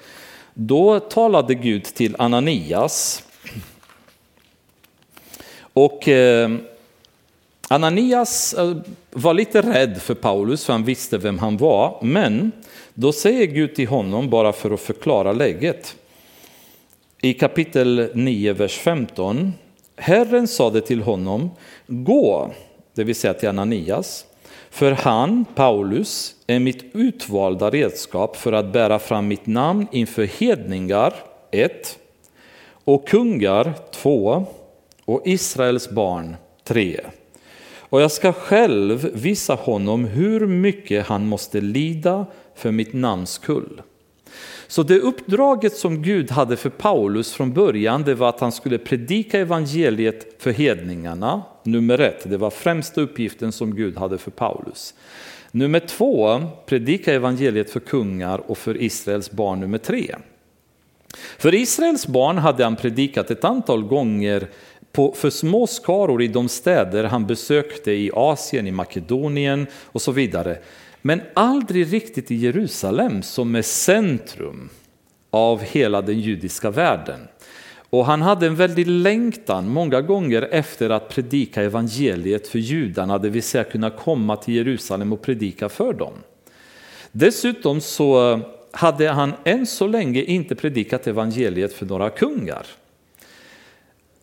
då 0.53 0.99
talade 0.99 1.55
Gud 1.55 1.83
till 1.83 2.15
Ananias. 2.19 3.23
Och 5.73 6.07
eh, 6.07 6.51
Ananias 7.67 8.53
eh, 8.53 8.77
var 9.11 9.33
lite 9.33 9.61
rädd 9.61 10.01
för 10.01 10.15
Paulus, 10.15 10.65
för 10.65 10.73
han 10.73 10.83
visste 10.83 11.17
vem 11.17 11.39
han 11.39 11.57
var. 11.57 11.97
Men 12.01 12.51
då 12.93 13.11
säger 13.11 13.45
Gud 13.45 13.75
till 13.75 13.87
honom, 13.87 14.29
bara 14.29 14.53
för 14.53 14.71
att 14.71 14.81
förklara 14.81 15.31
läget, 15.31 15.95
i 17.21 17.33
kapitel 17.33 18.09
9, 18.13 18.53
vers 18.53 18.77
15. 18.77 19.53
Herren 19.95 20.47
sade 20.47 20.81
till 20.81 21.01
honom, 21.01 21.51
gå 21.87 22.51
det 22.93 23.03
vill 23.03 23.15
säga 23.15 23.33
till 23.33 23.49
Ananias. 23.49 24.25
För 24.73 24.91
han, 24.91 25.45
Paulus, 25.55 26.35
är 26.47 26.59
mitt 26.59 26.95
utvalda 26.95 27.69
redskap 27.69 28.35
för 28.35 28.53
att 28.53 28.73
bära 28.73 28.99
fram 28.99 29.27
mitt 29.27 29.45
namn 29.45 29.87
inför 29.91 30.23
hedningar, 30.23 31.13
1, 31.51 31.99
och 32.83 33.07
kungar, 33.07 33.73
2, 33.91 34.45
och 35.05 35.21
Israels 35.25 35.89
barn, 35.89 36.35
3. 36.63 36.99
Och 37.77 38.01
jag 38.01 38.11
ska 38.11 38.33
själv 38.33 39.09
visa 39.13 39.55
honom 39.55 40.05
hur 40.05 40.47
mycket 40.47 41.07
han 41.07 41.27
måste 41.27 41.61
lida 41.61 42.25
för 42.55 42.71
mitt 42.71 42.93
namns 42.93 43.31
skull. 43.31 43.81
Så 44.67 44.83
det 44.83 44.99
uppdraget 44.99 45.73
som 45.73 46.01
Gud 46.01 46.31
hade 46.31 46.57
för 46.57 46.69
Paulus 46.69 47.33
från 47.33 47.53
början, 47.53 48.03
det 48.03 48.15
var 48.15 48.29
att 48.29 48.39
han 48.39 48.51
skulle 48.51 48.77
predika 48.77 49.39
evangeliet 49.39 50.41
för 50.41 50.51
hedningarna, 50.51 51.41
nummer 51.63 51.99
ett. 51.99 52.29
Det 52.29 52.37
var 52.37 52.49
främsta 52.49 53.01
uppgiften 53.01 53.51
som 53.51 53.75
Gud 53.75 53.97
hade 53.97 54.17
för 54.17 54.31
Paulus. 54.31 54.93
Nummer 55.51 55.79
två, 55.79 56.41
predika 56.65 57.13
evangeliet 57.13 57.69
för 57.69 57.79
kungar 57.79 58.37
och 58.51 58.57
för 58.57 58.81
Israels 58.81 59.31
barn 59.31 59.59
nummer 59.59 59.77
tre. 59.77 60.15
För 61.37 61.55
Israels 61.55 62.07
barn 62.07 62.37
hade 62.37 62.63
han 62.63 62.75
predikat 62.75 63.31
ett 63.31 63.43
antal 63.43 63.83
gånger 63.83 64.47
på, 64.91 65.11
för 65.11 65.29
små 65.29 65.67
skaror 65.67 66.21
i 66.21 66.27
de 66.27 66.49
städer 66.49 67.03
han 67.03 67.27
besökte 67.27 67.91
i 67.91 68.11
Asien, 68.13 68.67
i 68.67 68.71
Makedonien 68.71 69.67
och 69.83 70.01
så 70.01 70.11
vidare. 70.11 70.57
Men 71.05 71.21
aldrig 71.33 71.93
riktigt 71.93 72.31
i 72.31 72.35
Jerusalem 72.35 73.21
som 73.21 73.55
är 73.55 73.61
centrum 73.61 74.69
av 75.29 75.61
hela 75.61 76.01
den 76.01 76.19
judiska 76.19 76.69
världen. 76.69 77.19
Och 77.89 78.05
han 78.05 78.21
hade 78.21 78.47
en 78.47 78.55
väldig 78.55 78.87
längtan 78.87 79.69
många 79.69 80.01
gånger 80.01 80.41
efter 80.41 80.89
att 80.89 81.09
predika 81.09 81.61
evangeliet 81.61 82.47
för 82.47 82.59
judarna, 82.59 83.17
det 83.17 83.29
vill 83.29 83.43
säga 83.43 83.63
kunna 83.63 83.89
komma 83.89 84.35
till 84.35 84.55
Jerusalem 84.55 85.13
och 85.13 85.21
predika 85.21 85.69
för 85.69 85.93
dem. 85.93 86.13
Dessutom 87.11 87.81
så 87.81 88.31
eh, 88.31 88.39
hade 88.71 89.09
han 89.09 89.33
än 89.43 89.65
så 89.65 89.87
länge 89.87 90.21
inte 90.21 90.55
predikat 90.55 91.07
evangeliet 91.07 91.73
för 91.73 91.85
några 91.85 92.09
kungar. 92.09 92.65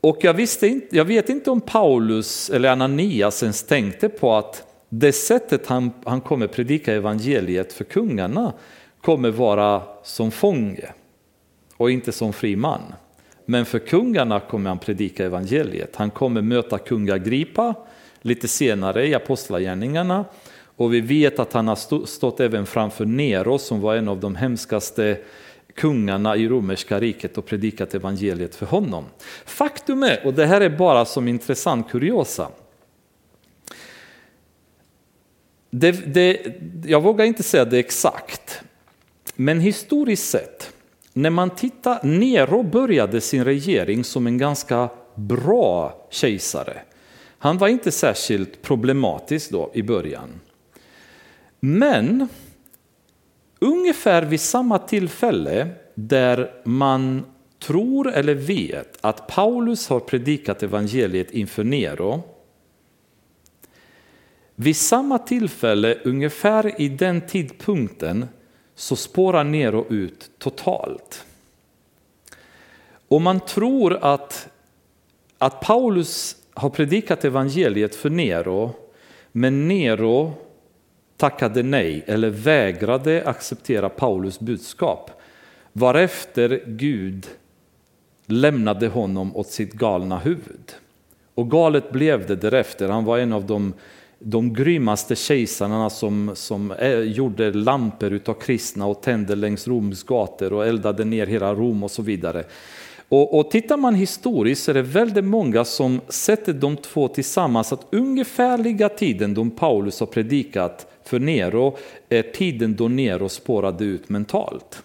Och 0.00 0.18
jag, 0.20 0.34
visste 0.34 0.66
inte, 0.66 0.96
jag 0.96 1.04
vet 1.04 1.28
inte 1.28 1.50
om 1.50 1.60
Paulus 1.60 2.50
eller 2.50 2.68
Ananias 2.68 3.42
ens 3.42 3.62
tänkte 3.62 4.08
på 4.08 4.34
att 4.34 4.69
det 4.92 5.12
sättet 5.12 5.66
han, 5.66 5.90
han 6.04 6.20
kommer 6.20 6.46
predika 6.46 6.94
evangeliet 6.94 7.72
för 7.72 7.84
kungarna 7.84 8.52
kommer 9.00 9.30
vara 9.30 9.82
som 10.02 10.30
fånge 10.30 10.92
och 11.76 11.90
inte 11.90 12.12
som 12.12 12.32
fri 12.32 12.56
man. 12.56 12.80
Men 13.44 13.66
för 13.66 13.78
kungarna 13.78 14.40
kommer 14.40 14.70
han 14.70 14.78
predika 14.78 15.24
evangeliet. 15.24 15.96
Han 15.96 16.10
kommer 16.10 16.42
möta 16.42 16.78
kung 16.78 17.06
Gripa 17.06 17.74
lite 18.20 18.48
senare 18.48 19.06
i 19.06 19.14
Apostlagärningarna 19.14 20.24
och 20.76 20.94
vi 20.94 21.00
vet 21.00 21.38
att 21.38 21.52
han 21.52 21.68
har 21.68 22.06
stått 22.06 22.40
även 22.40 22.66
framför 22.66 23.04
Nero 23.04 23.58
som 23.58 23.80
var 23.80 23.96
en 23.96 24.08
av 24.08 24.20
de 24.20 24.36
hemskaste 24.36 25.18
kungarna 25.74 26.36
i 26.36 26.48
romerska 26.48 27.00
riket 27.00 27.38
och 27.38 27.46
predikat 27.46 27.94
evangeliet 27.94 28.54
för 28.54 28.66
honom. 28.66 29.04
Faktum 29.44 30.02
är, 30.02 30.26
och 30.26 30.34
det 30.34 30.46
här 30.46 30.60
är 30.60 30.70
bara 30.70 31.04
som 31.04 31.28
intressant 31.28 31.90
kuriosa, 31.90 32.48
det, 35.70 35.92
det, 35.92 36.54
jag 36.84 37.02
vågar 37.02 37.24
inte 37.24 37.42
säga 37.42 37.64
det 37.64 37.78
exakt, 37.78 38.62
men 39.36 39.60
historiskt 39.60 40.30
sett, 40.30 40.72
när 41.12 41.30
man 41.30 41.50
tittar, 41.50 42.00
Nero 42.02 42.62
började 42.62 43.20
sin 43.20 43.44
regering 43.44 44.04
som 44.04 44.26
en 44.26 44.38
ganska 44.38 44.88
bra 45.14 46.06
kejsare. 46.10 46.82
Han 47.38 47.58
var 47.58 47.68
inte 47.68 47.92
särskilt 47.92 48.62
problematisk 48.62 49.50
då 49.50 49.70
i 49.74 49.82
början. 49.82 50.40
Men 51.60 52.28
ungefär 53.58 54.22
vid 54.22 54.40
samma 54.40 54.78
tillfälle 54.78 55.68
där 55.94 56.52
man 56.64 57.24
tror 57.58 58.12
eller 58.12 58.34
vet 58.34 58.98
att 59.00 59.26
Paulus 59.26 59.88
har 59.88 60.00
predikat 60.00 60.62
evangeliet 60.62 61.30
inför 61.30 61.64
Nero. 61.64 62.22
Vid 64.62 64.76
samma 64.76 65.18
tillfälle, 65.18 65.98
ungefär 66.04 66.80
i 66.80 66.88
den 66.88 67.20
tidpunkten, 67.20 68.28
så 68.74 68.96
spårar 68.96 69.44
Nero 69.44 69.86
ut 69.90 70.30
totalt. 70.38 71.24
Och 73.08 73.22
man 73.22 73.40
tror 73.40 73.98
att, 74.02 74.48
att 75.38 75.60
Paulus 75.60 76.36
har 76.54 76.70
predikat 76.70 77.24
evangeliet 77.24 77.94
för 77.94 78.10
Nero, 78.10 78.72
men 79.32 79.68
Nero 79.68 80.32
tackade 81.16 81.62
nej 81.62 82.04
eller 82.06 82.30
vägrade 82.30 83.22
acceptera 83.26 83.88
Paulus 83.88 84.40
budskap. 84.40 85.10
Varefter 85.72 86.62
Gud 86.66 87.26
lämnade 88.26 88.88
honom 88.88 89.36
åt 89.36 89.48
sitt 89.48 89.72
galna 89.72 90.18
huvud. 90.18 90.72
Och 91.34 91.50
galet 91.50 91.90
blev 91.92 92.26
det 92.26 92.36
därefter. 92.36 92.88
Han 92.88 93.04
var 93.04 93.18
en 93.18 93.32
av 93.32 93.46
de, 93.46 93.74
de 94.22 94.54
grymmaste 94.54 95.16
kejsarna 95.16 95.90
som, 95.90 96.30
som 96.34 96.74
gjorde 97.04 97.52
lampor 97.52 98.20
av 98.26 98.34
kristna 98.34 98.86
och 98.86 99.02
tände 99.02 99.34
längs 99.36 99.68
Roms 99.68 100.02
gator 100.02 100.52
och 100.52 100.66
eldade 100.66 101.04
ner 101.04 101.26
hela 101.26 101.54
Rom 101.54 101.82
och 101.82 101.90
så 101.90 102.02
vidare. 102.02 102.44
Och, 103.08 103.38
och 103.38 103.50
tittar 103.50 103.76
man 103.76 103.94
historiskt 103.94 104.64
så 104.64 104.70
är 104.70 104.74
det 104.74 104.82
väldigt 104.82 105.24
många 105.24 105.64
som 105.64 106.00
sätter 106.08 106.52
de 106.52 106.76
två 106.76 107.08
tillsammans 107.08 107.72
att 107.72 107.86
ungefärliga 107.90 108.88
tiden 108.88 109.34
då 109.34 109.50
Paulus 109.50 110.00
har 110.00 110.06
predikat 110.06 110.86
för 111.04 111.18
Nero 111.18 111.76
är 112.08 112.22
tiden 112.22 112.76
då 112.76 112.88
Nero 112.88 113.28
spårade 113.28 113.84
ut 113.84 114.08
mentalt. 114.08 114.82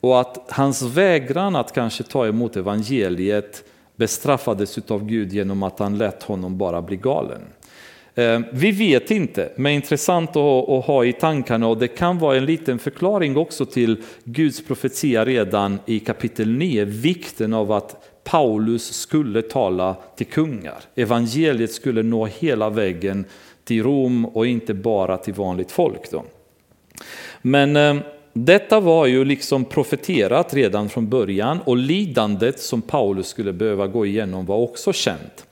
Och 0.00 0.20
att 0.20 0.46
hans 0.50 0.82
vägran 0.82 1.56
att 1.56 1.72
kanske 1.72 2.02
ta 2.02 2.26
emot 2.26 2.56
evangeliet 2.56 3.64
bestraffades 3.96 4.78
av 4.78 5.06
Gud 5.06 5.32
genom 5.32 5.62
att 5.62 5.78
han 5.78 5.98
lät 5.98 6.22
honom 6.22 6.58
bara 6.58 6.82
bli 6.82 6.96
galen. 6.96 7.42
Eh, 8.14 8.40
vi 8.52 8.72
vet 8.72 9.10
inte, 9.10 9.52
men 9.56 9.72
intressant 9.72 10.36
att 10.36 10.84
ha 10.84 11.04
i 11.04 11.12
tankarna 11.12 11.66
och 11.66 11.78
det 11.78 11.88
kan 11.88 12.18
vara 12.18 12.36
en 12.36 12.46
liten 12.46 12.78
förklaring 12.78 13.36
också 13.36 13.66
till 13.66 13.96
Guds 14.24 14.64
profetia 14.64 15.24
redan 15.24 15.78
i 15.86 16.00
kapitel 16.00 16.50
9, 16.50 16.84
vikten 16.84 17.54
av 17.54 17.72
att 17.72 18.08
Paulus 18.24 18.92
skulle 18.92 19.42
tala 19.42 19.96
till 20.16 20.26
kungar. 20.26 20.80
Evangeliet 20.94 21.72
skulle 21.72 22.02
nå 22.02 22.26
hela 22.26 22.70
vägen 22.70 23.24
till 23.64 23.82
Rom 23.82 24.26
och 24.26 24.46
inte 24.46 24.74
bara 24.74 25.16
till 25.16 25.34
vanligt 25.34 25.70
folk. 25.70 26.10
Då. 26.10 26.24
Men 27.42 27.76
eh, 27.76 27.96
detta 28.32 28.80
var 28.80 29.06
ju 29.06 29.24
liksom 29.24 29.64
profeterat 29.64 30.54
redan 30.54 30.88
från 30.88 31.08
början 31.08 31.60
och 31.64 31.76
lidandet 31.76 32.60
som 32.60 32.82
Paulus 32.82 33.26
skulle 33.26 33.52
behöva 33.52 33.86
gå 33.86 34.06
igenom 34.06 34.46
var 34.46 34.56
också 34.56 34.92
känt. 34.92 35.46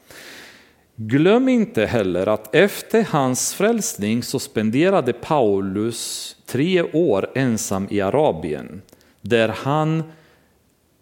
Glöm 1.03 1.49
inte 1.49 1.87
heller 1.87 2.27
att 2.27 2.55
efter 2.55 3.03
hans 3.03 3.55
frälsning 3.55 4.23
så 4.23 4.39
spenderade 4.39 5.13
Paulus 5.13 6.37
tre 6.47 6.83
år 6.83 7.31
ensam 7.35 7.87
i 7.91 8.01
Arabien 8.01 8.83
där 9.21 9.49
han 9.49 10.03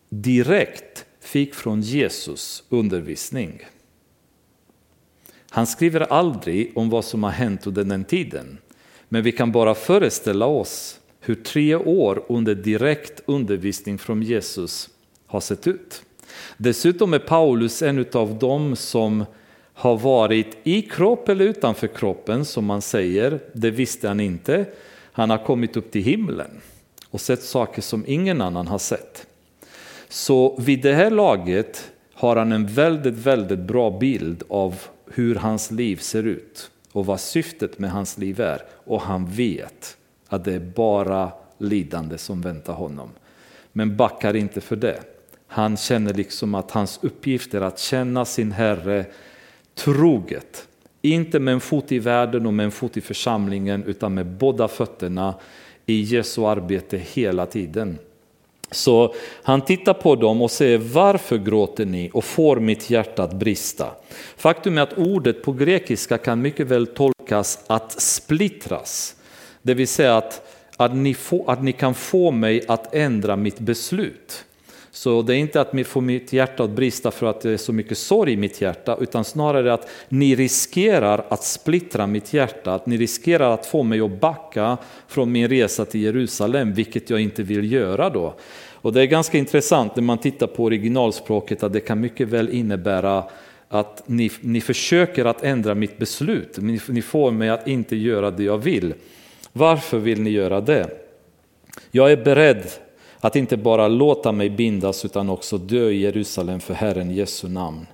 direkt 0.09 1.05
fick 1.21 1.55
från 1.55 1.81
Jesus 1.81 2.65
undervisning. 2.69 3.61
Han 5.51 5.67
skriver 5.67 6.01
aldrig 6.01 6.73
om 6.75 6.91
vad 6.91 7.05
som 7.05 7.23
har 7.23 7.31
hänt 7.31 7.67
under 7.67 7.85
den 7.85 8.05
tiden, 8.05 8.59
men 9.09 9.23
vi 9.23 9.33
kan 9.33 9.53
bara 9.53 9.75
föreställa 9.75 10.47
oss 10.47 11.01
hur 11.21 11.35
tre 11.35 11.75
år 11.75 12.25
under 12.29 12.55
direkt 12.55 13.23
undervisning 13.27 13.99
från 13.99 14.23
Jesus 14.23 14.91
har 15.27 15.41
sett 15.41 15.67
ut. 15.67 16.03
Dessutom 16.57 17.15
är 17.15 17.19
Paulus 17.19 17.83
en 17.83 18.07
av 18.13 18.39
dem 18.39 18.77
som 18.77 19.25
har 19.79 19.99
varit 19.99 20.57
i 20.63 20.83
kropp 20.83 21.29
eller 21.29 21.45
utanför 21.45 21.87
kroppen 21.87 22.45
som 22.45 22.65
man 22.65 22.83
säger, 22.83 23.41
det 23.53 23.71
visste 23.71 24.09
han 24.09 24.21
inte. 24.21 24.67
Han 25.13 25.31
har 25.31 25.39
kommit 25.39 25.77
upp 25.77 25.91
till 25.91 26.03
himlen 26.03 26.61
och 27.11 27.21
sett 27.21 27.43
saker 27.43 27.83
som 27.83 28.05
ingen 28.07 28.41
annan 28.41 28.67
har 28.67 28.79
sett. 28.79 29.27
Så 30.09 30.57
vid 30.61 30.83
det 30.83 30.95
här 30.95 31.11
laget 31.11 31.91
har 32.15 32.37
han 32.37 32.53
en 32.53 32.67
väldigt, 32.67 33.15
väldigt 33.15 33.59
bra 33.59 33.99
bild 33.99 34.43
av 34.49 34.75
hur 35.07 35.35
hans 35.35 35.71
liv 35.71 35.97
ser 35.97 36.23
ut 36.23 36.71
och 36.93 37.07
vad 37.07 37.21
syftet 37.21 37.79
med 37.79 37.91
hans 37.91 38.19
liv 38.19 38.41
är. 38.41 38.63
Och 38.85 39.01
han 39.01 39.27
vet 39.27 39.97
att 40.29 40.45
det 40.45 40.55
är 40.55 40.73
bara 40.75 41.33
lidande 41.59 42.19
som 42.19 42.41
väntar 42.41 42.73
honom. 42.73 43.09
Men 43.73 43.97
backar 43.97 44.37
inte 44.37 44.61
för 44.61 44.77
det. 44.77 45.01
Han 45.47 45.77
känner 45.77 46.15
liksom 46.15 46.55
att 46.55 46.71
hans 46.71 46.99
uppgift 47.03 47.55
är 47.55 47.61
att 47.61 47.79
känna 47.79 48.25
sin 48.25 48.53
Herre 48.53 49.07
troget. 49.79 50.69
Inte 51.03 51.39
med 51.39 51.55
en 51.55 51.61
fot 51.61 51.93
i 51.93 51.99
världen 51.99 52.47
och 52.47 52.55
med 52.55 52.65
en 52.65 52.71
fot 52.71 52.97
i 52.97 53.01
församlingen 53.01 53.85
utan 53.85 54.15
med 54.15 54.27
båda 54.27 54.69
fötterna 54.69 55.35
i 55.87 56.01
Jesu 56.01 56.45
arbete 56.45 57.01
hela 57.13 57.47
tiden. 57.47 57.99
Så 58.71 59.15
han 59.43 59.61
tittar 59.61 59.95
på 59.95 60.17
dem 60.17 60.43
och 60.43 60.51
säger 60.51 60.79
varför 60.79 61.39
gråter 61.39 61.87
ni 61.87 62.11
och 62.13 62.25
får 62.25 62.57
mitt 62.57 62.91
hjärta 62.91 63.23
att 63.23 63.33
brista. 63.33 63.91
Faktum 64.37 64.79
är 64.79 64.83
att 64.83 64.99
ordet 64.99 65.43
på 65.43 65.53
grekiska 65.53 66.19
kan 66.19 66.43
mycket 66.43 66.67
väl 66.67 66.87
tolkas 66.87 67.65
att 67.67 68.01
splittras. 68.01 69.17
Det 69.63 69.75
vill 69.75 69.89
säga 69.89 70.17
att, 70.17 70.57
att, 70.77 70.95
ni, 70.95 71.15
få, 71.15 71.45
att 71.47 71.63
ni 71.63 71.73
kan 71.73 71.95
få 71.95 72.31
mig 72.31 72.65
att 72.69 72.95
ändra 72.95 73.37
mitt 73.37 73.59
beslut. 73.59 74.45
Så 74.91 75.23
det 75.23 75.35
är 75.35 75.37
inte 75.37 75.61
att 75.61 75.87
få 75.87 76.01
mitt 76.01 76.33
hjärta 76.33 76.65
att 76.65 76.71
brista 76.71 77.11
för 77.11 77.27
att 77.27 77.41
det 77.41 77.51
är 77.51 77.57
så 77.57 77.73
mycket 77.73 77.99
sorg 77.99 78.33
i 78.33 78.37
mitt 78.37 78.61
hjärta, 78.61 78.97
utan 79.01 79.25
snarare 79.25 79.73
att 79.73 79.89
ni 80.09 80.35
riskerar 80.35 81.25
att 81.29 81.45
splittra 81.45 82.07
mitt 82.07 82.33
hjärta, 82.33 82.75
att 82.75 82.87
ni 82.87 82.97
riskerar 82.97 83.55
att 83.55 83.67
få 83.67 83.83
mig 83.83 84.01
att 84.01 84.21
backa 84.21 84.77
från 85.09 85.33
min 85.33 85.49
resa 85.49 85.85
till 85.85 86.03
Jerusalem, 86.03 86.73
vilket 86.73 87.11
jag 87.11 87.21
inte 87.21 87.43
vill 87.43 87.73
göra 87.73 88.11
då. 88.11 88.35
Och 88.81 88.93
det 88.93 89.03
är 89.03 89.07
ganska 89.07 89.39
intressant 89.39 89.97
när 89.97 90.03
man 90.03 90.19
tittar 90.19 90.47
på 90.47 90.65
originalspråket 90.65 91.63
att 91.63 91.73
det 91.73 91.81
kan 91.81 92.01
mycket 92.01 92.29
väl 92.29 92.49
innebära 92.49 93.25
att 93.69 94.03
ni, 94.07 94.31
ni 94.41 94.61
försöker 94.61 95.25
att 95.25 95.43
ändra 95.43 95.75
mitt 95.75 95.99
beslut, 95.99 96.59
ni, 96.59 96.81
ni 96.89 97.03
får 97.03 97.31
mig 97.31 97.49
att 97.49 97.69
inte 97.69 97.97
göra 97.97 98.31
det 98.31 98.43
jag 98.43 98.59
vill. 98.59 98.95
Varför 99.53 99.99
vill 99.99 100.21
ni 100.21 100.31
göra 100.31 100.61
det? 100.61 100.91
Jag 101.91 102.13
är 102.13 102.17
beredd 102.17 102.65
att 103.21 103.37
inte 103.37 103.57
bara 103.57 103.89
låta 103.89 104.33
mig 104.33 104.51
bindas 104.51 105.05
utan 105.05 105.31
också 105.31 105.59
dö 105.59 105.91
i 105.91 106.01
Jerusalem 106.01 106.61
för 106.61 106.75
Herren 106.75 107.11
Jesu 107.11 107.49
namn. 107.49 107.87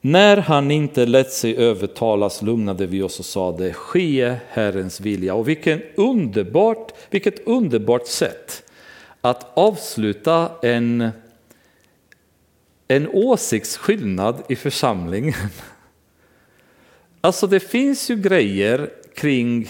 När 0.00 0.36
han 0.36 0.70
inte 0.70 1.06
lät 1.06 1.32
sig 1.32 1.56
övertalas 1.56 2.42
lugnade 2.42 2.86
vi 2.86 3.02
oss 3.02 3.18
och 3.18 3.24
sade 3.24 3.72
ske 3.72 4.36
Herrens 4.48 5.00
vilja. 5.00 5.34
Och 5.34 5.48
vilken 5.48 5.82
underbart, 5.96 6.92
vilket 7.10 7.46
underbart 7.46 8.06
sätt 8.06 8.62
att 9.20 9.58
avsluta 9.58 10.50
en, 10.62 11.10
en 12.88 13.08
åsiktsskillnad 13.08 14.42
i 14.48 14.56
församlingen. 14.56 15.34
Alltså 17.20 17.46
det 17.46 17.60
finns 17.60 18.10
ju 18.10 18.16
grejer 18.16 18.90
kring 19.14 19.68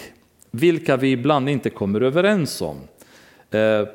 vilka 0.50 0.96
vi 0.96 1.12
ibland 1.12 1.48
inte 1.48 1.70
kommer 1.70 2.00
överens 2.00 2.62
om. 2.62 2.76
Eh, 3.50 3.88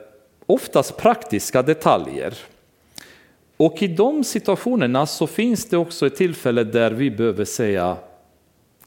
Oftast 0.45 0.97
praktiska 0.97 1.61
detaljer. 1.61 2.33
Och 3.57 3.83
i 3.83 3.87
de 3.87 4.23
situationerna 4.23 5.05
så 5.05 5.27
finns 5.27 5.65
det 5.65 5.77
också 5.77 6.07
ett 6.07 6.15
tillfälle 6.15 6.63
där 6.63 6.91
vi 6.91 7.11
behöver 7.11 7.45
säga 7.45 7.97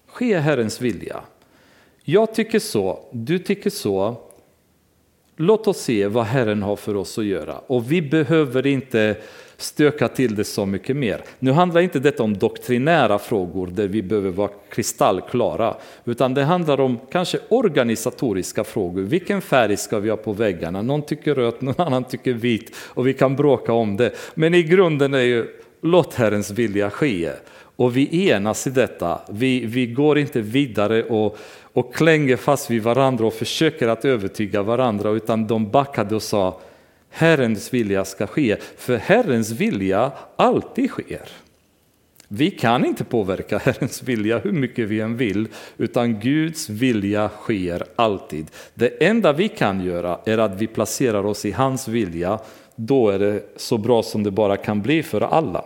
ske 0.06 0.38
Herrens 0.38 0.80
vilja. 0.80 1.20
Jag 2.04 2.34
tycker 2.34 2.58
så, 2.58 3.08
du 3.12 3.38
tycker 3.38 3.70
så. 3.70 4.16
Låt 5.36 5.66
oss 5.66 5.78
se 5.78 6.06
vad 6.06 6.24
Herren 6.24 6.62
har 6.62 6.76
för 6.76 6.96
oss 6.96 7.18
att 7.18 7.24
göra. 7.24 7.58
Och 7.58 7.92
vi 7.92 8.02
behöver 8.02 8.66
inte 8.66 9.16
stöka 9.56 10.08
till 10.08 10.34
det 10.34 10.44
så 10.44 10.66
mycket 10.66 10.96
mer. 10.96 11.22
Nu 11.38 11.52
handlar 11.52 11.80
inte 11.80 11.98
detta 11.98 12.22
om 12.22 12.38
doktrinära 12.38 13.18
frågor 13.18 13.66
där 13.66 13.88
vi 13.88 14.02
behöver 14.02 14.30
vara 14.30 14.50
kristallklara, 14.70 15.74
utan 16.04 16.34
det 16.34 16.44
handlar 16.44 16.80
om 16.80 16.98
kanske 17.10 17.38
organisatoriska 17.48 18.64
frågor. 18.64 19.02
Vilken 19.02 19.40
färg 19.42 19.76
ska 19.76 19.98
vi 19.98 20.10
ha 20.10 20.16
på 20.16 20.32
väggarna? 20.32 20.82
Någon 20.82 21.02
tycker 21.02 21.34
rött, 21.34 21.60
någon 21.60 21.80
annan 21.86 22.04
tycker 22.04 22.32
vit 22.32 22.76
och 22.78 23.06
vi 23.06 23.14
kan 23.14 23.36
bråka 23.36 23.72
om 23.72 23.96
det. 23.96 24.12
Men 24.34 24.54
i 24.54 24.62
grunden 24.62 25.14
är 25.14 25.20
ju 25.20 25.46
låt 25.82 26.14
Herrens 26.14 26.50
vilja 26.50 26.90
ske. 26.90 27.30
Och 27.76 27.96
vi 27.96 28.28
enas 28.30 28.66
i 28.66 28.70
detta. 28.70 29.20
Vi, 29.28 29.66
vi 29.66 29.86
går 29.86 30.18
inte 30.18 30.40
vidare 30.40 31.02
och, 31.02 31.38
och 31.72 31.94
klänger 31.94 32.36
fast 32.36 32.70
vid 32.70 32.82
varandra 32.82 33.26
och 33.26 33.34
försöker 33.34 33.88
att 33.88 34.04
övertyga 34.04 34.62
varandra, 34.62 35.10
utan 35.10 35.46
de 35.46 35.70
backade 35.70 36.14
och 36.14 36.22
sa 36.22 36.60
Herrens 37.10 37.74
vilja 37.74 38.04
ska 38.04 38.26
ske, 38.26 38.56
för 38.76 38.96
Herrens 38.96 39.50
vilja 39.50 40.12
alltid 40.36 40.90
sker. 40.90 41.28
Vi 42.28 42.50
kan 42.50 42.84
inte 42.84 43.04
påverka 43.04 43.58
Herrens 43.64 44.02
vilja 44.02 44.38
hur 44.38 44.52
mycket 44.52 44.88
vi 44.88 45.00
än 45.00 45.16
vill, 45.16 45.48
utan 45.76 46.20
Guds 46.20 46.68
vilja 46.68 47.28
sker 47.28 47.84
alltid. 47.96 48.46
Det 48.74 49.06
enda 49.06 49.32
vi 49.32 49.48
kan 49.48 49.84
göra 49.84 50.18
är 50.24 50.38
att 50.38 50.60
vi 50.60 50.66
placerar 50.66 51.26
oss 51.26 51.44
i 51.44 51.52
hans 51.52 51.88
vilja, 51.88 52.38
då 52.76 53.10
är 53.10 53.18
det 53.18 53.42
så 53.56 53.78
bra 53.78 54.02
som 54.02 54.22
det 54.22 54.30
bara 54.30 54.56
kan 54.56 54.82
bli 54.82 55.02
för 55.02 55.20
alla. 55.20 55.64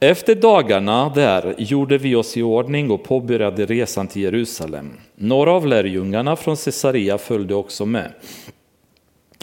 Efter 0.00 0.34
dagarna 0.34 1.12
där 1.14 1.54
gjorde 1.58 1.98
vi 1.98 2.14
oss 2.14 2.36
i 2.36 2.42
ordning 2.42 2.90
och 2.90 3.04
påbörjade 3.04 3.66
resan 3.66 4.08
till 4.08 4.22
Jerusalem. 4.22 4.92
Några 5.14 5.52
av 5.52 5.66
lärjungarna 5.66 6.36
från 6.36 6.56
Caesarea 6.56 7.18
följde 7.18 7.54
också 7.54 7.86
med. 7.86 8.12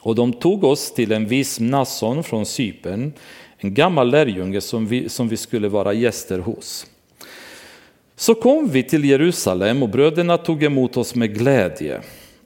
Och 0.03 0.15
de 0.15 0.33
tog 0.33 0.63
oss 0.63 0.93
till 0.93 1.11
en 1.11 1.25
viss 1.25 1.59
Nasson 1.59 2.23
från 2.23 2.45
Cypern, 2.45 3.13
en 3.57 3.73
gammal 3.73 4.11
lärjunge 4.11 4.61
som 4.61 4.87
vi, 4.87 5.09
som 5.09 5.27
vi 5.27 5.37
skulle 5.37 5.69
vara 5.69 5.93
gäster 5.93 6.39
hos. 6.39 6.87
Så 8.15 8.35
kom 8.35 8.69
vi 8.69 8.83
till 8.83 9.05
Jerusalem 9.05 9.83
och 9.83 9.89
bröderna 9.89 10.37
tog 10.37 10.63
emot 10.63 10.97
oss 10.97 11.15
med 11.15 11.37
glädje. 11.37 12.01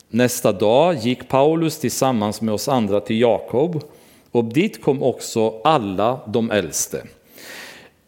Nästa 0.09 0.51
dag 0.51 0.95
gick 0.95 1.27
Paulus 1.27 1.79
tillsammans 1.79 2.41
med 2.41 2.53
oss 2.53 2.67
andra 2.67 2.99
till 2.99 3.21
Jakob 3.21 3.83
och 4.31 4.43
dit 4.43 4.81
kom 4.81 5.03
också 5.03 5.61
alla 5.63 6.19
de 6.27 6.51
äldste. 6.51 7.03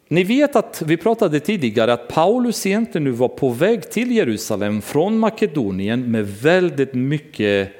Ni 0.08 0.24
vet 0.24 0.56
att 0.56 0.82
vi 0.86 0.96
pratade 0.96 1.40
tidigare 1.40 1.92
att 1.92 2.08
Paulus 2.08 2.66
egentligen 2.66 3.04
nu 3.04 3.10
var 3.10 3.28
på 3.28 3.48
väg 3.48 3.90
till 3.90 4.12
Jerusalem 4.12 4.82
från 4.82 5.18
Makedonien 5.18 6.10
med 6.10 6.26
väldigt 6.26 6.94
mycket 6.94 7.72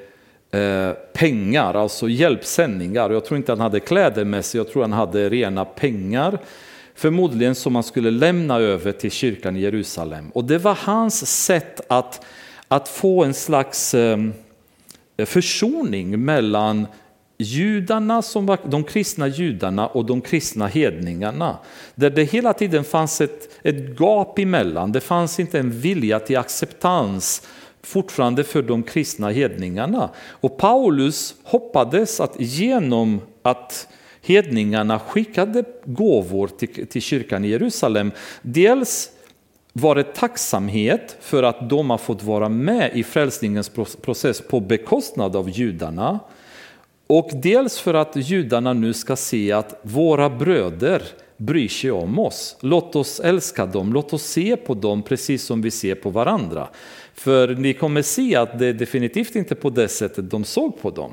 Eh, 0.51 0.91
pengar, 1.19 1.73
alltså 1.73 2.09
hjälpsändningar. 2.09 3.09
Jag 3.09 3.25
tror 3.25 3.37
inte 3.37 3.51
han 3.51 3.59
hade 3.59 3.79
kläder 3.79 4.25
med 4.25 4.45
sig, 4.45 4.57
jag 4.57 4.69
tror 4.69 4.81
han 4.81 4.93
hade 4.93 5.29
rena 5.29 5.65
pengar. 5.65 6.39
Förmodligen 6.95 7.55
som 7.55 7.73
man 7.73 7.83
skulle 7.83 8.11
lämna 8.11 8.59
över 8.59 8.91
till 8.91 9.11
kyrkan 9.11 9.55
i 9.55 9.59
Jerusalem. 9.59 10.29
Och 10.29 10.43
det 10.43 10.57
var 10.57 10.77
hans 10.81 11.45
sätt 11.45 11.81
att, 11.87 12.25
att 12.67 12.87
få 12.87 13.23
en 13.23 13.33
slags 13.33 13.93
ehm, 13.93 14.33
försoning 15.25 16.25
mellan 16.25 16.87
judarna 17.37 18.21
som 18.21 18.45
var 18.45 18.57
de 18.65 18.83
kristna 18.83 19.27
judarna 19.27 19.87
och 19.87 20.05
de 20.05 20.21
kristna 20.21 20.67
hedningarna. 20.67 21.57
Där 21.95 22.09
det 22.09 22.23
hela 22.23 22.53
tiden 22.53 22.83
fanns 22.83 23.21
ett, 23.21 23.49
ett 23.63 23.99
gap 23.99 24.39
emellan, 24.39 24.91
det 24.91 25.01
fanns 25.01 25.39
inte 25.39 25.59
en 25.59 25.71
vilja 25.71 26.19
till 26.19 26.37
acceptans 26.37 27.47
fortfarande 27.83 28.43
för 28.43 28.61
de 28.61 28.83
kristna 28.83 29.29
hedningarna. 29.29 30.09
Och 30.17 30.57
Paulus 30.57 31.35
hoppades 31.43 32.19
att 32.19 32.35
genom 32.39 33.21
att 33.41 33.87
hedningarna 34.21 34.99
skickade 34.99 35.63
gåvor 35.85 36.47
till, 36.47 36.87
till 36.87 37.01
kyrkan 37.01 37.45
i 37.45 37.47
Jerusalem, 37.47 38.11
dels 38.41 39.11
var 39.73 39.95
det 39.95 40.03
tacksamhet 40.03 41.17
för 41.19 41.43
att 41.43 41.69
de 41.69 41.89
har 41.89 41.97
fått 41.97 42.23
vara 42.23 42.49
med 42.49 42.91
i 42.93 43.03
frälsningens 43.03 43.71
process 44.01 44.41
på 44.41 44.59
bekostnad 44.59 45.35
av 45.35 45.49
judarna. 45.49 46.19
Och 47.07 47.29
dels 47.33 47.79
för 47.79 47.93
att 47.93 48.15
judarna 48.15 48.73
nu 48.73 48.93
ska 48.93 49.15
se 49.15 49.51
att 49.51 49.79
våra 49.81 50.29
bröder 50.29 51.03
bryr 51.37 51.67
sig 51.67 51.91
om 51.91 52.19
oss. 52.19 52.55
Låt 52.59 52.95
oss 52.95 53.19
älska 53.19 53.65
dem, 53.65 53.93
låt 53.93 54.13
oss 54.13 54.23
se 54.23 54.55
på 54.55 54.73
dem 54.73 55.03
precis 55.03 55.43
som 55.43 55.61
vi 55.61 55.71
ser 55.71 55.95
på 55.95 56.09
varandra. 56.09 56.67
För 57.19 57.47
ni 57.47 57.73
kommer 57.73 58.01
se 58.01 58.35
att 58.35 58.59
det 58.59 58.73
definitivt 58.73 59.35
inte 59.35 59.55
på 59.55 59.69
det 59.69 59.87
sättet 59.87 60.31
de 60.31 60.43
såg 60.43 60.81
på 60.81 60.89
dem. 60.89 61.11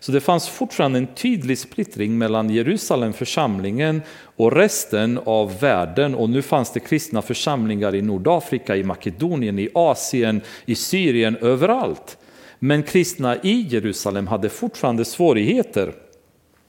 Så 0.00 0.12
det 0.12 0.20
fanns 0.20 0.48
fortfarande 0.48 0.98
en 0.98 1.06
tydlig 1.06 1.58
splittring 1.58 2.18
mellan 2.18 2.50
Jerusalem 2.50 3.12
församlingen 3.12 4.02
och 4.36 4.52
resten 4.52 5.20
av 5.24 5.60
världen 5.60 6.14
och 6.14 6.30
nu 6.30 6.42
fanns 6.42 6.72
det 6.72 6.80
kristna 6.80 7.22
församlingar 7.22 7.94
i 7.94 8.02
Nordafrika, 8.02 8.76
i 8.76 8.84
Makedonien, 8.84 9.58
i 9.58 9.68
Asien, 9.74 10.40
i 10.66 10.74
Syrien, 10.74 11.36
överallt. 11.36 12.18
Men 12.58 12.82
kristna 12.82 13.36
i 13.36 13.66
Jerusalem 13.70 14.26
hade 14.26 14.48
fortfarande 14.48 15.04
svårigheter 15.04 15.92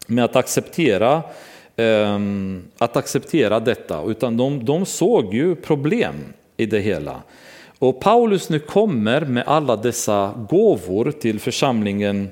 med 0.07 0.25
att 0.25 0.35
acceptera 0.35 1.23
ehm, 1.75 2.63
att 2.77 2.97
acceptera 2.97 3.59
detta, 3.59 4.03
utan 4.03 4.37
de, 4.37 4.65
de 4.65 4.85
såg 4.85 5.33
ju 5.33 5.55
problem 5.55 6.15
i 6.57 6.65
det 6.65 6.79
hela. 6.79 7.21
Och 7.79 7.99
Paulus 7.99 8.49
nu 8.49 8.59
kommer 8.59 9.21
med 9.21 9.43
alla 9.47 9.75
dessa 9.75 10.33
gåvor 10.49 11.11
till 11.11 11.39
församlingen 11.39 12.29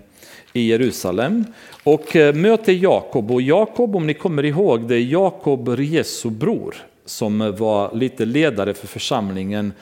i 0.53 0.67
Jerusalem 0.67 1.45
och 1.83 2.15
eh, 2.15 2.35
möter 2.35 2.73
Jakob. 2.73 3.31
Och 3.31 3.41
Jakob, 3.41 3.95
om 3.95 4.07
ni 4.07 4.13
kommer 4.13 4.45
ihåg, 4.45 4.87
det 4.87 4.95
är 4.95 4.99
Jakob 4.99 5.79
Jesu 5.79 6.29
bror 6.29 6.75
som 7.05 7.55
var 7.57 7.95
lite 7.95 8.25
ledare 8.25 8.73
för 8.73 8.87
församlingen 8.87 9.73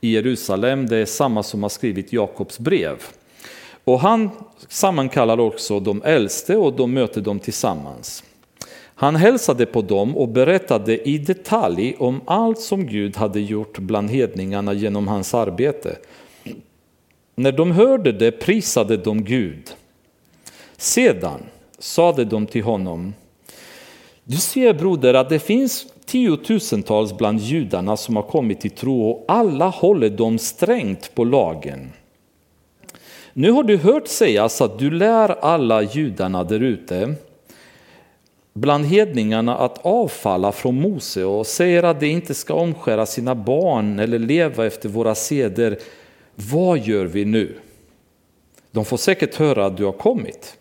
i 0.00 0.12
Jerusalem. 0.12 0.86
Det 0.86 0.96
är 0.96 1.06
samma 1.06 1.42
som 1.42 1.62
har 1.62 1.70
skrivit 1.70 2.12
Jakobs 2.12 2.58
brev. 2.58 2.96
Och 3.84 4.00
han 4.00 4.30
sammankallar 4.68 5.40
också 5.40 5.80
de 5.80 6.02
äldste 6.02 6.56
och 6.56 6.72
de 6.72 6.94
möter 6.94 7.20
dem 7.20 7.38
tillsammans. 7.38 8.24
Han 9.00 9.16
hälsade 9.16 9.66
på 9.66 9.82
dem 9.82 10.16
och 10.16 10.28
berättade 10.28 11.08
i 11.08 11.18
detalj 11.18 11.96
om 11.98 12.20
allt 12.24 12.60
som 12.60 12.86
Gud 12.86 13.16
hade 13.16 13.40
gjort 13.40 13.78
bland 13.78 14.10
hedningarna 14.10 14.72
genom 14.72 15.08
hans 15.08 15.34
arbete. 15.34 15.96
När 17.34 17.52
de 17.52 17.70
hörde 17.70 18.12
det 18.12 18.30
prisade 18.30 18.96
de 18.96 19.24
Gud. 19.24 19.70
Sedan 20.76 21.40
sade 21.78 22.24
de 22.24 22.46
till 22.46 22.62
honom, 22.62 23.14
du 24.24 24.36
ser 24.36 24.74
broder 24.74 25.14
att 25.14 25.28
det 25.28 25.38
finns 25.38 25.86
tiotusentals 26.06 27.18
bland 27.18 27.40
judarna 27.40 27.96
som 27.96 28.16
har 28.16 28.22
kommit 28.22 28.60
till 28.60 28.70
tro 28.70 29.10
och 29.10 29.24
alla 29.28 29.68
håller 29.68 30.10
de 30.10 30.38
strängt 30.38 31.14
på 31.14 31.24
lagen. 31.24 31.92
Nu 33.32 33.50
har 33.50 33.62
du 33.62 33.76
hört 33.76 34.08
sägas 34.08 34.60
att 34.60 34.78
du 34.78 34.90
lär 34.90 35.28
alla 35.44 35.82
judarna 35.82 36.44
därute 36.44 37.14
bland 38.52 38.86
hedningarna 38.86 39.56
att 39.56 39.78
avfalla 39.86 40.52
från 40.52 40.80
Mose 40.80 41.24
och 41.24 41.46
säger 41.46 41.82
att 41.82 42.00
de 42.00 42.06
inte 42.06 42.34
ska 42.34 42.54
omskära 42.54 43.06
sina 43.06 43.34
barn 43.34 43.98
eller 43.98 44.18
leva 44.18 44.66
efter 44.66 44.88
våra 44.88 45.14
seder. 45.14 45.78
Vad 46.34 46.78
gör 46.78 47.04
vi 47.04 47.24
nu? 47.24 47.58
De 48.70 48.84
får 48.84 48.96
säkert 48.96 49.34
höra 49.34 49.66
att 49.66 49.76
du 49.76 49.84
har 49.84 49.92
kommit. 49.92 50.56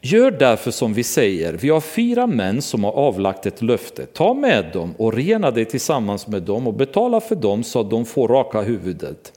Gör 0.00 0.30
därför 0.30 0.70
som 0.70 0.94
vi 0.94 1.04
säger, 1.04 1.52
vi 1.52 1.68
har 1.68 1.80
fyra 1.80 2.26
män 2.26 2.62
som 2.62 2.84
har 2.84 2.92
avlagt 2.92 3.46
ett 3.46 3.62
löfte. 3.62 4.06
Ta 4.06 4.34
med 4.34 4.70
dem 4.72 4.94
och 4.98 5.12
rena 5.12 5.50
dig 5.50 5.64
tillsammans 5.64 6.26
med 6.26 6.42
dem 6.42 6.66
och 6.66 6.74
betala 6.74 7.20
för 7.20 7.36
dem 7.36 7.62
så 7.62 7.80
att 7.80 7.90
de 7.90 8.04
får 8.04 8.28
raka 8.28 8.60
huvudet. 8.60 9.32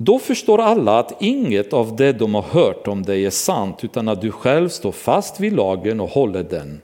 Då 0.00 0.18
förstår 0.18 0.60
alla 0.60 0.98
att 0.98 1.22
inget 1.22 1.72
av 1.72 1.96
det 1.96 2.12
de 2.12 2.34
har 2.34 2.42
hört 2.42 2.88
om 2.88 3.02
dig 3.02 3.26
är 3.26 3.30
sant 3.30 3.84
utan 3.84 4.08
att 4.08 4.20
du 4.20 4.30
själv 4.30 4.68
står 4.68 4.92
fast 4.92 5.40
vid 5.40 5.52
lagen 5.52 6.00
och 6.00 6.08
håller 6.08 6.42
den. 6.42 6.80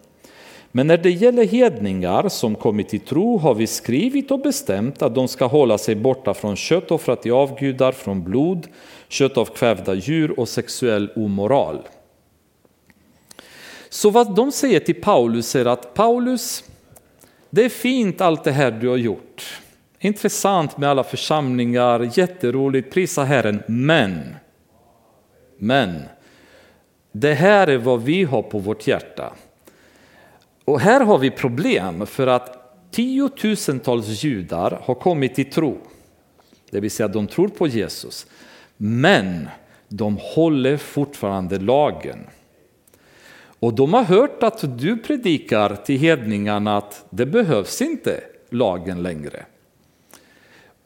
Men 0.72 0.86
när 0.86 0.98
det 0.98 1.10
gäller 1.10 1.44
hedningar 1.44 2.28
som 2.28 2.54
kommit 2.54 2.88
till 2.88 3.00
tro 3.00 3.38
har 3.38 3.54
vi 3.54 3.66
skrivit 3.66 4.30
och 4.30 4.40
bestämt 4.40 5.02
att 5.02 5.14
de 5.14 5.28
ska 5.28 5.46
hålla 5.46 5.78
sig 5.78 5.94
borta 5.94 6.34
från 6.34 6.56
kött 6.56 6.90
offrat 6.90 7.22
till 7.22 7.32
avgudar, 7.32 7.92
från 7.92 8.24
blod, 8.24 8.66
kött 9.08 9.36
av 9.36 9.44
kvävda 9.44 9.94
djur 9.94 10.40
och 10.40 10.48
sexuell 10.48 11.10
omoral. 11.16 11.78
Så 13.88 14.10
vad 14.10 14.34
de 14.34 14.52
säger 14.52 14.80
till 14.80 15.02
Paulus 15.02 15.56
är 15.56 15.66
att 15.66 15.94
Paulus, 15.94 16.64
det 17.50 17.64
är 17.64 17.68
fint 17.68 18.20
allt 18.20 18.44
det 18.44 18.52
här 18.52 18.70
du 18.70 18.88
har 18.88 18.96
gjort. 18.96 19.60
Intressant 20.04 20.78
med 20.78 20.88
alla 20.88 21.04
församlingar, 21.04 22.10
jätteroligt, 22.18 22.92
prisa 22.92 23.24
Herren, 23.24 23.62
men, 23.66 24.34
men, 25.58 26.02
det 27.12 27.34
här 27.34 27.66
är 27.66 27.78
vad 27.78 28.02
vi 28.02 28.24
har 28.24 28.42
på 28.42 28.58
vårt 28.58 28.86
hjärta. 28.86 29.32
Och 30.64 30.80
här 30.80 31.00
har 31.00 31.18
vi 31.18 31.30
problem 31.30 32.06
för 32.06 32.26
att 32.26 32.76
tiotusentals 32.90 34.24
judar 34.24 34.80
har 34.82 34.94
kommit 34.94 35.34
till 35.34 35.50
tro. 35.50 35.78
Det 36.70 36.80
vill 36.80 36.90
säga 36.90 37.08
de 37.08 37.26
tror 37.26 37.48
på 37.48 37.66
Jesus. 37.66 38.26
Men 38.76 39.48
de 39.88 40.18
håller 40.20 40.76
fortfarande 40.76 41.58
lagen. 41.58 42.18
Och 43.58 43.74
de 43.74 43.94
har 43.94 44.04
hört 44.04 44.42
att 44.42 44.78
du 44.78 44.96
predikar 44.96 45.76
till 45.76 45.98
hedningarna 45.98 46.76
att 46.76 47.04
det 47.10 47.26
behövs 47.26 47.82
inte 47.82 48.20
lagen 48.50 49.02
längre. 49.02 49.44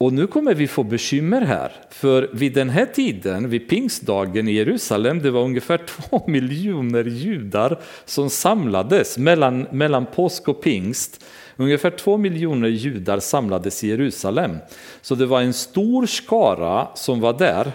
Och 0.01 0.12
nu 0.12 0.26
kommer 0.26 0.55
vi 0.55 0.66
få 0.66 0.82
bekymmer 0.82 1.40
här, 1.40 1.72
för 1.90 2.30
vid 2.32 2.55
den 2.55 2.70
här 2.70 2.86
tiden, 2.86 3.49
vid 3.49 3.68
pingstdagen 3.68 4.49
i 4.49 4.53
Jerusalem, 4.53 5.22
det 5.22 5.30
var 5.30 5.42
ungefär 5.42 5.78
två 5.86 6.22
miljoner 6.26 7.05
judar 7.05 7.78
som 8.05 8.30
samlades 8.30 9.18
mellan, 9.18 9.66
mellan 9.70 10.07
påsk 10.07 10.49
och 10.49 10.62
pingst. 10.62 11.24
Ungefär 11.57 11.90
två 11.90 12.16
miljoner 12.16 12.68
judar 12.68 13.20
samlades 13.20 13.84
i 13.84 13.88
Jerusalem. 13.88 14.57
Så 15.03 15.14
det 15.14 15.26
var 15.26 15.40
en 15.40 15.53
stor 15.53 16.07
skara 16.07 16.88
som 16.94 17.20
var 17.20 17.32
där. 17.32 17.72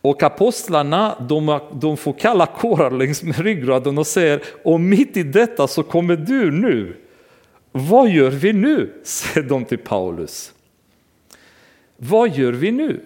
Och 0.00 0.22
apostlarna 0.22 1.14
de, 1.28 1.60
de 1.72 1.96
får 1.96 2.12
kalla 2.12 2.46
kårar 2.46 2.90
längs 2.90 3.22
med 3.22 3.38
ryggraden 3.38 3.98
och 3.98 4.06
säger, 4.06 4.42
och 4.64 4.80
mitt 4.80 5.16
i 5.16 5.22
detta 5.22 5.68
så 5.68 5.82
kommer 5.82 6.16
du 6.16 6.50
nu. 6.50 6.96
Vad 7.72 8.08
gör 8.08 8.30
vi 8.30 8.52
nu? 8.52 8.92
säger 9.04 9.48
de 9.48 9.64
till 9.64 9.78
Paulus. 9.78 10.52
Vad 12.02 12.36
gör 12.36 12.52
vi 12.52 12.70
nu? 12.70 13.00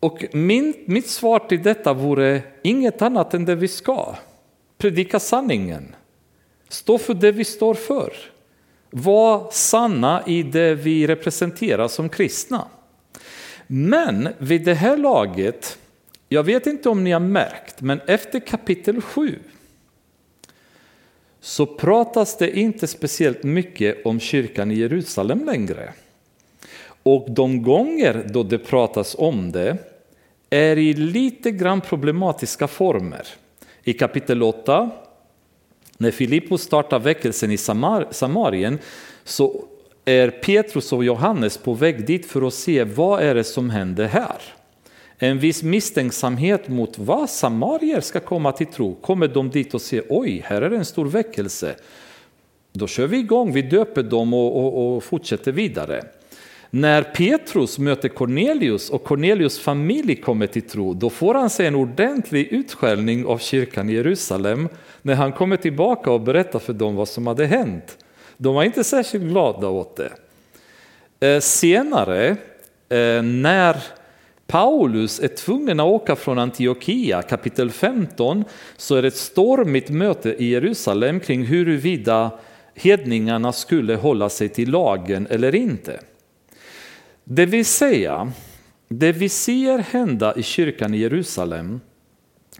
Och 0.00 0.24
min, 0.32 0.74
mitt 0.84 1.08
svar 1.08 1.38
till 1.38 1.62
detta 1.62 1.92
vore 1.92 2.42
inget 2.62 3.02
annat 3.02 3.34
än 3.34 3.44
det 3.44 3.54
vi 3.54 3.68
ska. 3.68 4.14
Predika 4.78 5.20
sanningen. 5.20 5.94
Stå 6.68 6.98
för 6.98 7.14
det 7.14 7.32
vi 7.32 7.44
står 7.44 7.74
för. 7.74 8.12
Var 8.90 9.50
sanna 9.50 10.22
i 10.26 10.42
det 10.42 10.74
vi 10.74 11.06
representerar 11.06 11.88
som 11.88 12.08
kristna. 12.08 12.64
Men 13.66 14.28
vid 14.38 14.64
det 14.64 14.74
här 14.74 14.96
laget, 14.96 15.78
jag 16.28 16.42
vet 16.42 16.66
inte 16.66 16.88
om 16.88 17.04
ni 17.04 17.10
har 17.10 17.20
märkt, 17.20 17.80
men 17.80 18.00
efter 18.06 18.40
kapitel 18.40 19.00
7 19.00 19.38
så 21.40 21.66
pratas 21.66 22.36
det 22.36 22.58
inte 22.58 22.86
speciellt 22.86 23.42
mycket 23.42 24.06
om 24.06 24.20
kyrkan 24.20 24.70
i 24.70 24.74
Jerusalem 24.74 25.44
längre. 25.44 25.92
Och 27.02 27.30
de 27.30 27.62
gånger 27.62 28.26
då 28.32 28.42
det 28.42 28.58
pratas 28.58 29.16
om 29.18 29.52
det 29.52 29.76
är 30.50 30.78
i 30.78 30.94
lite 30.94 31.50
grann 31.50 31.80
problematiska 31.80 32.68
former. 32.68 33.26
I 33.84 33.92
kapitel 33.92 34.42
8, 34.42 34.90
när 35.98 36.10
Filippos 36.10 36.62
startar 36.62 36.98
väckelsen 36.98 37.50
i 37.50 37.56
Samar 37.56 38.08
Samarien, 38.10 38.78
så 39.24 39.64
är 40.04 40.30
Petrus 40.30 40.92
och 40.92 41.04
Johannes 41.04 41.58
på 41.58 41.74
väg 41.74 42.06
dit 42.06 42.26
för 42.26 42.46
att 42.46 42.54
se 42.54 42.84
vad 42.84 43.22
är 43.22 43.34
det 43.34 43.44
som 43.44 43.70
händer 43.70 44.06
här. 44.06 44.59
En 45.22 45.38
viss 45.38 45.62
misstänksamhet 45.62 46.68
mot 46.68 46.98
vad 46.98 47.30
samarier 47.30 48.00
ska 48.00 48.20
komma 48.20 48.52
till 48.52 48.66
tro. 48.66 48.94
Kommer 48.94 49.28
de 49.28 49.50
dit 49.50 49.74
och 49.74 49.80
ser 49.80 50.02
oj, 50.08 50.42
här 50.44 50.62
är 50.62 50.70
det 50.70 50.76
en 50.76 50.84
stor 50.84 51.06
väckelse. 51.06 51.74
Då 52.72 52.86
kör 52.86 53.06
vi 53.06 53.18
igång, 53.18 53.52
vi 53.52 53.62
döper 53.62 54.02
dem 54.02 54.34
och, 54.34 54.56
och, 54.56 54.96
och 54.96 55.04
fortsätter 55.04 55.52
vidare. 55.52 56.04
När 56.70 57.02
Petrus 57.02 57.78
möter 57.78 58.08
Cornelius 58.08 58.90
och 58.90 59.04
Cornelius 59.04 59.58
familj 59.58 60.16
kommer 60.16 60.46
till 60.46 60.62
tro, 60.62 60.94
då 60.94 61.10
får 61.10 61.34
han 61.34 61.50
sig 61.50 61.66
en 61.66 61.74
ordentlig 61.74 62.46
utskällning 62.46 63.26
av 63.26 63.38
kyrkan 63.38 63.90
i 63.90 63.92
Jerusalem 63.92 64.68
när 65.02 65.14
han 65.14 65.32
kommer 65.32 65.56
tillbaka 65.56 66.10
och 66.10 66.20
berättar 66.20 66.58
för 66.58 66.72
dem 66.72 66.94
vad 66.96 67.08
som 67.08 67.26
hade 67.26 67.46
hänt. 67.46 67.98
De 68.36 68.54
var 68.54 68.64
inte 68.64 68.84
särskilt 68.84 69.24
glada 69.24 69.68
åt 69.68 69.96
det. 69.96 70.12
Eh, 71.28 71.40
senare, 71.40 72.36
eh, 72.88 73.22
när 73.22 73.76
Paulus 74.50 75.20
är 75.20 75.28
tvungen 75.28 75.80
att 75.80 75.86
åka 75.86 76.16
från 76.16 76.38
Antiochia, 76.38 77.22
kapitel 77.22 77.70
15, 77.70 78.44
så 78.76 78.96
är 78.96 79.02
det 79.02 79.08
ett 79.08 79.16
stormigt 79.16 79.90
möte 79.90 80.34
i 80.38 80.44
Jerusalem 80.44 81.20
kring 81.20 81.44
huruvida 81.44 82.30
hedningarna 82.74 83.52
skulle 83.52 83.96
hålla 83.96 84.28
sig 84.28 84.48
till 84.48 84.70
lagen 84.70 85.26
eller 85.30 85.54
inte. 85.54 86.00
Det 87.24 87.46
vill 87.46 87.64
säga, 87.64 88.32
det 88.88 89.12
vi 89.12 89.28
ser 89.28 89.78
hända 89.78 90.36
i 90.36 90.42
kyrkan 90.42 90.94
i 90.94 90.98
Jerusalem, 90.98 91.80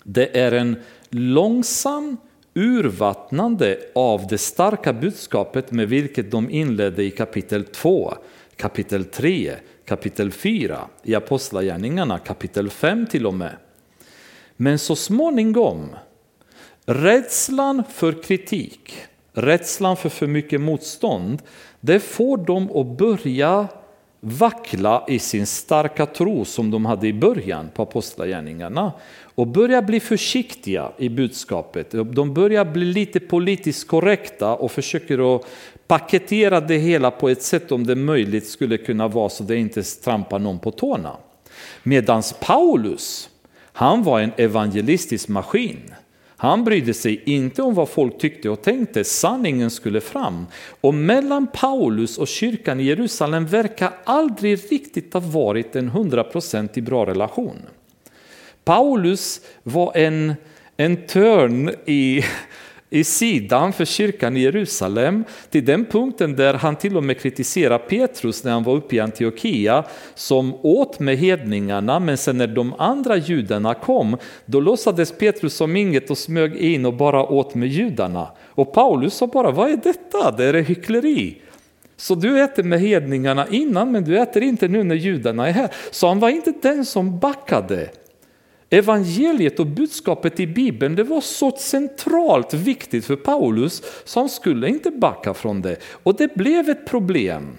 det 0.04 0.38
är 0.38 0.52
en 0.52 0.76
långsam 1.08 2.16
urvattnande 2.54 3.78
av 3.94 4.26
det 4.26 4.38
starka 4.38 4.92
budskapet 4.92 5.72
med 5.72 5.88
vilket 5.88 6.30
de 6.30 6.50
inledde 6.50 7.02
i 7.02 7.10
kapitel 7.10 7.64
2, 7.64 8.14
kapitel 8.56 9.04
3, 9.04 9.54
kapitel 9.90 10.32
4, 10.32 10.78
i 11.02 11.14
Apostlagärningarna 11.14 12.18
kapitel 12.18 12.70
5 12.70 13.06
till 13.06 13.26
och 13.26 13.34
med. 13.34 13.56
Men 14.56 14.78
så 14.78 14.96
småningom, 14.96 15.88
rädslan 16.86 17.82
för 17.92 18.22
kritik, 18.22 18.92
rädslan 19.32 19.96
för 19.96 20.08
för 20.08 20.26
mycket 20.26 20.60
motstånd, 20.60 21.42
det 21.80 22.00
får 22.00 22.36
dem 22.36 22.70
att 22.76 22.98
börja 22.98 23.68
vackla 24.20 25.04
i 25.08 25.18
sin 25.18 25.46
starka 25.46 26.06
tro 26.06 26.44
som 26.44 26.70
de 26.70 26.86
hade 26.86 27.08
i 27.08 27.12
början 27.12 27.70
på 27.74 27.82
apostlagärningarna 27.82 28.92
och 29.34 29.46
börja 29.46 29.82
bli 29.82 30.00
försiktiga 30.00 30.92
i 30.98 31.08
budskapet. 31.08 31.90
De 31.90 32.34
börjar 32.34 32.64
bli 32.64 32.84
lite 32.84 33.20
politiskt 33.20 33.88
korrekta 33.88 34.54
och 34.54 34.72
försöker 34.72 35.36
att 35.36 35.46
paketera 35.90 36.60
det 36.60 36.78
hela 36.78 37.10
på 37.10 37.28
ett 37.28 37.42
sätt 37.42 37.72
om 37.72 37.86
det 37.86 37.94
möjligt 37.94 38.46
skulle 38.46 38.78
kunna 38.78 39.08
vara 39.08 39.28
så 39.28 39.44
det 39.44 39.56
inte 39.56 39.82
trampar 39.82 40.38
någon 40.38 40.58
på 40.58 40.70
tårna. 40.70 41.16
Medan 41.82 42.22
Paulus, 42.40 43.28
han 43.72 44.02
var 44.02 44.20
en 44.20 44.32
evangelistisk 44.36 45.28
maskin. 45.28 45.94
Han 46.36 46.64
brydde 46.64 46.94
sig 46.94 47.22
inte 47.24 47.62
om 47.62 47.74
vad 47.74 47.88
folk 47.88 48.18
tyckte 48.18 48.50
och 48.50 48.62
tänkte, 48.62 49.04
sanningen 49.04 49.70
skulle 49.70 50.00
fram. 50.00 50.46
Och 50.80 50.94
mellan 50.94 51.46
Paulus 51.46 52.18
och 52.18 52.28
kyrkan 52.28 52.80
i 52.80 52.84
Jerusalem 52.84 53.46
verkar 53.46 53.92
aldrig 54.04 54.72
riktigt 54.72 55.14
ha 55.14 55.20
varit 55.20 55.76
en 55.76 55.88
hundraprocentig 55.88 56.84
bra 56.84 57.06
relation. 57.06 57.56
Paulus 58.64 59.40
var 59.62 59.96
en, 59.96 60.34
en 60.76 61.06
törn 61.06 61.70
i, 61.86 62.24
i 62.90 63.04
sidan 63.04 63.72
för 63.72 63.84
kyrkan 63.84 64.36
i 64.36 64.40
Jerusalem 64.40 65.24
till 65.50 65.64
den 65.64 65.84
punkten 65.84 66.36
där 66.36 66.54
han 66.54 66.76
till 66.76 66.96
och 66.96 67.04
med 67.04 67.20
kritiserar 67.20 67.78
Petrus 67.78 68.44
när 68.44 68.52
han 68.52 68.62
var 68.62 68.74
uppe 68.74 68.96
i 68.96 69.00
Antiochia 69.00 69.84
som 70.14 70.54
åt 70.62 71.00
med 71.00 71.16
hedningarna 71.16 72.00
men 72.00 72.18
sen 72.18 72.38
när 72.38 72.46
de 72.46 72.74
andra 72.78 73.16
judarna 73.16 73.74
kom 73.74 74.16
då 74.46 74.60
låtsades 74.60 75.12
Petrus 75.12 75.54
som 75.54 75.76
inget 75.76 76.10
och 76.10 76.18
smög 76.18 76.56
in 76.56 76.86
och 76.86 76.94
bara 76.94 77.22
åt 77.22 77.54
med 77.54 77.68
judarna. 77.68 78.28
Och 78.46 78.72
Paulus 78.72 79.14
sa 79.14 79.26
bara 79.26 79.50
vad 79.50 79.70
är 79.70 79.76
detta? 79.76 80.30
Det 80.30 80.44
är 80.44 80.54
hyckleri. 80.54 81.36
Så 81.96 82.14
du 82.14 82.42
äter 82.42 82.62
med 82.62 82.80
hedningarna 82.80 83.46
innan 83.50 83.92
men 83.92 84.04
du 84.04 84.18
äter 84.18 84.42
inte 84.42 84.68
nu 84.68 84.84
när 84.84 84.94
judarna 84.94 85.48
är 85.48 85.52
här. 85.52 85.70
Så 85.90 86.08
han 86.08 86.20
var 86.20 86.28
inte 86.28 86.52
den 86.62 86.84
som 86.84 87.18
backade 87.18 87.88
Evangeliet 88.70 89.60
och 89.60 89.66
budskapet 89.66 90.40
i 90.40 90.46
Bibeln 90.46 90.94
det 90.94 91.04
var 91.04 91.20
så 91.20 91.50
centralt 91.50 92.54
viktigt 92.54 93.04
för 93.04 93.16
Paulus 93.16 93.82
så 94.04 94.20
han 94.20 94.28
skulle 94.28 94.68
inte 94.68 94.90
backa 94.90 95.34
från 95.34 95.62
det. 95.62 95.76
Och 96.02 96.16
det 96.16 96.34
blev 96.34 96.68
ett 96.68 96.86
problem. 96.86 97.58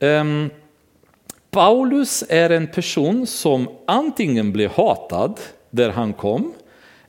Um, 0.00 0.50
Paulus 1.50 2.24
är 2.28 2.50
en 2.50 2.66
person 2.66 3.26
som 3.26 3.68
antingen 3.86 4.52
blev 4.52 4.70
hatad 4.70 5.40
där 5.70 5.90
han 5.90 6.12
kom 6.12 6.52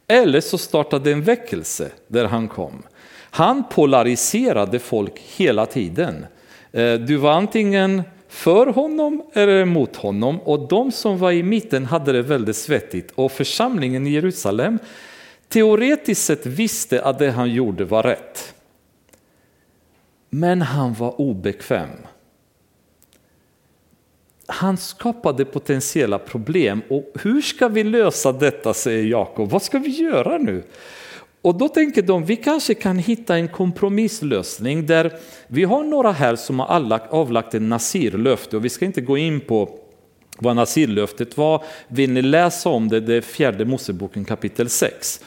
eller 0.08 0.42
så 0.42 0.58
startade 0.58 1.12
en 1.12 1.24
väckelse 1.24 1.92
där 2.08 2.26
han 2.26 2.48
kom. 2.48 2.84
Han 3.30 3.64
polariserade 3.70 4.80
folk 4.80 5.20
hela 5.38 5.66
tiden. 5.66 6.26
Ehm, 6.72 7.06
du 7.06 7.16
var 7.16 7.32
antingen 7.32 8.04
för 8.30 8.68
honom 8.68 9.24
eller 9.34 9.66
mot 9.66 9.96
honom 9.96 10.40
och 10.40 10.68
de 10.68 10.92
som 10.92 11.18
var 11.18 11.32
i 11.32 11.44
mitten 11.44 11.86
hade 11.86 12.12
det 12.12 12.22
väldigt 12.22 12.56
svettigt 12.56 13.12
och 13.16 13.32
församlingen 13.32 14.08
i 14.08 14.10
Jerusalem 14.10 14.80
teoretiskt 15.48 16.26
sett 16.26 16.46
visste 16.46 17.04
att 17.04 17.20
det 17.20 17.32
han 17.32 17.52
gjorde 17.52 17.86
var 17.86 18.04
rätt. 18.04 18.54
Men 20.30 20.62
han 20.62 20.94
var 20.94 21.22
obekväm. 21.22 21.90
Han 24.46 24.78
skapade 24.78 25.46
potentiella 25.46 26.20
problem 26.20 26.82
och 26.90 27.12
hur 27.22 27.42
ska 27.42 27.68
vi 27.68 27.84
lösa 27.84 28.32
detta 28.32 28.74
säger 28.74 29.04
Jakob. 29.04 29.50
Vad 29.50 29.62
ska 29.62 29.80
vi 29.80 29.90
göra 29.90 30.38
nu? 30.38 30.64
Och 31.48 31.56
då 31.56 31.70
tänker 31.70 32.02
de 32.02 32.26
vi 32.26 32.36
kanske 32.36 32.74
kan 32.74 32.98
hitta 32.98 33.38
en 33.38 33.48
kompromisslösning 33.48 34.86
där 34.86 35.14
vi 35.48 35.64
har 35.64 35.84
några 35.84 36.12
här 36.12 36.36
som 36.36 36.60
har 36.60 37.00
avlagt 37.10 37.54
en 37.54 37.70
nasirlöfte 37.70 38.58
och 38.58 38.66
vi 38.66 38.70
ska 38.70 38.86
inte 38.86 39.02
gå 39.02 39.18
in 39.18 39.40
på 39.40 39.70
vad 40.38 40.56
nasirlöftet 40.56 41.38
var. 41.38 41.64
Vill 41.88 42.12
ni 42.12 42.22
läsa 42.22 42.70
om 42.70 42.90
det, 42.90 43.00
det 43.00 43.14
är 43.14 43.22
fjärde 43.22 43.66
Moseboken 43.66 44.26
kapitel 44.26 44.70
6. 44.70 45.22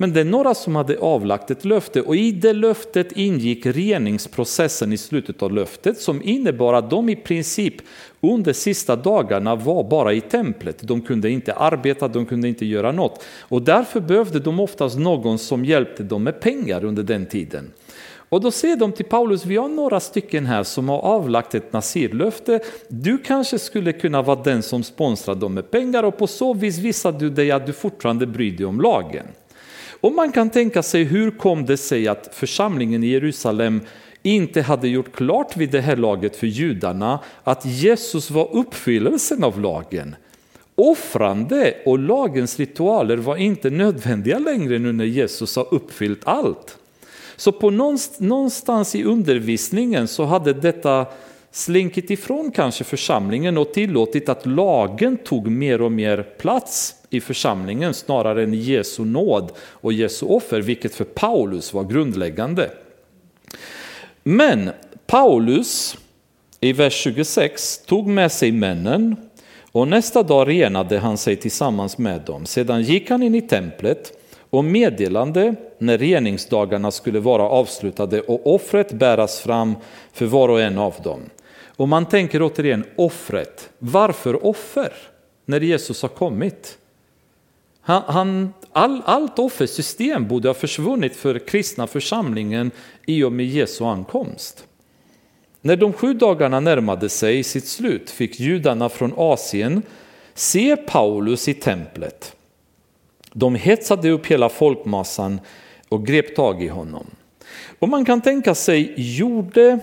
Men 0.00 0.12
det 0.12 0.20
är 0.20 0.24
några 0.24 0.54
som 0.54 0.76
hade 0.76 0.98
avlagt 0.98 1.50
ett 1.50 1.64
löfte 1.64 2.02
och 2.02 2.16
i 2.16 2.32
det 2.32 2.52
löftet 2.52 3.12
ingick 3.12 3.66
reningsprocessen 3.66 4.92
i 4.92 4.96
slutet 4.96 5.42
av 5.42 5.52
löftet 5.52 6.00
som 6.00 6.22
innebar 6.22 6.74
att 6.74 6.90
de 6.90 7.08
i 7.08 7.16
princip 7.16 7.74
under 8.20 8.52
sista 8.52 8.96
dagarna 8.96 9.54
var 9.54 9.84
bara 9.84 10.12
i 10.12 10.20
templet. 10.20 10.76
De 10.80 11.00
kunde 11.00 11.30
inte 11.30 11.52
arbeta, 11.52 12.08
de 12.08 12.26
kunde 12.26 12.48
inte 12.48 12.66
göra 12.66 12.92
något 12.92 13.24
och 13.40 13.62
därför 13.62 14.00
behövde 14.00 14.38
de 14.40 14.60
oftast 14.60 14.98
någon 14.98 15.38
som 15.38 15.64
hjälpte 15.64 16.02
dem 16.02 16.22
med 16.22 16.40
pengar 16.40 16.84
under 16.84 17.02
den 17.02 17.26
tiden. 17.26 17.72
Och 18.28 18.40
då 18.40 18.50
säger 18.50 18.76
de 18.76 18.92
till 18.92 19.04
Paulus, 19.04 19.44
vi 19.46 19.56
har 19.56 19.68
några 19.68 20.00
stycken 20.00 20.46
här 20.46 20.62
som 20.62 20.88
har 20.88 20.98
avlagt 20.98 21.54
ett 21.54 21.72
nasirlöfte. 21.72 22.60
Du 22.88 23.18
kanske 23.18 23.58
skulle 23.58 23.92
kunna 23.92 24.22
vara 24.22 24.42
den 24.42 24.62
som 24.62 24.82
sponsrar 24.82 25.34
dem 25.34 25.54
med 25.54 25.70
pengar 25.70 26.02
och 26.02 26.18
på 26.18 26.26
så 26.26 26.54
vis 26.54 26.78
visar 26.78 27.12
du 27.12 27.30
dig 27.30 27.50
att 27.50 27.66
du 27.66 27.72
fortfarande 27.72 28.26
bryr 28.26 28.56
dig 28.56 28.66
om 28.66 28.80
lagen. 28.80 29.26
Och 30.00 30.12
man 30.12 30.32
kan 30.32 30.50
tänka 30.50 30.82
sig 30.82 31.04
hur 31.04 31.30
kom 31.30 31.66
det 31.66 31.76
sig 31.76 32.08
att 32.08 32.30
församlingen 32.32 33.04
i 33.04 33.06
Jerusalem 33.06 33.80
inte 34.22 34.62
hade 34.62 34.88
gjort 34.88 35.12
klart 35.12 35.56
vid 35.56 35.70
det 35.70 35.80
här 35.80 35.96
laget 35.96 36.36
för 36.36 36.46
judarna 36.46 37.18
att 37.44 37.66
Jesus 37.66 38.30
var 38.30 38.48
uppfyllelsen 38.56 39.44
av 39.44 39.60
lagen. 39.60 40.16
Offrande 40.74 41.74
och 41.86 41.98
lagens 41.98 42.58
ritualer 42.58 43.16
var 43.16 43.36
inte 43.36 43.70
nödvändiga 43.70 44.38
längre 44.38 44.78
nu 44.78 44.92
när 44.92 45.04
Jesus 45.04 45.56
har 45.56 45.74
uppfyllt 45.74 46.20
allt. 46.24 46.78
Så 47.36 47.52
på 47.52 47.70
någonstans 48.18 48.94
i 48.94 49.04
undervisningen 49.04 50.08
så 50.08 50.24
hade 50.24 50.52
detta 50.52 51.06
slinkit 51.52 52.10
ifrån 52.10 52.50
kanske 52.50 52.84
församlingen 52.84 53.58
och 53.58 53.72
tillåtit 53.72 54.28
att 54.28 54.46
lagen 54.46 55.16
tog 55.16 55.50
mer 55.50 55.82
och 55.82 55.92
mer 55.92 56.22
plats 56.22 56.94
i 57.10 57.20
församlingen 57.20 57.94
snarare 57.94 58.42
än 58.42 58.54
Jesu 58.54 59.04
nåd 59.04 59.52
och 59.58 59.92
Jesu 59.92 60.26
offer, 60.26 60.60
vilket 60.60 60.94
för 60.94 61.04
Paulus 61.04 61.72
var 61.72 61.84
grundläggande. 61.84 62.70
Men 64.22 64.70
Paulus 65.06 65.96
i 66.60 66.72
vers 66.72 66.94
26 66.94 67.78
tog 67.78 68.06
med 68.06 68.32
sig 68.32 68.52
männen 68.52 69.16
och 69.72 69.88
nästa 69.88 70.22
dag 70.22 70.48
renade 70.48 70.98
han 70.98 71.18
sig 71.18 71.36
tillsammans 71.36 71.98
med 71.98 72.20
dem. 72.20 72.46
Sedan 72.46 72.82
gick 72.82 73.10
han 73.10 73.22
in 73.22 73.34
i 73.34 73.42
templet 73.42 74.12
och 74.50 74.64
meddelande 74.64 75.54
när 75.78 75.98
reningsdagarna 75.98 76.90
skulle 76.90 77.20
vara 77.20 77.42
avslutade 77.42 78.20
och 78.20 78.54
offret 78.54 78.92
bäras 78.92 79.40
fram 79.40 79.74
för 80.12 80.26
var 80.26 80.48
och 80.48 80.60
en 80.60 80.78
av 80.78 80.94
dem. 81.04 81.20
Och 81.66 81.88
man 81.88 82.06
tänker 82.06 82.42
återigen 82.42 82.84
offret. 82.96 83.70
Varför 83.78 84.46
offer 84.46 84.92
när 85.46 85.60
Jesus 85.60 86.02
har 86.02 86.08
kommit? 86.08 86.78
Han, 87.90 88.02
han, 88.06 88.54
all, 88.72 89.02
allt 89.04 89.38
offersystem 89.38 90.28
borde 90.28 90.48
ha 90.48 90.54
försvunnit 90.54 91.16
för 91.16 91.38
kristna 91.38 91.86
församlingen 91.86 92.70
i 93.06 93.24
och 93.24 93.32
med 93.32 93.46
Jesu 93.46 93.84
ankomst. 93.84 94.64
När 95.60 95.76
de 95.76 95.92
sju 95.92 96.14
dagarna 96.14 96.60
närmade 96.60 97.08
sig 97.08 97.42
sitt 97.42 97.66
slut 97.66 98.10
fick 98.10 98.40
judarna 98.40 98.88
från 98.88 99.12
Asien 99.16 99.82
se 100.34 100.76
Paulus 100.76 101.48
i 101.48 101.54
templet. 101.54 102.36
De 103.32 103.54
hetsade 103.54 104.10
upp 104.10 104.26
hela 104.26 104.48
folkmassan 104.48 105.40
och 105.88 106.06
grep 106.06 106.36
tag 106.36 106.62
i 106.62 106.68
honom. 106.68 107.06
Och 107.78 107.88
man 107.88 108.04
kan 108.04 108.20
tänka 108.20 108.54
sig, 108.54 108.94
gjorde 108.96 109.78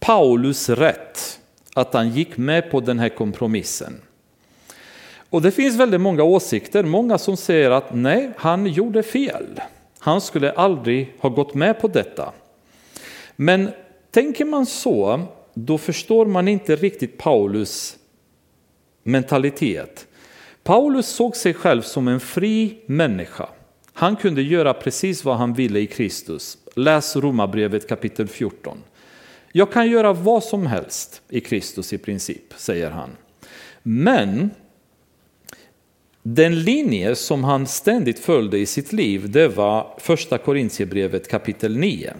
Paulus 0.00 0.68
rätt 0.68 1.40
att 1.74 1.94
han 1.94 2.10
gick 2.10 2.36
med 2.36 2.70
på 2.70 2.80
den 2.80 2.98
här 2.98 3.08
kompromissen? 3.08 4.00
Och 5.30 5.42
det 5.42 5.50
finns 5.50 5.76
väldigt 5.76 6.00
många 6.00 6.22
åsikter, 6.22 6.84
många 6.84 7.18
som 7.18 7.36
säger 7.36 7.70
att 7.70 7.94
nej, 7.94 8.30
han 8.36 8.66
gjorde 8.66 9.02
fel. 9.02 9.60
Han 9.98 10.20
skulle 10.20 10.52
aldrig 10.52 11.14
ha 11.18 11.28
gått 11.28 11.54
med 11.54 11.80
på 11.80 11.88
detta. 11.88 12.32
Men 13.36 13.70
tänker 14.10 14.44
man 14.44 14.66
så, 14.66 15.20
då 15.54 15.78
förstår 15.78 16.26
man 16.26 16.48
inte 16.48 16.76
riktigt 16.76 17.18
Paulus 17.18 17.96
mentalitet. 19.02 20.06
Paulus 20.62 21.08
såg 21.08 21.36
sig 21.36 21.54
själv 21.54 21.82
som 21.82 22.08
en 22.08 22.20
fri 22.20 22.78
människa. 22.86 23.48
Han 23.92 24.16
kunde 24.16 24.42
göra 24.42 24.74
precis 24.74 25.24
vad 25.24 25.36
han 25.36 25.54
ville 25.54 25.80
i 25.80 25.86
Kristus. 25.86 26.58
Läs 26.74 27.16
Romarbrevet 27.16 27.88
kapitel 27.88 28.28
14. 28.28 28.82
Jag 29.52 29.72
kan 29.72 29.90
göra 29.90 30.12
vad 30.12 30.44
som 30.44 30.66
helst 30.66 31.22
i 31.28 31.40
Kristus 31.40 31.92
i 31.92 31.98
princip, 31.98 32.54
säger 32.56 32.90
han. 32.90 33.10
Men 33.82 34.50
den 36.34 36.62
linje 36.62 37.14
som 37.14 37.44
han 37.44 37.66
ständigt 37.66 38.18
följde 38.18 38.58
i 38.58 38.66
sitt 38.66 38.92
liv, 38.92 39.30
det 39.30 39.48
var 39.48 39.94
första 39.98 40.38
Korintierbrevet 40.38 41.28
kapitel 41.28 41.76
9. 41.76 42.14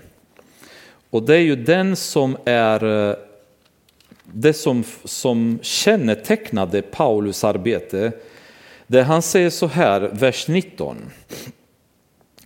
Och 1.10 1.22
det 1.22 1.34
är 1.34 1.40
ju 1.40 1.56
den 1.56 1.96
som 1.96 2.36
är 2.44 3.08
eh, 3.08 3.16
det 4.24 4.52
som, 4.52 4.84
som 5.04 5.58
kännetecknade 5.62 6.82
Paulus 6.82 7.44
arbete. 7.44 8.12
Där 8.86 9.02
han 9.02 9.22
säger 9.22 9.50
så 9.50 9.66
här, 9.66 10.00
vers 10.00 10.48
19. 10.48 10.96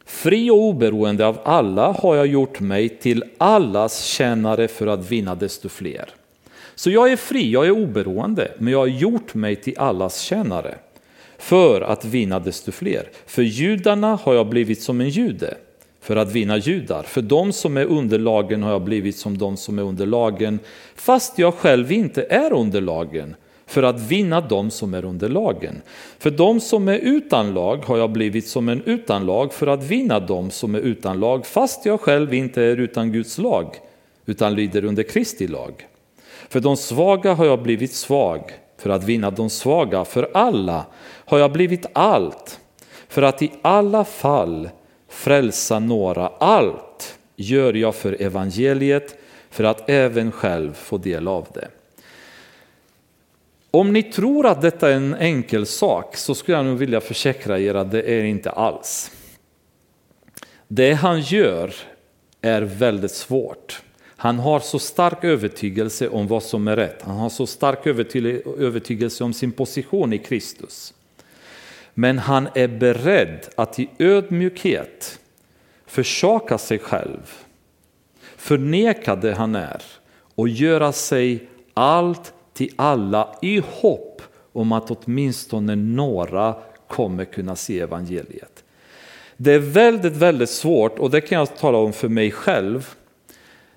Fri 0.04 0.50
och 0.50 0.62
oberoende 0.62 1.26
av 1.26 1.40
alla 1.44 1.92
har 1.92 2.16
jag 2.16 2.26
gjort 2.26 2.60
mig 2.60 2.88
till 2.88 3.24
allas 3.38 4.04
tjänare 4.04 4.68
för 4.68 4.86
att 4.86 5.10
vinna 5.10 5.34
desto 5.34 5.68
fler. 5.68 6.10
Så 6.74 6.90
jag 6.90 7.12
är 7.12 7.16
fri, 7.16 7.50
jag 7.50 7.66
är 7.66 7.70
oberoende, 7.70 8.52
men 8.58 8.72
jag 8.72 8.78
har 8.78 8.86
gjort 8.86 9.34
mig 9.34 9.56
till 9.56 9.78
allas 9.78 10.20
tjänare 10.20 10.78
för 11.42 11.80
att 11.80 12.04
vinna 12.04 12.38
desto 12.38 12.72
fler. 12.72 13.08
För 13.26 13.42
judarna 13.42 14.18
har 14.22 14.34
jag 14.34 14.48
blivit 14.48 14.82
som 14.82 15.00
en 15.00 15.08
jude 15.08 15.54
för 16.00 16.16
att 16.16 16.32
vinna 16.32 16.56
judar. 16.56 17.02
För 17.02 17.22
de 17.22 17.52
som 17.52 17.76
är 17.76 17.84
under 17.84 18.18
lagen 18.18 18.62
har 18.62 18.70
jag 18.70 18.82
blivit 18.82 19.16
som 19.16 19.38
de 19.38 19.56
som 19.56 19.78
är 19.78 19.82
under 19.82 20.06
lagen, 20.06 20.58
fast 20.94 21.38
jag 21.38 21.54
själv 21.54 21.92
inte 21.92 22.22
är 22.22 22.52
under 22.52 22.80
lagen, 22.80 23.34
för 23.66 23.82
att 23.82 24.00
vinna 24.00 24.40
de 24.40 24.70
som 24.70 24.94
är 24.94 25.04
under 25.04 25.28
lagen. 25.28 25.82
För 26.18 26.30
de 26.30 26.60
som 26.60 26.88
är 26.88 26.98
utan 26.98 27.54
lag 27.54 27.76
har 27.76 27.98
jag 27.98 28.10
blivit 28.10 28.48
som 28.48 28.68
en 28.68 28.82
utan 28.82 29.26
lag 29.26 29.52
för 29.52 29.66
att 29.66 29.84
vinna 29.84 30.20
de 30.20 30.50
som 30.50 30.74
är 30.74 30.80
utan 30.80 31.20
lag, 31.20 31.46
fast 31.46 31.86
jag 31.86 32.00
själv 32.00 32.34
inte 32.34 32.62
är 32.62 32.76
utan 32.76 33.12
Guds 33.12 33.38
lag, 33.38 33.76
utan 34.26 34.54
lyder 34.54 34.84
under 34.84 35.02
Kristi 35.02 35.48
lag. 35.48 35.86
För 36.48 36.60
de 36.60 36.76
svaga 36.76 37.34
har 37.34 37.46
jag 37.46 37.62
blivit 37.62 37.92
svag 37.92 38.52
för 38.82 38.90
att 38.90 39.04
vinna 39.04 39.30
de 39.30 39.50
svaga. 39.50 40.04
För 40.04 40.30
alla 40.34 40.86
har 41.24 41.38
jag 41.38 41.52
blivit 41.52 41.86
allt 41.92 42.60
för 43.08 43.22
att 43.22 43.42
i 43.42 43.52
alla 43.62 44.04
fall 44.04 44.68
frälsa 45.08 45.78
några. 45.78 46.28
Allt 46.28 47.18
gör 47.36 47.74
jag 47.74 47.94
för 47.94 48.22
evangeliet 48.22 49.16
för 49.50 49.64
att 49.64 49.90
även 49.90 50.32
själv 50.32 50.74
få 50.74 50.98
del 50.98 51.28
av 51.28 51.46
det. 51.54 51.68
Om 53.70 53.92
ni 53.92 54.02
tror 54.02 54.46
att 54.46 54.62
detta 54.62 54.90
är 54.90 54.96
en 54.96 55.14
enkel 55.14 55.66
sak 55.66 56.16
så 56.16 56.34
skulle 56.34 56.56
jag 56.56 56.66
nog 56.66 56.78
vilja 56.78 57.00
försäkra 57.00 57.58
er 57.58 57.74
att 57.74 57.90
det 57.90 58.02
är 58.02 58.24
inte 58.24 58.50
alls. 58.50 59.10
Det 60.68 60.92
han 60.92 61.20
gör 61.20 61.74
är 62.40 62.62
väldigt 62.62 63.12
svårt. 63.12 63.82
Han 64.22 64.38
har 64.38 64.60
så 64.60 64.78
stark 64.78 65.24
övertygelse 65.24 66.08
om 66.08 66.26
vad 66.26 66.42
som 66.42 66.68
är 66.68 66.76
rätt. 66.76 67.02
Han 67.02 67.16
har 67.16 67.28
så 67.28 67.46
stark 67.46 67.86
övertygelse 68.58 69.24
om 69.24 69.32
sin 69.32 69.52
position 69.52 70.12
i 70.12 70.18
Kristus. 70.18 70.94
Men 71.94 72.18
han 72.18 72.48
är 72.54 72.68
beredd 72.68 73.48
att 73.56 73.78
i 73.78 73.88
ödmjukhet 73.98 75.18
försaka 75.86 76.58
sig 76.58 76.78
själv, 76.78 77.32
förneka 78.36 79.16
det 79.16 79.34
han 79.34 79.54
är 79.54 79.82
och 80.34 80.48
göra 80.48 80.92
sig 80.92 81.48
allt 81.74 82.32
till 82.52 82.74
alla 82.76 83.38
i 83.42 83.62
hopp 83.66 84.22
om 84.52 84.72
att 84.72 84.90
åtminstone 84.90 85.76
några 85.76 86.56
kommer 86.88 87.24
kunna 87.24 87.56
se 87.56 87.80
evangeliet. 87.80 88.64
Det 89.36 89.52
är 89.52 89.58
väldigt, 89.58 90.16
väldigt 90.16 90.50
svårt 90.50 90.98
och 90.98 91.10
det 91.10 91.20
kan 91.20 91.38
jag 91.38 91.56
tala 91.56 91.78
om 91.78 91.92
för 91.92 92.08
mig 92.08 92.30
själv 92.30 92.94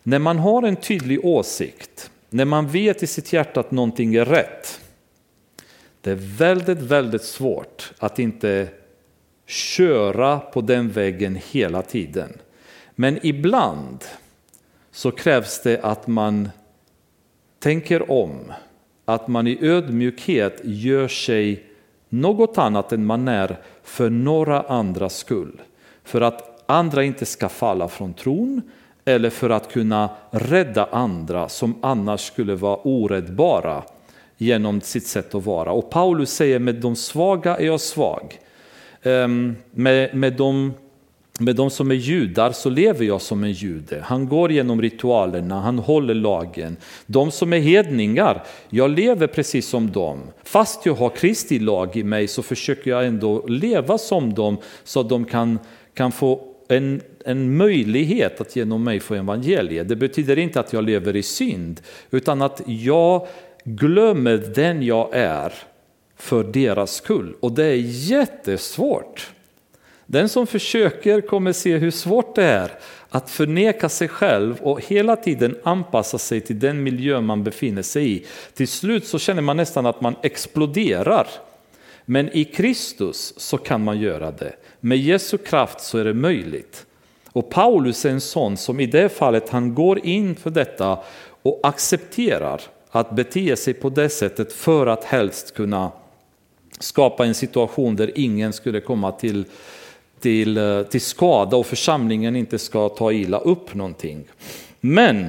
när 0.08 0.20
man 0.20 0.40
har 0.40 0.64
en 0.64 0.76
tydlig 0.76 1.26
åsikt, 1.26 2.12
när 2.30 2.46
man 2.46 2.68
vet 2.68 3.04
i 3.04 3.08
sitt 3.08 3.34
hjärta 3.34 3.60
att 3.60 3.72
någonting 3.72 4.16
är 4.16 4.26
rätt, 4.26 4.82
det 6.02 6.12
är 6.12 6.38
väldigt, 6.38 6.80
väldigt 6.80 7.24
svårt 7.24 7.94
att 8.00 8.20
inte 8.20 8.68
köra 9.46 10.40
på 10.40 10.62
den 10.62 10.90
vägen 10.90 11.40
hela 11.52 11.82
tiden. 11.82 12.38
Men 12.96 13.20
ibland 13.24 14.04
så 14.92 15.12
krävs 15.12 15.62
det 15.62 15.82
att 15.82 16.08
man 16.08 16.50
tänker 17.60 18.12
om, 18.12 18.54
att 19.06 19.28
man 19.28 19.48
i 19.48 19.58
ödmjukhet 19.62 20.62
gör 20.64 21.08
sig 21.08 21.64
något 22.10 22.58
annat 22.58 22.92
än 22.92 23.06
man 23.06 23.28
är 23.28 23.58
för 23.84 24.10
några 24.10 24.62
andras 24.62 25.18
skull. 25.18 25.62
För 26.04 26.22
att 26.22 26.64
andra 26.66 27.04
inte 27.04 27.26
ska 27.26 27.50
falla 27.50 27.88
från 27.88 28.14
tron 28.14 28.62
eller 29.06 29.30
för 29.30 29.50
att 29.50 29.72
kunna 29.72 30.10
rädda 30.32 30.86
andra 30.92 31.50
som 31.50 31.76
annars 31.82 32.28
skulle 32.28 32.56
vara 32.56 32.78
oräddbara 32.84 33.84
genom 34.38 34.82
sitt 34.82 35.08
sätt 35.08 35.36
att 35.36 35.46
vara. 35.46 35.72
Och 35.72 35.90
Paulus 35.90 36.32
säger 36.32 36.60
med 36.60 36.76
de 36.76 36.96
svaga 36.96 37.58
är 37.58 37.66
jag 37.66 37.82
svag. 37.82 38.40
Ehm, 39.04 39.56
med, 39.72 40.16
med, 40.16 40.34
de, 40.34 40.74
med 41.40 41.56
de 41.56 41.70
som 41.70 41.92
är 41.92 41.96
judar 41.96 42.52
så 42.52 42.70
lever 42.70 43.06
jag 43.06 43.22
som 43.22 43.44
en 43.44 43.52
jude. 43.52 44.02
Han 44.06 44.28
går 44.28 44.52
genom 44.52 44.82
ritualerna, 44.82 45.60
han 45.60 45.80
håller 45.80 46.14
lagen. 46.14 46.78
De 47.06 47.32
som 47.32 47.54
är 47.54 47.60
hedningar, 47.60 48.44
jag 48.70 48.92
lever 48.92 49.28
precis 49.28 49.68
som 49.68 49.92
dem. 49.92 50.20
Fast 50.44 50.86
jag 50.86 50.94
har 50.94 51.10
Kristi 51.10 51.60
lag 51.60 51.96
i 51.96 52.04
mig 52.04 52.28
så 52.28 52.44
försöker 52.44 52.92
jag 52.92 53.06
ändå 53.06 53.48
leva 53.48 53.98
som 53.98 54.34
dem 54.34 54.58
så 54.84 55.00
att 55.00 55.10
de 55.10 55.26
kan, 55.26 55.60
kan 55.94 56.12
få 56.12 56.55
en, 56.68 57.02
en 57.26 57.58
möjlighet 57.58 58.42
att 58.42 58.56
genom 58.56 58.84
mig 58.84 59.00
få 59.00 59.16
evangeliet. 59.16 59.90
Det 59.90 59.96
betyder 59.96 60.40
inte 60.40 60.60
att 60.60 60.74
jag 60.74 60.84
lever 60.84 61.16
i 61.16 61.24
synd, 61.24 61.82
utan 62.12 62.42
att 62.42 62.62
jag 62.66 63.28
glömmer 63.64 64.38
den 64.38 64.84
jag 64.84 65.10
är 65.12 65.54
för 66.16 66.44
deras 66.44 66.96
skull. 66.96 67.36
Och 67.40 67.52
det 67.52 67.66
är 67.66 67.76
jättesvårt. 68.10 69.32
Den 70.06 70.30
som 70.30 70.48
försöker 70.48 71.22
kommer 71.22 71.54
se 71.54 71.78
hur 71.78 71.92
svårt 71.92 72.36
det 72.36 72.44
är 72.44 72.72
att 73.10 73.30
förneka 73.30 73.90
sig 73.90 74.08
själv 74.08 74.58
och 74.62 74.82
hela 74.82 75.16
tiden 75.16 75.58
anpassa 75.64 76.18
sig 76.18 76.42
till 76.42 76.60
den 76.60 76.84
miljö 76.84 77.22
man 77.22 77.44
befinner 77.44 77.82
sig 77.82 78.12
i. 78.12 78.26
Till 78.54 78.68
slut 78.68 79.08
så 79.08 79.20
känner 79.20 79.42
man 79.42 79.58
nästan 79.58 79.86
att 79.86 80.02
man 80.02 80.16
exploderar. 80.24 81.28
Men 82.06 82.30
i 82.30 82.46
Kristus 82.46 83.34
så 83.38 83.58
kan 83.58 83.84
man 83.84 84.00
göra 84.00 84.32
det. 84.32 84.54
Med 84.86 84.98
Jesu 84.98 85.38
kraft 85.38 85.82
så 85.82 85.98
är 85.98 86.04
det 86.04 86.14
möjligt. 86.14 86.86
Och 87.32 87.50
Paulus 87.50 88.06
är 88.06 88.10
en 88.10 88.22
sån 88.22 88.58
som 88.58 88.80
i 88.80 88.86
det 88.86 89.10
fallet 89.10 89.50
han 89.50 89.76
går 89.76 90.06
in 90.06 90.36
för 90.36 90.50
detta 90.50 91.00
och 91.42 91.60
accepterar 91.64 92.62
att 92.90 93.16
bete 93.16 93.56
sig 93.56 93.74
på 93.74 93.90
det 93.90 94.10
sättet 94.10 94.54
för 94.54 94.88
att 94.88 95.04
helst 95.04 95.56
kunna 95.56 95.92
skapa 96.80 97.26
en 97.26 97.34
situation 97.34 97.96
där 97.96 98.12
ingen 98.16 98.54
skulle 98.54 98.82
komma 98.82 99.12
till, 99.12 99.46
till, 100.20 100.58
eh, 100.58 100.84
till 100.84 101.02
skada 101.02 101.58
och 101.58 101.66
församlingen 101.66 102.36
inte 102.36 102.60
ska 102.60 102.90
ta 102.90 103.12
illa 103.12 103.38
upp 103.38 103.74
någonting. 103.74 104.26
Men 104.82 105.26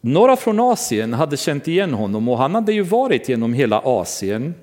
några 0.00 0.36
från 0.36 0.60
Asien 0.60 1.12
hade 1.12 1.36
känt 1.36 1.68
igen 1.68 1.94
honom 1.94 2.28
och 2.28 2.38
han 2.38 2.54
hade 2.54 2.72
ju 2.72 2.82
varit 2.82 3.28
genom 3.28 3.54
hela 3.54 3.80
Asien, 3.84 4.54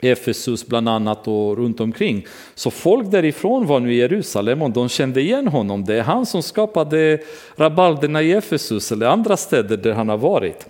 Efesus 0.00 0.66
bland 0.66 0.88
annat 0.88 1.28
och 1.28 1.56
runt 1.56 1.80
omkring. 1.80 2.26
Så 2.54 2.70
folk 2.70 3.10
därifrån 3.10 3.66
var 3.66 3.80
nu 3.80 3.94
i 3.94 3.96
Jerusalem 3.96 4.62
och 4.62 4.70
de 4.70 4.88
kände 4.88 5.20
igen 5.20 5.48
honom. 5.48 5.84
Det 5.84 5.94
är 5.94 6.02
han 6.02 6.26
som 6.26 6.42
skapade 6.42 7.18
rabalderna 7.56 8.22
i 8.22 8.32
Efesus 8.32 8.92
eller 8.92 9.06
andra 9.06 9.36
städer 9.36 9.76
där 9.76 9.92
han 9.92 10.08
har 10.08 10.16
varit. 10.16 10.66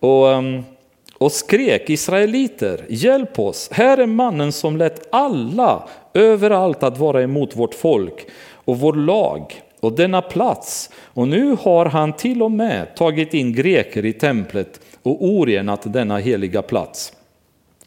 Och, 0.00 0.32
ehm, 0.32 0.62
och 1.18 1.32
skrek 1.32 1.90
Israeliter, 1.90 2.84
hjälp 2.88 3.38
oss, 3.38 3.68
här 3.72 3.98
är 3.98 4.06
mannen 4.06 4.52
som 4.52 4.76
lät 4.76 5.08
alla 5.14 5.88
överallt 6.14 6.82
att 6.82 6.98
vara 6.98 7.22
emot 7.22 7.56
vårt 7.56 7.74
folk 7.74 8.26
och 8.52 8.78
vår 8.78 8.92
lag 8.92 9.62
och 9.80 9.92
denna 9.92 10.22
plats. 10.22 10.90
Och 11.04 11.28
nu 11.28 11.56
har 11.60 11.86
han 11.86 12.12
till 12.12 12.42
och 12.42 12.50
med 12.50 12.96
tagit 12.96 13.34
in 13.34 13.52
greker 13.52 14.04
i 14.04 14.12
templet 14.12 14.80
och 15.02 15.24
orenat 15.24 15.92
denna 15.92 16.18
heliga 16.18 16.62
plats. 16.62 17.12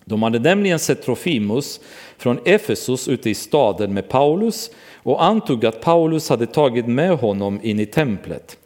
De 0.05 0.23
hade 0.23 0.39
nämligen 0.39 0.79
sett 0.79 1.01
Trofimus 1.01 1.79
från 2.17 2.39
Efesus 2.45 3.07
ute 3.07 3.29
i 3.29 3.35
staden 3.35 3.93
med 3.93 4.09
Paulus 4.09 4.71
och 4.95 5.23
antog 5.23 5.65
att 5.65 5.81
Paulus 5.81 6.29
hade 6.29 6.45
tagit 6.45 6.87
med 6.87 7.17
honom 7.17 7.59
in 7.63 7.79
i 7.79 7.85
templet. 7.85 8.57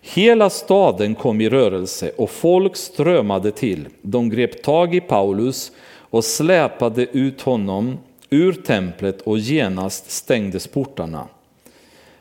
Hela 0.00 0.50
staden 0.50 1.14
kom 1.14 1.40
i 1.40 1.48
rörelse 1.48 2.12
och 2.16 2.30
folk 2.30 2.76
strömmade 2.76 3.50
till. 3.50 3.88
De 4.02 4.28
grep 4.28 4.62
tag 4.62 4.94
i 4.94 5.00
Paulus 5.00 5.72
och 6.10 6.24
släpade 6.24 7.02
ut 7.02 7.40
honom 7.40 7.98
ur 8.30 8.52
templet 8.52 9.20
och 9.20 9.38
genast 9.38 10.10
stängdes 10.10 10.66
portarna. 10.66 11.28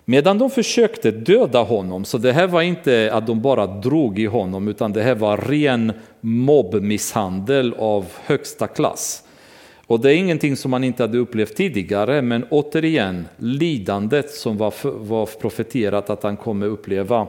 Medan 0.05 0.37
de 0.37 0.49
försökte 0.49 1.11
döda 1.11 1.63
honom, 1.63 2.05
så 2.05 2.17
det 2.17 2.33
här 2.33 2.47
var 2.47 2.61
inte 2.61 3.09
att 3.13 3.27
de 3.27 3.41
bara 3.41 3.67
drog 3.67 4.19
i 4.19 4.25
honom, 4.25 4.67
utan 4.67 4.93
det 4.93 5.03
här 5.03 5.15
var 5.15 5.37
ren 5.37 5.93
mobbmisshandel 6.21 7.73
av 7.77 8.05
högsta 8.25 8.67
klass. 8.67 9.23
Och 9.87 9.99
det 9.99 10.13
är 10.13 10.15
ingenting 10.15 10.55
som 10.55 10.71
man 10.71 10.83
inte 10.83 11.03
hade 11.03 11.17
upplevt 11.17 11.55
tidigare, 11.55 12.21
men 12.21 12.43
återigen 12.49 13.27
lidandet 13.37 14.31
som 14.31 14.57
var, 14.57 14.73
var 14.83 15.25
profeterat 15.25 16.09
att 16.09 16.23
han 16.23 16.37
kommer 16.37 16.67
uppleva. 16.67 17.27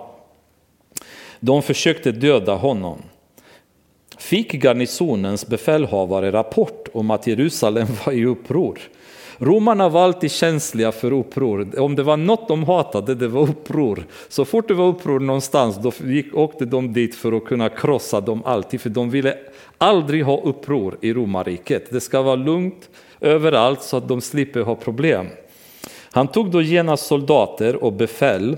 De 1.40 1.62
försökte 1.62 2.12
döda 2.12 2.54
honom. 2.54 3.02
Fick 4.18 4.52
garnisonens 4.52 5.46
befälhavare 5.46 6.32
rapport 6.32 6.88
om 6.92 7.10
att 7.10 7.26
Jerusalem 7.26 7.86
var 8.06 8.12
i 8.12 8.24
uppror. 8.24 8.78
Romarna 9.38 9.88
var 9.88 10.04
alltid 10.04 10.30
känsliga 10.30 10.92
för 10.92 11.12
uppror. 11.12 11.80
Om 11.80 11.96
det 11.96 12.02
var 12.02 12.16
något 12.16 12.48
de 12.48 12.64
hatade, 12.64 13.14
det 13.14 13.28
var 13.28 13.42
uppror. 13.42 14.06
Så 14.28 14.44
fort 14.44 14.68
det 14.68 14.74
var 14.74 14.86
uppror 14.86 15.20
någonstans, 15.20 15.76
då 15.76 15.92
gick, 16.04 16.34
åkte 16.34 16.64
de 16.64 16.92
dit 16.92 17.14
för 17.14 17.32
att 17.32 17.44
kunna 17.44 17.68
krossa 17.68 18.20
dem 18.20 18.42
alltid, 18.44 18.80
för 18.80 18.90
de 18.90 19.10
ville 19.10 19.38
aldrig 19.78 20.24
ha 20.24 20.40
uppror 20.40 20.98
i 21.00 21.12
romarriket. 21.12 21.90
Det 21.90 22.00
ska 22.00 22.22
vara 22.22 22.36
lugnt 22.36 22.90
överallt 23.20 23.82
så 23.82 23.96
att 23.96 24.08
de 24.08 24.20
slipper 24.20 24.60
ha 24.60 24.74
problem. 24.74 25.26
Han 26.10 26.28
tog 26.28 26.50
då 26.50 26.62
genast 26.62 27.06
soldater 27.06 27.84
och 27.84 27.92
befäl 27.92 28.56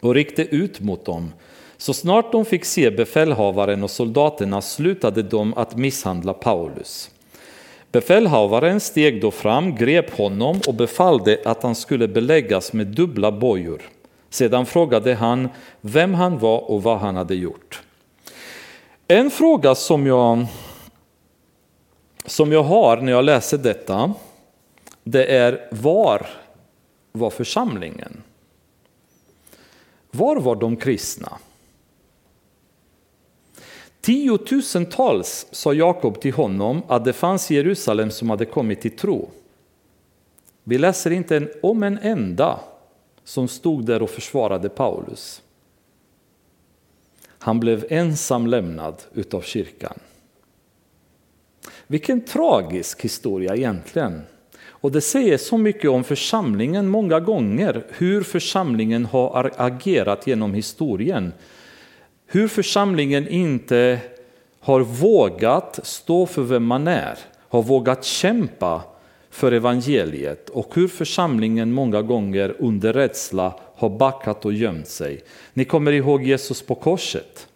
och 0.00 0.14
riktade 0.14 0.48
ut 0.48 0.80
mot 0.80 1.04
dem. 1.04 1.32
Så 1.76 1.94
snart 1.94 2.32
de 2.32 2.44
fick 2.44 2.64
se 2.64 2.90
befälhavaren 2.90 3.82
och 3.82 3.90
soldaterna 3.90 4.62
slutade 4.62 5.22
de 5.22 5.54
att 5.54 5.76
misshandla 5.76 6.32
Paulus. 6.32 7.10
Befälhavaren 7.94 8.80
steg 8.80 9.20
då 9.20 9.30
fram, 9.30 9.74
grep 9.74 10.16
honom 10.16 10.60
och 10.68 10.74
befallde 10.74 11.40
att 11.44 11.62
han 11.62 11.74
skulle 11.74 12.08
beläggas 12.08 12.72
med 12.72 12.86
dubbla 12.86 13.32
bojor. 13.32 13.82
Sedan 14.30 14.66
frågade 14.66 15.14
han 15.14 15.48
vem 15.80 16.14
han 16.14 16.38
var 16.38 16.70
och 16.70 16.82
vad 16.82 16.98
han 16.98 17.16
hade 17.16 17.34
gjort. 17.34 17.82
En 19.08 19.30
fråga 19.30 19.74
som 19.74 20.06
jag, 20.06 20.46
som 22.26 22.52
jag 22.52 22.62
har 22.62 22.96
när 22.96 23.12
jag 23.12 23.24
läser 23.24 23.58
detta, 23.58 24.14
det 25.04 25.24
är 25.26 25.68
var 25.70 26.26
var 27.12 27.30
församlingen? 27.30 28.22
Var 30.10 30.36
var 30.36 30.56
de 30.56 30.76
kristna? 30.76 31.32
Tiotusentals 34.04 35.46
sa 35.50 35.72
Jakob 35.72 36.20
till 36.20 36.32
honom 36.32 36.82
att 36.88 37.04
det 37.04 37.12
fanns 37.12 37.50
i 37.50 37.54
Jerusalem 37.54 38.10
som 38.10 38.30
hade 38.30 38.44
kommit 38.44 38.80
till 38.80 38.96
tro. 38.96 39.30
Vi 40.64 40.78
läser 40.78 41.10
inte 41.10 41.48
om 41.62 41.82
en 41.82 41.98
enda 41.98 42.60
som 43.24 43.48
stod 43.48 43.86
där 43.86 44.02
och 44.02 44.10
försvarade 44.10 44.68
Paulus. 44.68 45.42
Han 47.26 47.60
blev 47.60 47.86
ensam 47.90 48.46
lämnad 48.46 49.02
utav 49.14 49.40
kyrkan. 49.40 49.98
Vilken 51.86 52.20
tragisk 52.20 53.04
historia 53.04 53.56
egentligen. 53.56 54.22
Och 54.66 54.92
det 54.92 55.00
säger 55.00 55.38
så 55.38 55.58
mycket 55.58 55.90
om 55.90 56.04
församlingen 56.04 56.88
många 56.88 57.20
gånger, 57.20 57.86
hur 57.88 58.22
församlingen 58.22 59.04
har 59.04 59.52
agerat 59.56 60.26
genom 60.26 60.54
historien. 60.54 61.32
Hur 62.34 62.48
församlingen 62.48 63.28
inte 63.28 64.00
har 64.60 64.80
vågat 64.80 65.80
stå 65.82 66.26
för 66.26 66.42
vem 66.42 66.64
man 66.64 66.88
är, 66.88 67.18
har 67.48 67.62
vågat 67.62 68.04
kämpa 68.04 68.82
för 69.30 69.52
evangeliet 69.52 70.50
och 70.50 70.74
hur 70.74 70.88
församlingen 70.88 71.72
många 71.72 72.02
gånger 72.02 72.56
under 72.58 72.92
rädsla 72.92 73.54
har 73.76 73.88
backat 73.90 74.44
och 74.44 74.52
gömt 74.52 74.88
sig. 74.88 75.22
Ni 75.52 75.64
kommer 75.64 75.92
ihåg 75.92 76.22
Jesus 76.22 76.62
på 76.62 76.74
korset. 76.74 77.48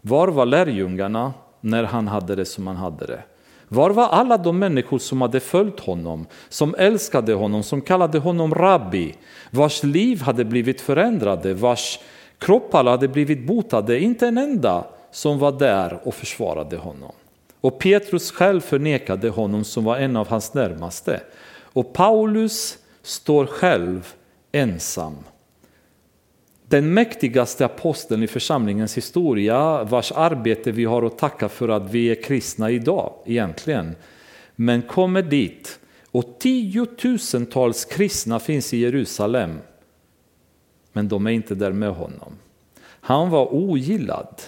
Var 0.00 0.28
var 0.28 0.46
lärjungarna 0.46 1.32
när 1.60 1.84
han 1.84 2.08
hade 2.08 2.34
det 2.34 2.44
som 2.44 2.66
han 2.66 2.76
hade 2.76 3.06
det? 3.06 3.22
Var 3.68 3.90
var 3.90 4.08
alla 4.08 4.38
de 4.38 4.58
människor 4.58 4.98
som 4.98 5.20
hade 5.20 5.40
följt 5.40 5.80
honom, 5.80 6.26
som 6.48 6.74
älskade 6.78 7.34
honom, 7.34 7.62
som 7.62 7.80
kallade 7.80 8.18
honom 8.18 8.54
rabbi, 8.54 9.14
vars 9.50 9.82
liv 9.82 10.22
hade 10.22 10.44
blivit 10.44 10.80
förändrade, 10.80 11.54
vars 11.54 11.98
kroppar 12.40 12.84
hade 12.84 13.08
blivit 13.08 13.46
botade, 13.46 14.00
inte 14.00 14.28
en 14.28 14.38
enda 14.38 14.84
som 15.10 15.38
var 15.38 15.52
där 15.52 16.00
och 16.02 16.14
försvarade 16.14 16.76
honom. 16.76 17.12
Och 17.60 17.78
Petrus 17.78 18.30
själv 18.30 18.60
förnekade 18.60 19.28
honom 19.28 19.64
som 19.64 19.84
var 19.84 19.96
en 19.96 20.16
av 20.16 20.28
hans 20.28 20.54
närmaste. 20.54 21.20
Och 21.72 21.92
Paulus 21.92 22.78
står 23.02 23.46
själv 23.46 24.14
ensam. 24.52 25.16
Den 26.68 26.94
mäktigaste 26.94 27.64
aposteln 27.64 28.22
i 28.22 28.26
församlingens 28.26 28.96
historia 28.96 29.84
vars 29.84 30.12
arbete 30.12 30.72
vi 30.72 30.84
har 30.84 31.02
att 31.02 31.18
tacka 31.18 31.48
för 31.48 31.68
att 31.68 31.90
vi 31.90 32.10
är 32.10 32.22
kristna 32.22 32.70
idag 32.70 33.12
egentligen. 33.26 33.94
Men 34.56 34.82
kommer 34.82 35.22
dit 35.22 35.78
och 36.10 36.38
tiotusentals 36.38 37.84
kristna 37.84 38.38
finns 38.38 38.74
i 38.74 38.76
Jerusalem. 38.76 39.58
Men 40.92 41.08
de 41.08 41.26
är 41.26 41.30
inte 41.30 41.54
där 41.54 41.72
med 41.72 41.90
honom. 41.90 42.32
Han 42.82 43.30
var 43.30 43.54
ogillad 43.54 44.42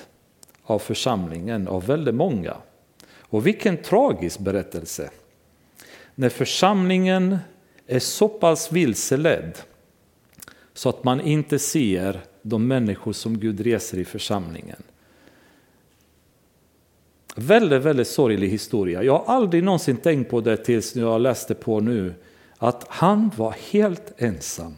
av 0.62 0.78
församlingen, 0.78 1.68
av 1.68 1.86
väldigt 1.86 2.14
många. 2.14 2.56
Och 3.04 3.46
vilken 3.46 3.76
tragisk 3.76 4.38
berättelse. 4.38 5.10
När 6.14 6.28
församlingen 6.28 7.38
är 7.86 7.98
så 7.98 8.28
pass 8.28 8.72
vilseledd 8.72 9.58
så 10.74 10.88
att 10.88 11.04
man 11.04 11.20
inte 11.20 11.58
ser 11.58 12.20
de 12.42 12.66
människor 12.66 13.12
som 13.12 13.38
Gud 13.38 13.60
reser 13.60 13.98
i 13.98 14.04
församlingen. 14.04 14.82
Väldigt, 17.36 17.82
väldigt 17.82 18.08
sorglig 18.08 18.48
historia. 18.48 19.02
Jag 19.02 19.18
har 19.18 19.34
aldrig 19.34 19.64
någonsin 19.64 19.96
tänkt 19.96 20.30
på 20.30 20.40
det 20.40 20.56
tills 20.56 20.96
jag 20.96 21.20
läste 21.20 21.54
på 21.54 21.80
nu. 21.80 22.14
Att 22.58 22.86
han 22.88 23.30
var 23.36 23.54
helt 23.70 24.12
ensam. 24.16 24.74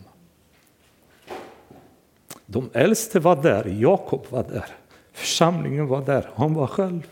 De 2.47 2.71
äldste 2.73 3.21
var 3.21 3.43
där, 3.43 3.77
Jakob 3.81 4.27
var 4.31 4.43
där, 4.43 4.67
församlingen 5.13 5.87
var 5.87 6.03
där, 6.05 6.31
han 6.35 6.55
var 6.55 6.67
själv. 6.67 7.07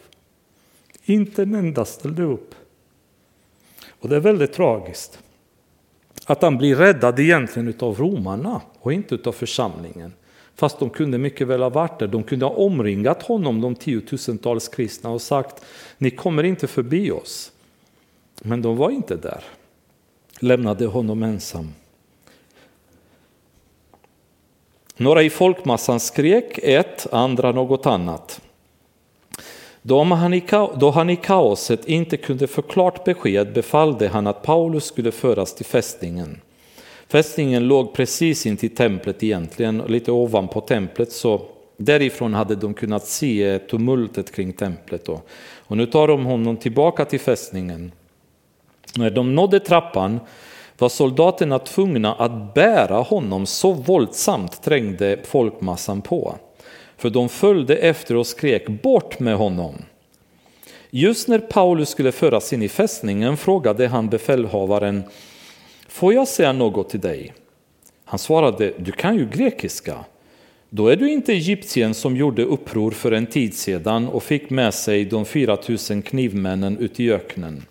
Inte 1.05 1.43
en 1.43 1.55
enda 1.55 1.85
ställde 1.85 2.23
upp. 2.23 2.55
Och 4.01 4.09
det 4.09 4.17
är 4.17 4.21
väldigt 4.21 4.53
tragiskt. 4.53 5.19
Att 6.27 6.43
han 6.43 6.59
blir 6.59 6.77
räddad 6.77 7.21
egentligen 7.21 7.75
av 7.81 7.99
romarna 7.99 8.61
och 8.81 8.93
inte 8.93 9.19
av 9.25 9.33
församlingen. 9.33 10.13
Fast 10.55 10.79
de 10.79 10.91
kunde 10.91 11.19
mycket 11.19 11.49
väl 11.49 11.63
ha 11.63 11.69
varit 11.69 11.99
där. 11.99 12.07
De 12.07 12.23
kunde 12.23 12.45
ha 12.45 12.53
omringat 12.53 13.23
honom, 13.23 13.61
de 13.61 13.75
tiotusentals 13.75 14.69
kristna, 14.69 15.11
och 15.11 15.23
sagt 15.23 15.65
ni 15.99 16.11
kommer 16.11 16.43
inte 16.43 16.67
förbi 16.67 17.11
oss. 17.11 17.53
Men 18.43 18.63
de 18.63 18.77
var 18.77 18.91
inte 18.91 19.17
där. 19.17 19.45
Lämnade 20.41 20.87
honom 20.87 21.23
ensam. 21.23 21.73
Några 24.97 25.23
i 25.23 25.31
folkmassan 25.31 26.01
skrek 26.01 26.59
ett, 26.63 27.07
andra 27.13 27.53
något 27.53 27.87
annat. 27.87 28.41
Då 29.83 30.05
han, 30.05 30.35
i, 30.35 30.43
då 30.77 30.91
han 30.91 31.11
i 31.11 31.17
kaoset 31.17 31.89
inte 31.89 32.17
kunde 32.17 32.47
få 32.47 32.63
klart 32.63 33.05
besked 33.05 33.53
befallde 33.53 34.09
han 34.09 34.27
att 34.27 34.43
Paulus 34.43 34.85
skulle 34.85 35.13
föras 35.13 35.55
till 35.55 35.67
fästningen. 35.67 36.41
Fästningen 37.09 37.69
låg 37.69 37.95
precis 37.95 38.47
intill 38.47 38.75
templet 38.75 39.23
egentligen, 39.23 39.79
lite 39.79 40.13
ovanpå 40.13 40.61
templet, 40.61 41.13
så 41.13 41.43
därifrån 41.77 42.35
hade 42.35 42.55
de 42.55 42.75
kunnat 42.75 43.07
se 43.07 43.59
tumultet 43.59 44.33
kring 44.33 44.53
templet. 44.53 45.05
Då. 45.05 45.21
Och 45.59 45.77
nu 45.77 45.87
tar 45.87 46.09
de 46.09 46.25
honom 46.25 46.57
tillbaka 46.57 47.05
till 47.05 47.21
fästningen. 47.21 47.93
När 48.97 49.11
de 49.11 49.35
nådde 49.35 49.61
trappan 49.61 50.21
var 50.79 50.89
soldaterna 50.89 51.59
tvungna 51.59 52.15
att 52.15 52.55
bära 52.55 52.97
honom, 52.97 53.47
så 53.47 53.73
våldsamt 53.73 54.63
trängde 54.63 55.19
folkmassan 55.25 56.03
på. 56.03 56.35
För 56.97 57.11
de 57.11 57.29
följde 57.29 57.77
efter 57.77 58.17
och 58.17 58.27
skrek 58.27 58.69
bort 58.69 59.21
med 59.21 59.37
honom. 59.37 59.75
Just 60.91 61.29
när 61.29 61.39
Paulus 61.39 61.89
skulle 61.89 62.13
föras 62.13 62.53
in 62.53 62.63
i 62.63 62.69
fästningen 62.69 63.37
frågade 63.37 63.89
han 63.89 64.09
befälhavaren 64.09 65.03
Får 65.89 66.15
jag 66.15 66.29
säga 66.29 66.53
något 66.53 66.91
till 66.91 67.01
dig? 67.01 67.33
Han 68.05 68.19
svarade, 68.19 68.73
du 68.79 68.93
kan 68.93 69.17
ju 69.17 69.29
grekiska. 69.29 70.05
Då 70.71 70.89
är 70.89 70.97
du 70.97 71.13
inte 71.13 71.33
egyptien 71.33 71.95
som 71.95 72.17
gjorde 72.17 72.45
uppror 72.45 72.91
för 72.91 73.13
en 73.13 73.27
tid 73.27 73.55
sedan 73.55 74.09
och 74.09 74.23
fick 74.23 74.51
med 74.51 74.75
sig 74.75 75.05
de 75.05 75.25
4000 75.25 76.03
knivmännen 76.03 76.79
ut 76.79 77.01
i 77.01 77.13
öknen. 77.13 77.63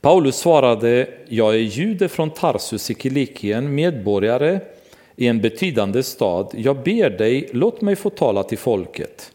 Paulus 0.00 0.36
svarade, 0.36 1.08
jag 1.28 1.54
är 1.54 1.58
jude 1.58 2.08
från 2.08 2.30
Tarsus 2.30 2.90
i 2.90 2.94
Kilikien, 2.94 3.74
medborgare 3.74 4.60
i 5.16 5.26
en 5.26 5.40
betydande 5.40 6.02
stad. 6.02 6.50
Jag 6.54 6.82
ber 6.82 7.10
dig, 7.10 7.48
låt 7.52 7.80
mig 7.80 7.96
få 7.96 8.10
tala 8.10 8.42
till 8.42 8.58
folket. 8.58 9.32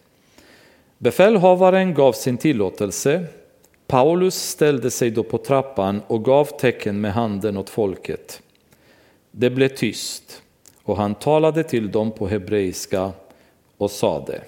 Befälhavaren 0.97 1.93
gav 1.93 2.13
sin 2.13 2.37
tillåtelse. 2.37 3.25
Paulus 3.87 4.35
ställde 4.35 4.91
sig 4.91 5.11
då 5.11 5.23
på 5.23 5.37
trappan 5.37 6.01
och 6.07 6.25
gav 6.25 6.45
tecken 6.45 7.01
med 7.01 7.13
handen 7.13 7.57
åt 7.57 7.69
folket. 7.69 8.41
Det 9.31 9.49
blev 9.49 9.69
tyst 9.69 10.41
och 10.83 10.97
han 10.97 11.15
talade 11.15 11.63
till 11.63 11.91
dem 11.91 12.11
på 12.11 12.27
hebreiska 12.27 13.11
och 13.77 13.91
sade 13.91 14.41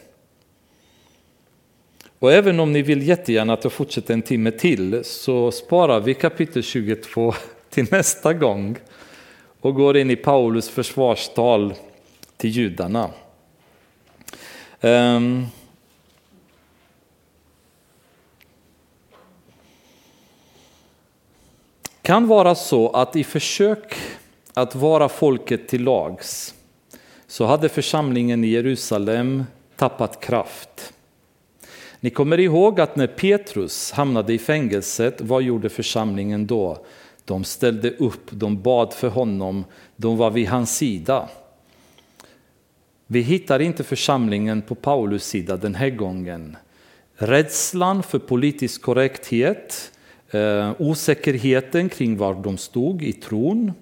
och 2.19 2.33
även 2.33 2.59
om 2.59 2.73
ni 2.73 2.81
vill 2.81 3.07
jättegärna 3.07 3.53
att 3.53 3.63
jag 3.63 3.73
fortsätter 3.73 4.13
en 4.13 4.21
timme 4.21 4.51
till 4.51 5.03
så 5.03 5.51
sparar 5.51 5.99
vi 5.99 6.13
kapitel 6.13 6.63
22 6.63 7.33
till 7.69 7.87
nästa 7.91 8.33
gång 8.33 8.77
och 9.61 9.75
går 9.75 9.97
in 9.97 10.11
i 10.11 10.15
Paulus 10.15 10.69
försvarstal 10.69 11.73
till 12.37 12.49
judarna. 12.49 13.09
Um, 14.81 15.47
kan 22.01 22.27
vara 22.27 22.55
så 22.55 22.89
att 22.89 23.15
i 23.15 23.23
försök 23.23 23.95
att 24.53 24.75
vara 24.75 25.09
folket 25.09 25.67
till 25.67 25.83
lags 25.83 26.55
så 27.27 27.45
hade 27.45 27.69
församlingen 27.69 28.43
i 28.43 28.47
Jerusalem 28.47 29.43
tappat 29.75 30.19
kraft. 30.19 30.93
Ni 31.99 32.09
kommer 32.09 32.39
ihåg 32.39 32.79
att 32.79 32.95
när 32.95 33.07
Petrus 33.07 33.91
hamnade 33.91 34.33
i 34.33 34.37
fängelset, 34.37 35.21
vad 35.21 35.43
gjorde 35.43 35.69
församlingen 35.69 36.47
då? 36.47 36.85
De 37.25 37.43
ställde 37.43 37.91
upp, 37.91 38.29
de 38.31 38.61
bad 38.61 38.93
för 38.93 39.07
honom, 39.07 39.65
de 39.95 40.17
var 40.17 40.31
vid 40.31 40.47
hans 40.47 40.77
sida. 40.77 41.29
Vi 43.07 43.21
hittar 43.21 43.59
inte 43.59 43.83
församlingen 43.83 44.61
på 44.61 44.75
Paulus 44.75 45.25
sida 45.27 45.57
den 45.57 45.75
här 45.75 45.89
gången. 45.89 46.57
Rädslan 47.15 48.03
för 48.03 48.19
politisk 48.19 48.81
korrekthet, 48.81 49.91
eh, 50.31 50.71
osäkerheten 50.79 51.89
kring 51.89 52.17
var 52.17 52.33
de 52.33 52.57
stod 52.57 53.03
i 53.03 53.13
tron 53.13 53.73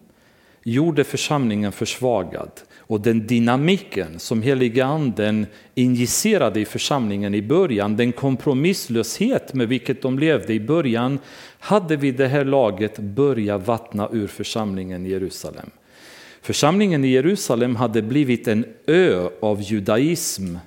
gjorde 0.66 1.04
församlingen 1.04 1.72
försvagad. 1.72 2.52
Och 2.88 3.02
den 3.02 3.28
dynamiken 3.28 4.20
som 4.20 4.42
heliganden 4.42 5.46
injicerade 5.76 6.60
i 6.60 6.66
församlingen 6.66 7.36
i 7.36 7.42
början, 7.42 7.96
den 7.96 8.12
kompromisslöshet 8.12 9.54
med 9.54 9.68
vilket 9.68 10.02
de 10.02 10.20
levde 10.20 10.54
i 10.54 10.60
början, 10.60 11.20
hade 11.60 11.96
vid 11.96 12.16
det 12.16 12.28
här 12.28 12.46
laget 12.46 13.00
börjat 13.00 13.68
vattna 13.68 14.10
ur 14.12 14.28
församlingen 14.28 15.06
i 15.06 15.10
Jerusalem. 15.10 15.70
Församlingen 16.42 17.06
i 17.06 17.08
Jerusalem 17.08 17.76
hade 17.76 18.02
blivit 18.02 18.48
en 18.48 18.66
ö 18.88 19.30
av 19.40 19.62
judaism 19.62 20.58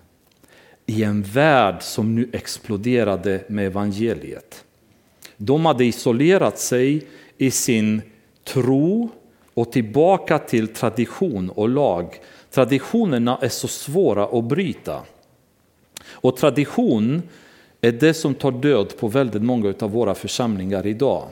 i 0.87 1.03
en 1.03 1.23
värld 1.23 1.83
som 1.83 2.15
nu 2.15 2.29
exploderade 2.33 3.45
med 3.49 3.67
evangeliet. 3.67 4.65
De 5.37 5.67
hade 5.67 5.85
isolerat 5.85 6.59
sig 6.59 7.07
i 7.39 7.51
sin 7.51 8.03
tro 8.45 9.11
och 9.59 9.73
tillbaka 9.73 10.39
till 10.39 10.69
tradition 10.69 11.51
och 11.51 11.69
lag. 11.69 12.21
Traditionerna 12.51 13.39
är 13.43 13.49
så 13.49 13.69
svåra 13.69 14.25
att 14.25 14.45
bryta. 14.45 15.01
Och 16.11 16.37
tradition 16.37 17.23
är 17.81 17.93
det 17.93 18.15
som 18.15 18.35
tar 18.35 18.51
död 18.51 18.97
på 18.99 19.09
väldigt 19.09 19.43
många 19.43 19.75
av 19.81 19.91
våra 19.91 20.15
församlingar 20.15 20.87
idag. 20.87 21.29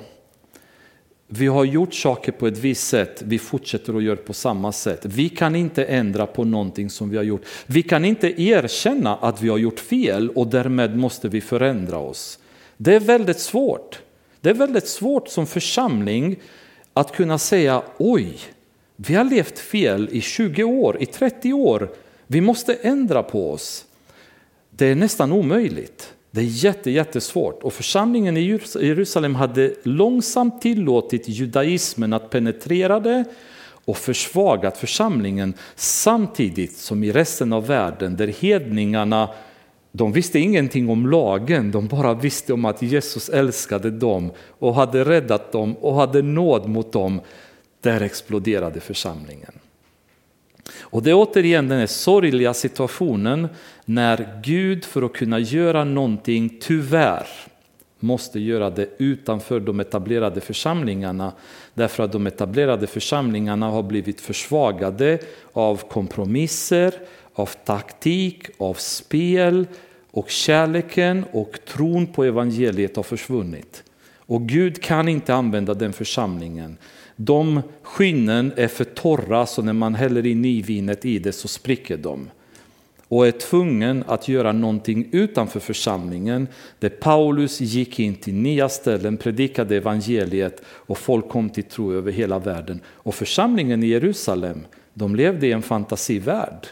Vi 1.27 1.47
har 1.47 1.65
gjort 1.65 1.95
saker 1.95 2.33
på 2.33 2.47
ett 2.47 2.59
visst 2.59 2.89
sätt, 2.89 3.23
vi 3.25 3.39
fortsätter 3.39 3.97
att 3.97 4.03
göra 4.03 4.17
på 4.17 4.33
samma 4.33 4.73
sätt. 4.73 5.01
Vi 5.05 5.29
kan 5.29 5.57
inte 5.57 5.85
ändra 5.85 6.27
på 6.27 6.45
någonting 6.45 6.91
som 6.91 7.11
vi 7.11 7.17
har 7.17 7.25
gjort. 7.25 7.45
Vi 7.67 7.83
kan 7.83 8.05
inte 8.05 8.43
erkänna 8.43 9.17
att 9.17 9.43
vi 9.43 9.49
har 9.49 9.59
gjort 9.59 9.81
fel 9.81 10.31
och 10.31 10.47
därmed 10.47 10.97
måste 10.97 11.29
vi 11.29 11.41
förändra 11.41 11.99
oss. 11.99 12.39
Det 12.77 12.95
är 12.95 13.01
väldigt 13.01 13.41
svårt. 13.41 14.01
Det 14.41 14.51
är 14.51 14.55
väldigt 14.55 14.89
svårt 14.89 15.29
som 15.29 15.47
församling 15.47 16.37
att 16.97 17.13
kunna 17.13 17.39
säga 17.39 17.83
oj, 17.99 18.39
vi 18.97 19.15
har 19.15 19.25
levt 19.25 19.59
fel 19.59 20.09
i 20.13 20.21
20 20.21 20.65
år, 20.65 21.03
i 21.03 21.07
30 21.07 21.53
år, 21.53 21.91
vi 22.27 22.41
måste 22.41 22.75
ändra 22.75 23.23
på 23.23 23.53
oss. 23.53 23.85
Det 24.71 24.87
är 24.87 24.95
nästan 24.95 25.33
omöjligt. 25.33 26.13
Det 26.31 26.41
är 26.41 26.45
jätte, 26.45 26.91
jättesvårt. 26.91 27.63
Och 27.63 27.73
församlingen 27.73 28.37
i 28.37 28.61
Jerusalem 28.81 29.35
hade 29.35 29.75
långsamt 29.83 30.63
tillåtit 30.63 31.29
judaismen 31.29 32.13
att 32.13 32.31
penetrera 32.31 33.01
det 33.01 33.25
och 33.85 33.97
försvagat 33.97 34.79
församlingen 34.79 35.55
samtidigt 35.75 36.77
som 36.77 37.05
i 37.05 37.13
resten 37.13 37.53
av 37.53 37.67
världen 37.67 38.17
där 38.17 38.29
hedningarna 38.29 39.29
de 39.97 40.13
visste 40.13 40.39
ingenting 40.39 40.89
om 40.89 41.07
lagen, 41.07 41.71
de 41.71 41.87
bara 41.87 42.15
visste 42.15 42.53
om 42.53 42.65
att 42.65 42.83
Jesus 42.83 43.29
älskade 43.29 43.91
dem 43.91 44.31
och 44.59 44.75
hade 44.75 45.05
räddat 45.05 45.53
dem 45.53 45.77
och 45.77 45.95
hade 45.95 46.23
nåd 46.23 46.69
mot 46.69 46.93
dem. 46.93 47.21
Där 47.81 48.01
exploderade 48.01 48.81
församlingen. 48.81 49.53
Och 50.79 51.03
det 51.03 51.11
är 51.11 51.15
återigen 51.15 51.69
den 51.69 51.79
här 51.79 51.87
sorgliga 51.87 52.55
situationen 52.55 53.49
när 53.85 54.41
Gud 54.43 54.85
för 54.85 55.03
att 55.03 55.13
kunna 55.13 55.39
göra 55.39 55.85
någonting, 55.85 56.57
tyvärr, 56.61 57.27
måste 57.99 58.41
göra 58.41 58.71
det 58.71 58.89
utanför 58.99 59.61
de 59.61 59.81
etablerade 59.81 60.41
församlingarna. 60.41 61.33
Därför 61.75 62.03
att 62.03 62.13
de 62.13 62.27
etablerade 62.27 62.87
församlingarna 62.87 63.71
har 63.71 63.83
blivit 63.83 64.21
försvagade 64.21 65.19
av 65.53 65.77
kompromisser, 65.89 66.95
av 67.35 67.51
taktik, 67.65 68.47
av 68.59 68.75
spel 68.75 69.67
och 70.17 70.31
kärleken 70.31 71.25
och 71.33 71.59
tron 71.67 72.07
på 72.07 72.25
evangeliet 72.25 72.97
har 72.97 73.03
försvunnit. 73.03 73.85
Och 74.19 74.49
Gud 74.49 74.83
kan 74.83 75.09
inte 75.09 75.35
använda 75.35 75.75
den 75.75 75.93
församlingen. 75.93 76.77
De 77.17 77.63
skinnen 77.83 78.53
är 78.57 78.69
för 78.69 78.85
torra 78.85 79.47
så 79.47 79.63
när 79.63 79.73
man 79.73 79.95
häller 79.95 80.27
in 80.27 80.43
nyvinet 80.43 81.05
i 81.05 81.19
det 81.19 81.33
så 81.33 81.49
spricker 81.49 81.97
de 81.97 82.31
och 83.09 83.27
är 83.27 83.31
tvungen 83.31 84.05
att 84.07 84.29
göra 84.29 84.53
någonting 84.53 85.09
utanför 85.13 85.61
församlingen 85.61 86.49
där 86.79 86.89
Paulus 86.89 87.61
gick 87.61 88.01
in 88.01 88.15
till 88.15 88.35
nya 88.35 88.69
ställen, 88.69 89.17
predikade 89.17 89.77
evangeliet 89.77 90.63
och 90.67 90.99
folk 90.99 91.29
kom 91.29 91.51
till 91.51 91.65
tro 91.65 91.93
över 91.93 92.13
hela 92.13 92.39
världen. 92.39 92.81
Och 92.87 93.15
församlingen 93.15 93.83
i 93.83 93.87
Jerusalem, 93.87 94.67
de 94.95 95.17
levde 95.17 95.47
i 95.47 95.53
en 95.53 95.63
fantasivärld. 95.63 96.67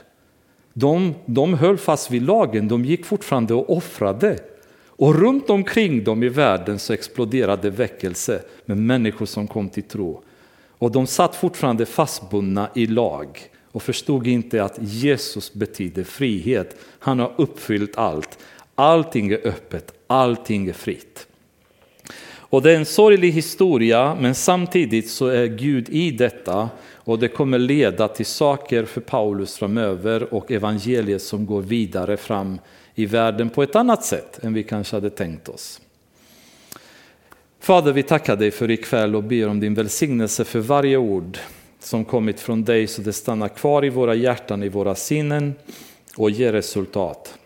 De, 0.77 1.15
de 1.27 1.55
höll 1.55 1.79
fast 1.79 2.11
vid 2.11 2.23
lagen, 2.23 2.69
de 2.69 2.85
gick 2.85 3.07
fortfarande 3.07 3.55
och 3.55 3.77
offrade. 3.77 4.39
Och 4.87 5.15
runt 5.15 5.51
omkring 5.51 6.05
dem 6.05 6.23
i 6.23 6.29
världen 6.29 6.79
så 6.79 6.93
exploderade 6.93 7.71
väckelse 7.71 8.43
med 8.65 8.77
människor 8.77 9.27
som 9.27 9.47
kom 9.47 9.69
till 9.69 9.83
tro. 9.83 10.23
Och 10.79 10.93
de 10.93 11.07
satt 11.07 11.37
fortfarande 11.37 11.87
fastbundna 11.87 12.69
i 12.75 12.87
lag 12.87 13.41
och 13.73 13.83
förstod 13.83 14.27
inte 14.27 14.65
att 14.65 14.79
Jesus 14.81 15.53
betyder 15.53 16.05
frihet. 16.05 16.77
Han 16.99 17.19
har 17.19 17.33
uppfyllt 17.37 17.99
allt. 17.99 18.39
Allting 18.75 19.31
är 19.31 19.47
öppet, 19.47 19.93
allting 20.07 20.69
är 20.69 20.73
fritt. 20.73 21.27
Och 22.55 22.63
det 22.63 22.73
är 22.73 22.77
en 22.77 22.87
sorglig 22.87 23.33
historia, 23.33 24.17
men 24.21 24.35
samtidigt 24.35 25.11
så 25.11 25.27
är 25.27 25.47
Gud 25.47 25.89
i 25.89 26.11
detta 26.11 26.69
och 27.05 27.19
det 27.19 27.29
kommer 27.29 27.59
leda 27.59 28.09
till 28.09 28.27
saker 28.27 28.85
för 28.85 29.01
Paulus 29.01 29.57
framöver 29.57 30.35
och 30.35 30.51
evangeliet 30.51 31.23
som 31.23 31.47
går 31.47 31.63
vidare 31.63 32.17
fram 32.17 32.59
i 32.95 33.07
världen 33.07 33.51
på 33.51 33.63
ett 33.63 33.77
annat 33.77 34.05
sätt 34.05 34.45
än 34.45 34.55
vi 34.55 34.63
kanske 34.63 34.97
hade 34.97 35.11
tänkt 35.11 35.49
oss. 35.49 35.81
Fader, 37.61 37.93
vi 37.93 38.03
tackar 38.03 38.37
dig 38.37 38.51
för 38.51 38.71
ikväll 38.71 39.17
och 39.17 39.25
ber 39.25 39.49
om 39.49 39.61
din 39.61 39.75
välsignelse 39.75 40.45
för 40.45 40.59
varje 40.59 40.97
ord 40.97 41.39
som 41.81 42.05
kommit 42.05 42.41
från 42.41 42.65
dig 42.65 42.87
så 42.87 43.03
det 43.03 43.13
stannar 43.13 43.49
kvar 43.49 43.85
i 43.85 43.91
våra 43.91 44.15
hjärtan, 44.15 44.63
i 44.63 44.69
våra 44.69 44.95
sinnen 44.95 45.55
och 46.17 46.31
ger 46.31 46.53
resultat. 46.53 47.39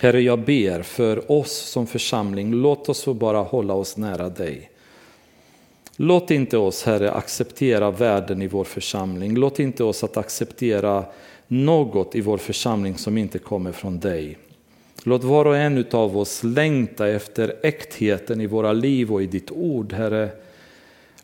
Herre, 0.00 0.20
jag 0.20 0.38
ber 0.38 0.82
för 0.82 1.32
oss 1.32 1.52
som 1.52 1.86
församling, 1.86 2.52
låt 2.54 2.88
oss 2.88 3.04
få 3.04 3.14
bara 3.14 3.38
hålla 3.38 3.74
oss 3.74 3.96
nära 3.96 4.28
dig. 4.28 4.70
Låt 6.00 6.30
inte 6.30 6.58
oss, 6.58 6.82
Herre, 6.82 7.12
acceptera 7.12 7.90
världen 7.90 8.42
i 8.42 8.46
vår 8.46 8.64
församling. 8.64 9.36
Låt 9.36 9.58
inte 9.58 9.84
oss 9.84 10.04
att 10.04 10.16
acceptera 10.16 11.04
något 11.46 12.14
i 12.14 12.20
vår 12.20 12.38
församling 12.38 12.98
som 12.98 13.18
inte 13.18 13.38
kommer 13.38 13.72
från 13.72 14.00
dig. 14.00 14.38
Låt 15.02 15.24
var 15.24 15.44
och 15.44 15.56
en 15.56 15.84
av 15.90 16.18
oss 16.18 16.44
längta 16.44 17.08
efter 17.08 17.56
äktheten 17.62 18.40
i 18.40 18.46
våra 18.46 18.72
liv 18.72 19.12
och 19.12 19.22
i 19.22 19.26
ditt 19.26 19.50
ord, 19.50 19.92
Herre. 19.92 20.28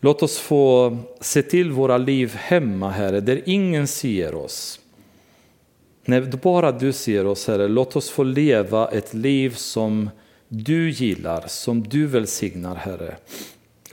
Låt 0.01 0.23
oss 0.23 0.39
få 0.39 0.97
se 1.21 1.43
till 1.43 1.73
våra 1.73 1.99
liv 1.99 2.35
hemma, 2.35 2.91
Herre, 2.91 3.21
där 3.21 3.43
ingen 3.45 3.87
ser 3.87 4.35
oss. 4.35 4.81
När 6.05 6.23
bara 6.23 6.73
du 6.73 6.93
ser 6.93 7.27
oss, 7.27 7.47
Herre, 7.47 7.69
låt 7.69 7.97
oss 7.97 8.11
få 8.11 8.23
leva 8.23 8.89
ett 8.89 9.15
liv 9.15 9.51
som 9.51 10.11
du 10.49 10.91
gillar, 10.91 11.45
som 11.49 11.83
du 11.83 12.07
välsignar, 12.07 12.75
Herre. 12.75 13.17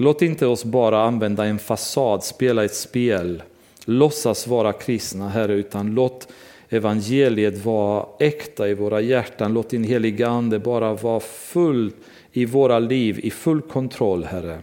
Låt 0.01 0.21
inte 0.21 0.47
oss 0.47 0.63
bara 0.63 1.01
använda 1.01 1.45
en 1.45 1.59
fasad, 1.59 2.23
spela 2.23 2.65
ett 2.65 2.75
spel, 2.75 3.43
låtsas 3.85 4.47
vara 4.47 4.73
kristna, 4.73 5.29
Herre, 5.29 5.53
utan 5.53 5.93
låt 5.95 6.27
evangeliet 6.69 7.65
vara 7.65 8.05
äkta 8.19 8.69
i 8.69 8.73
våra 8.73 9.01
hjärtan. 9.01 9.53
Låt 9.53 9.69
din 9.69 9.83
heliga 9.83 10.27
Ande 10.27 10.59
bara 10.59 10.93
vara 10.93 11.19
full 11.19 11.91
i 12.31 12.45
våra 12.45 12.79
liv, 12.79 13.19
i 13.23 13.31
full 13.31 13.61
kontroll, 13.61 14.23
Herre. 14.23 14.59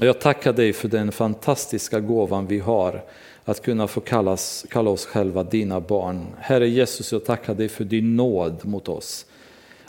Jag 0.00 0.20
tackar 0.20 0.52
dig 0.52 0.72
för 0.72 0.88
den 0.88 1.12
fantastiska 1.12 2.00
gåvan 2.00 2.46
vi 2.46 2.58
har 2.58 3.04
att 3.44 3.62
kunna 3.62 3.86
få 3.86 4.00
kallas, 4.00 4.66
kalla 4.70 4.90
oss 4.90 5.06
själva 5.06 5.42
dina 5.42 5.80
barn. 5.80 6.26
Herre 6.38 6.68
Jesus, 6.68 7.12
jag 7.12 7.24
tackar 7.24 7.54
dig 7.54 7.68
för 7.68 7.84
din 7.84 8.16
nåd 8.16 8.60
mot 8.64 8.88
oss. 8.88 9.26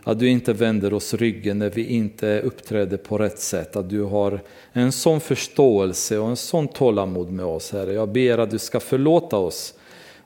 Att 0.07 0.19
du 0.19 0.30
inte 0.30 0.53
vänder 0.53 0.94
oss 0.94 1.14
ryggen 1.14 1.60
när 1.60 1.69
vi 1.69 1.86
inte 1.86 2.41
uppträder 2.41 2.98
på 2.98 3.18
rätt 3.18 3.40
sätt. 3.40 3.76
Att 3.76 3.90
du 3.90 4.02
har 4.03 4.40
en 4.73 4.91
sån 4.91 5.22
förståelse 5.22 6.18
och 6.18 6.30
en 6.30 6.36
sån 6.36 6.68
tålamod 6.68 7.32
med 7.32 7.45
oss, 7.45 7.72
Herre. 7.72 7.94
Jag 7.94 8.10
ber 8.10 8.38
att 8.38 8.52
du 8.52 8.60
ska 8.60 8.80
förlåta 8.80 9.38
oss 9.38 9.73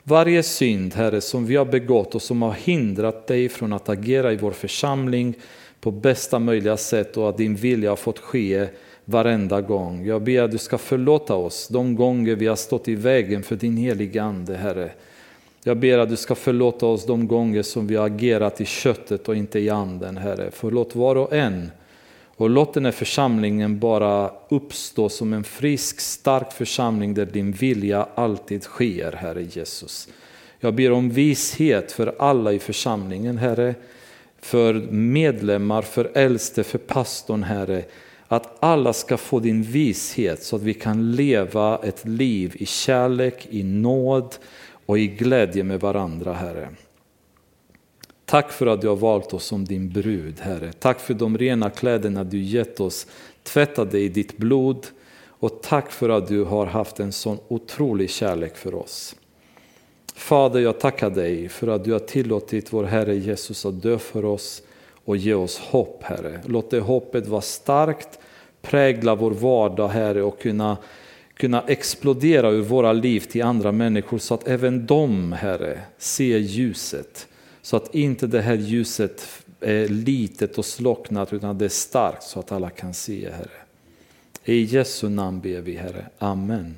varje 0.04 0.44
synd, 0.44 0.94
Herre, 0.94 1.22
som 1.22 1.46
vi 1.46 1.56
har 1.56 1.66
begått 1.66 2.16
och 2.16 2.22
som 2.22 2.42
har 2.42 2.54
hindrat 2.54 3.28
dig 3.28 3.50
från 3.50 3.74
att 3.74 3.90
agera 3.90 4.34
i 4.34 4.38
vår 4.38 4.52
församling 4.52 5.34
på 5.82 5.92
bästa 5.92 6.40
möjliga 6.40 6.78
sätt 6.78 7.18
och 7.18 7.30
att 7.30 7.38
din 7.38 7.56
vilja 7.56 7.90
har 7.90 7.96
fått 7.96 8.20
ske 8.20 8.68
varenda 9.06 9.62
gång. 9.62 10.06
Jag 10.06 10.22
ber 10.22 10.42
att 10.42 10.52
du 10.52 10.58
ska 10.58 10.78
förlåta 10.78 11.36
oss 11.36 11.68
de 11.68 11.96
gånger 11.96 12.36
vi 12.36 12.48
har 12.48 12.56
stått 12.56 12.88
i 12.88 12.96
vägen 12.96 13.44
för 13.44 13.56
din 13.56 13.78
heliga 13.78 14.24
Ande, 14.24 14.56
Herre. 14.56 14.92
Jag 15.64 15.78
ber 15.78 15.98
att 15.98 16.10
du 16.10 16.16
ska 16.16 16.36
förlåta 16.36 16.86
oss 16.86 17.06
de 17.06 17.28
gånger 17.28 17.62
som 17.62 17.88
vi 17.88 17.96
har 17.96 18.06
agerat 18.06 18.62
i 18.62 18.66
köttet 18.66 19.30
och 19.30 19.36
inte 19.36 19.60
i 19.60 19.70
anden, 19.70 20.18
Herre. 20.18 20.50
Förlåt 20.52 20.96
var 20.96 21.16
och 21.16 21.34
en. 21.34 21.72
Och 22.26 22.50
låt 22.50 22.74
den 22.74 22.86
här 22.86 22.92
församlingen 22.92 23.80
bara 23.80 24.32
uppstå 24.50 25.10
som 25.10 25.34
en 25.34 25.44
frisk, 25.44 26.00
stark 26.00 26.52
församling 26.52 27.14
där 27.14 27.26
din 27.26 27.52
vilja 27.52 28.08
alltid 28.16 28.64
sker, 28.64 29.12
Herre 29.12 29.44
Jesus. 29.44 30.08
Jag 30.60 30.74
ber 30.74 30.92
om 30.92 31.10
vishet 31.10 31.92
för 31.92 32.16
alla 32.20 32.54
i 32.54 32.60
församlingen, 32.60 33.38
Herre. 33.38 33.76
För 34.42 34.74
medlemmar, 34.92 35.82
för 35.82 36.12
äldste, 36.14 36.64
för 36.64 36.78
pastorn, 36.78 37.44
Herre 37.44 37.84
att 38.32 38.58
alla 38.60 38.94
ska 38.94 39.18
få 39.18 39.40
din 39.40 39.64
vishet 39.64 40.44
så 40.44 40.56
att 40.56 40.62
vi 40.62 40.74
kan 40.74 41.12
leva 41.12 41.80
ett 41.84 42.08
liv 42.08 42.56
i 42.60 42.66
kärlek, 42.66 43.48
i 43.50 43.64
nåd 43.64 44.36
och 44.90 45.00
i 45.00 45.08
glädje 45.08 45.64
med 45.64 45.80
varandra, 45.80 46.34
Herre. 46.34 46.70
Tack 48.26 48.52
för 48.52 48.68
att 48.68 48.82
du 48.82 48.88
har 48.88 48.96
valt 48.96 49.34
oss 49.34 49.46
som 49.46 49.66
din 49.66 49.90
brud, 49.90 50.40
Herre. 50.40 50.74
Tack 50.74 51.00
för 51.00 51.14
de 51.14 51.38
rena 51.38 51.70
kläderna 51.70 52.24
du 52.24 52.42
gett 52.42 52.80
oss, 52.80 53.08
tvättade 53.44 54.00
i 54.00 54.10
ditt 54.10 54.38
blod. 54.38 54.88
Och 55.28 55.62
tack 55.62 55.92
för 55.92 56.10
att 56.10 56.28
du 56.28 56.44
har 56.44 56.66
haft 56.66 57.00
en 57.00 57.12
sån 57.12 57.38
otrolig 57.48 58.10
kärlek 58.10 58.58
för 58.58 58.76
oss. 58.76 59.16
Fader, 60.16 60.60
jag 60.60 60.80
tackar 60.80 61.10
dig 61.10 61.50
för 61.50 61.68
att 61.68 61.84
du 61.84 61.92
har 61.92 62.00
tillåtit 62.00 62.74
vår 62.74 62.84
Herre 62.84 63.16
Jesus 63.16 63.66
att 63.66 63.82
dö 63.82 63.98
för 63.98 64.26
oss 64.26 64.62
och 65.06 65.18
ge 65.18 65.34
oss 65.34 65.60
hopp, 65.60 66.04
Herre. 66.04 66.42
Låt 66.46 66.70
det 66.70 66.80
hoppet 66.80 67.28
vara 67.28 67.42
starkt, 67.42 68.20
prägla 68.62 69.16
vår 69.16 69.32
vardag, 69.32 69.88
Herre, 69.88 70.24
och 70.24 70.40
kunna, 70.40 70.78
kunna 71.40 71.64
explodera 71.68 72.50
ur 72.50 72.62
våra 72.62 72.94
liv 72.94 73.20
till 73.20 73.44
andra 73.44 73.72
människor 73.72 74.18
så 74.18 74.34
att 74.34 74.48
även 74.48 74.86
de, 74.86 75.32
Herre, 75.32 75.80
ser 75.98 76.38
ljuset. 76.38 77.28
Så 77.62 77.78
att 77.78 77.96
inte 77.96 78.28
det 78.28 78.42
här 78.42 78.56
ljuset 78.56 79.28
är 79.60 79.88
litet 79.88 80.58
och 80.58 80.66
slocknat 80.66 81.34
utan 81.34 81.58
det 81.58 81.66
är 81.66 81.70
starkt 81.70 82.24
så 82.24 82.40
att 82.40 82.52
alla 82.52 82.70
kan 82.70 82.94
se, 82.94 83.30
Herre. 83.32 83.62
I 84.46 84.64
Jesu 84.64 85.10
namn 85.10 85.40
ber 85.40 85.62
vi, 85.62 85.76
Herre. 85.76 86.06
Amen. 86.18 86.76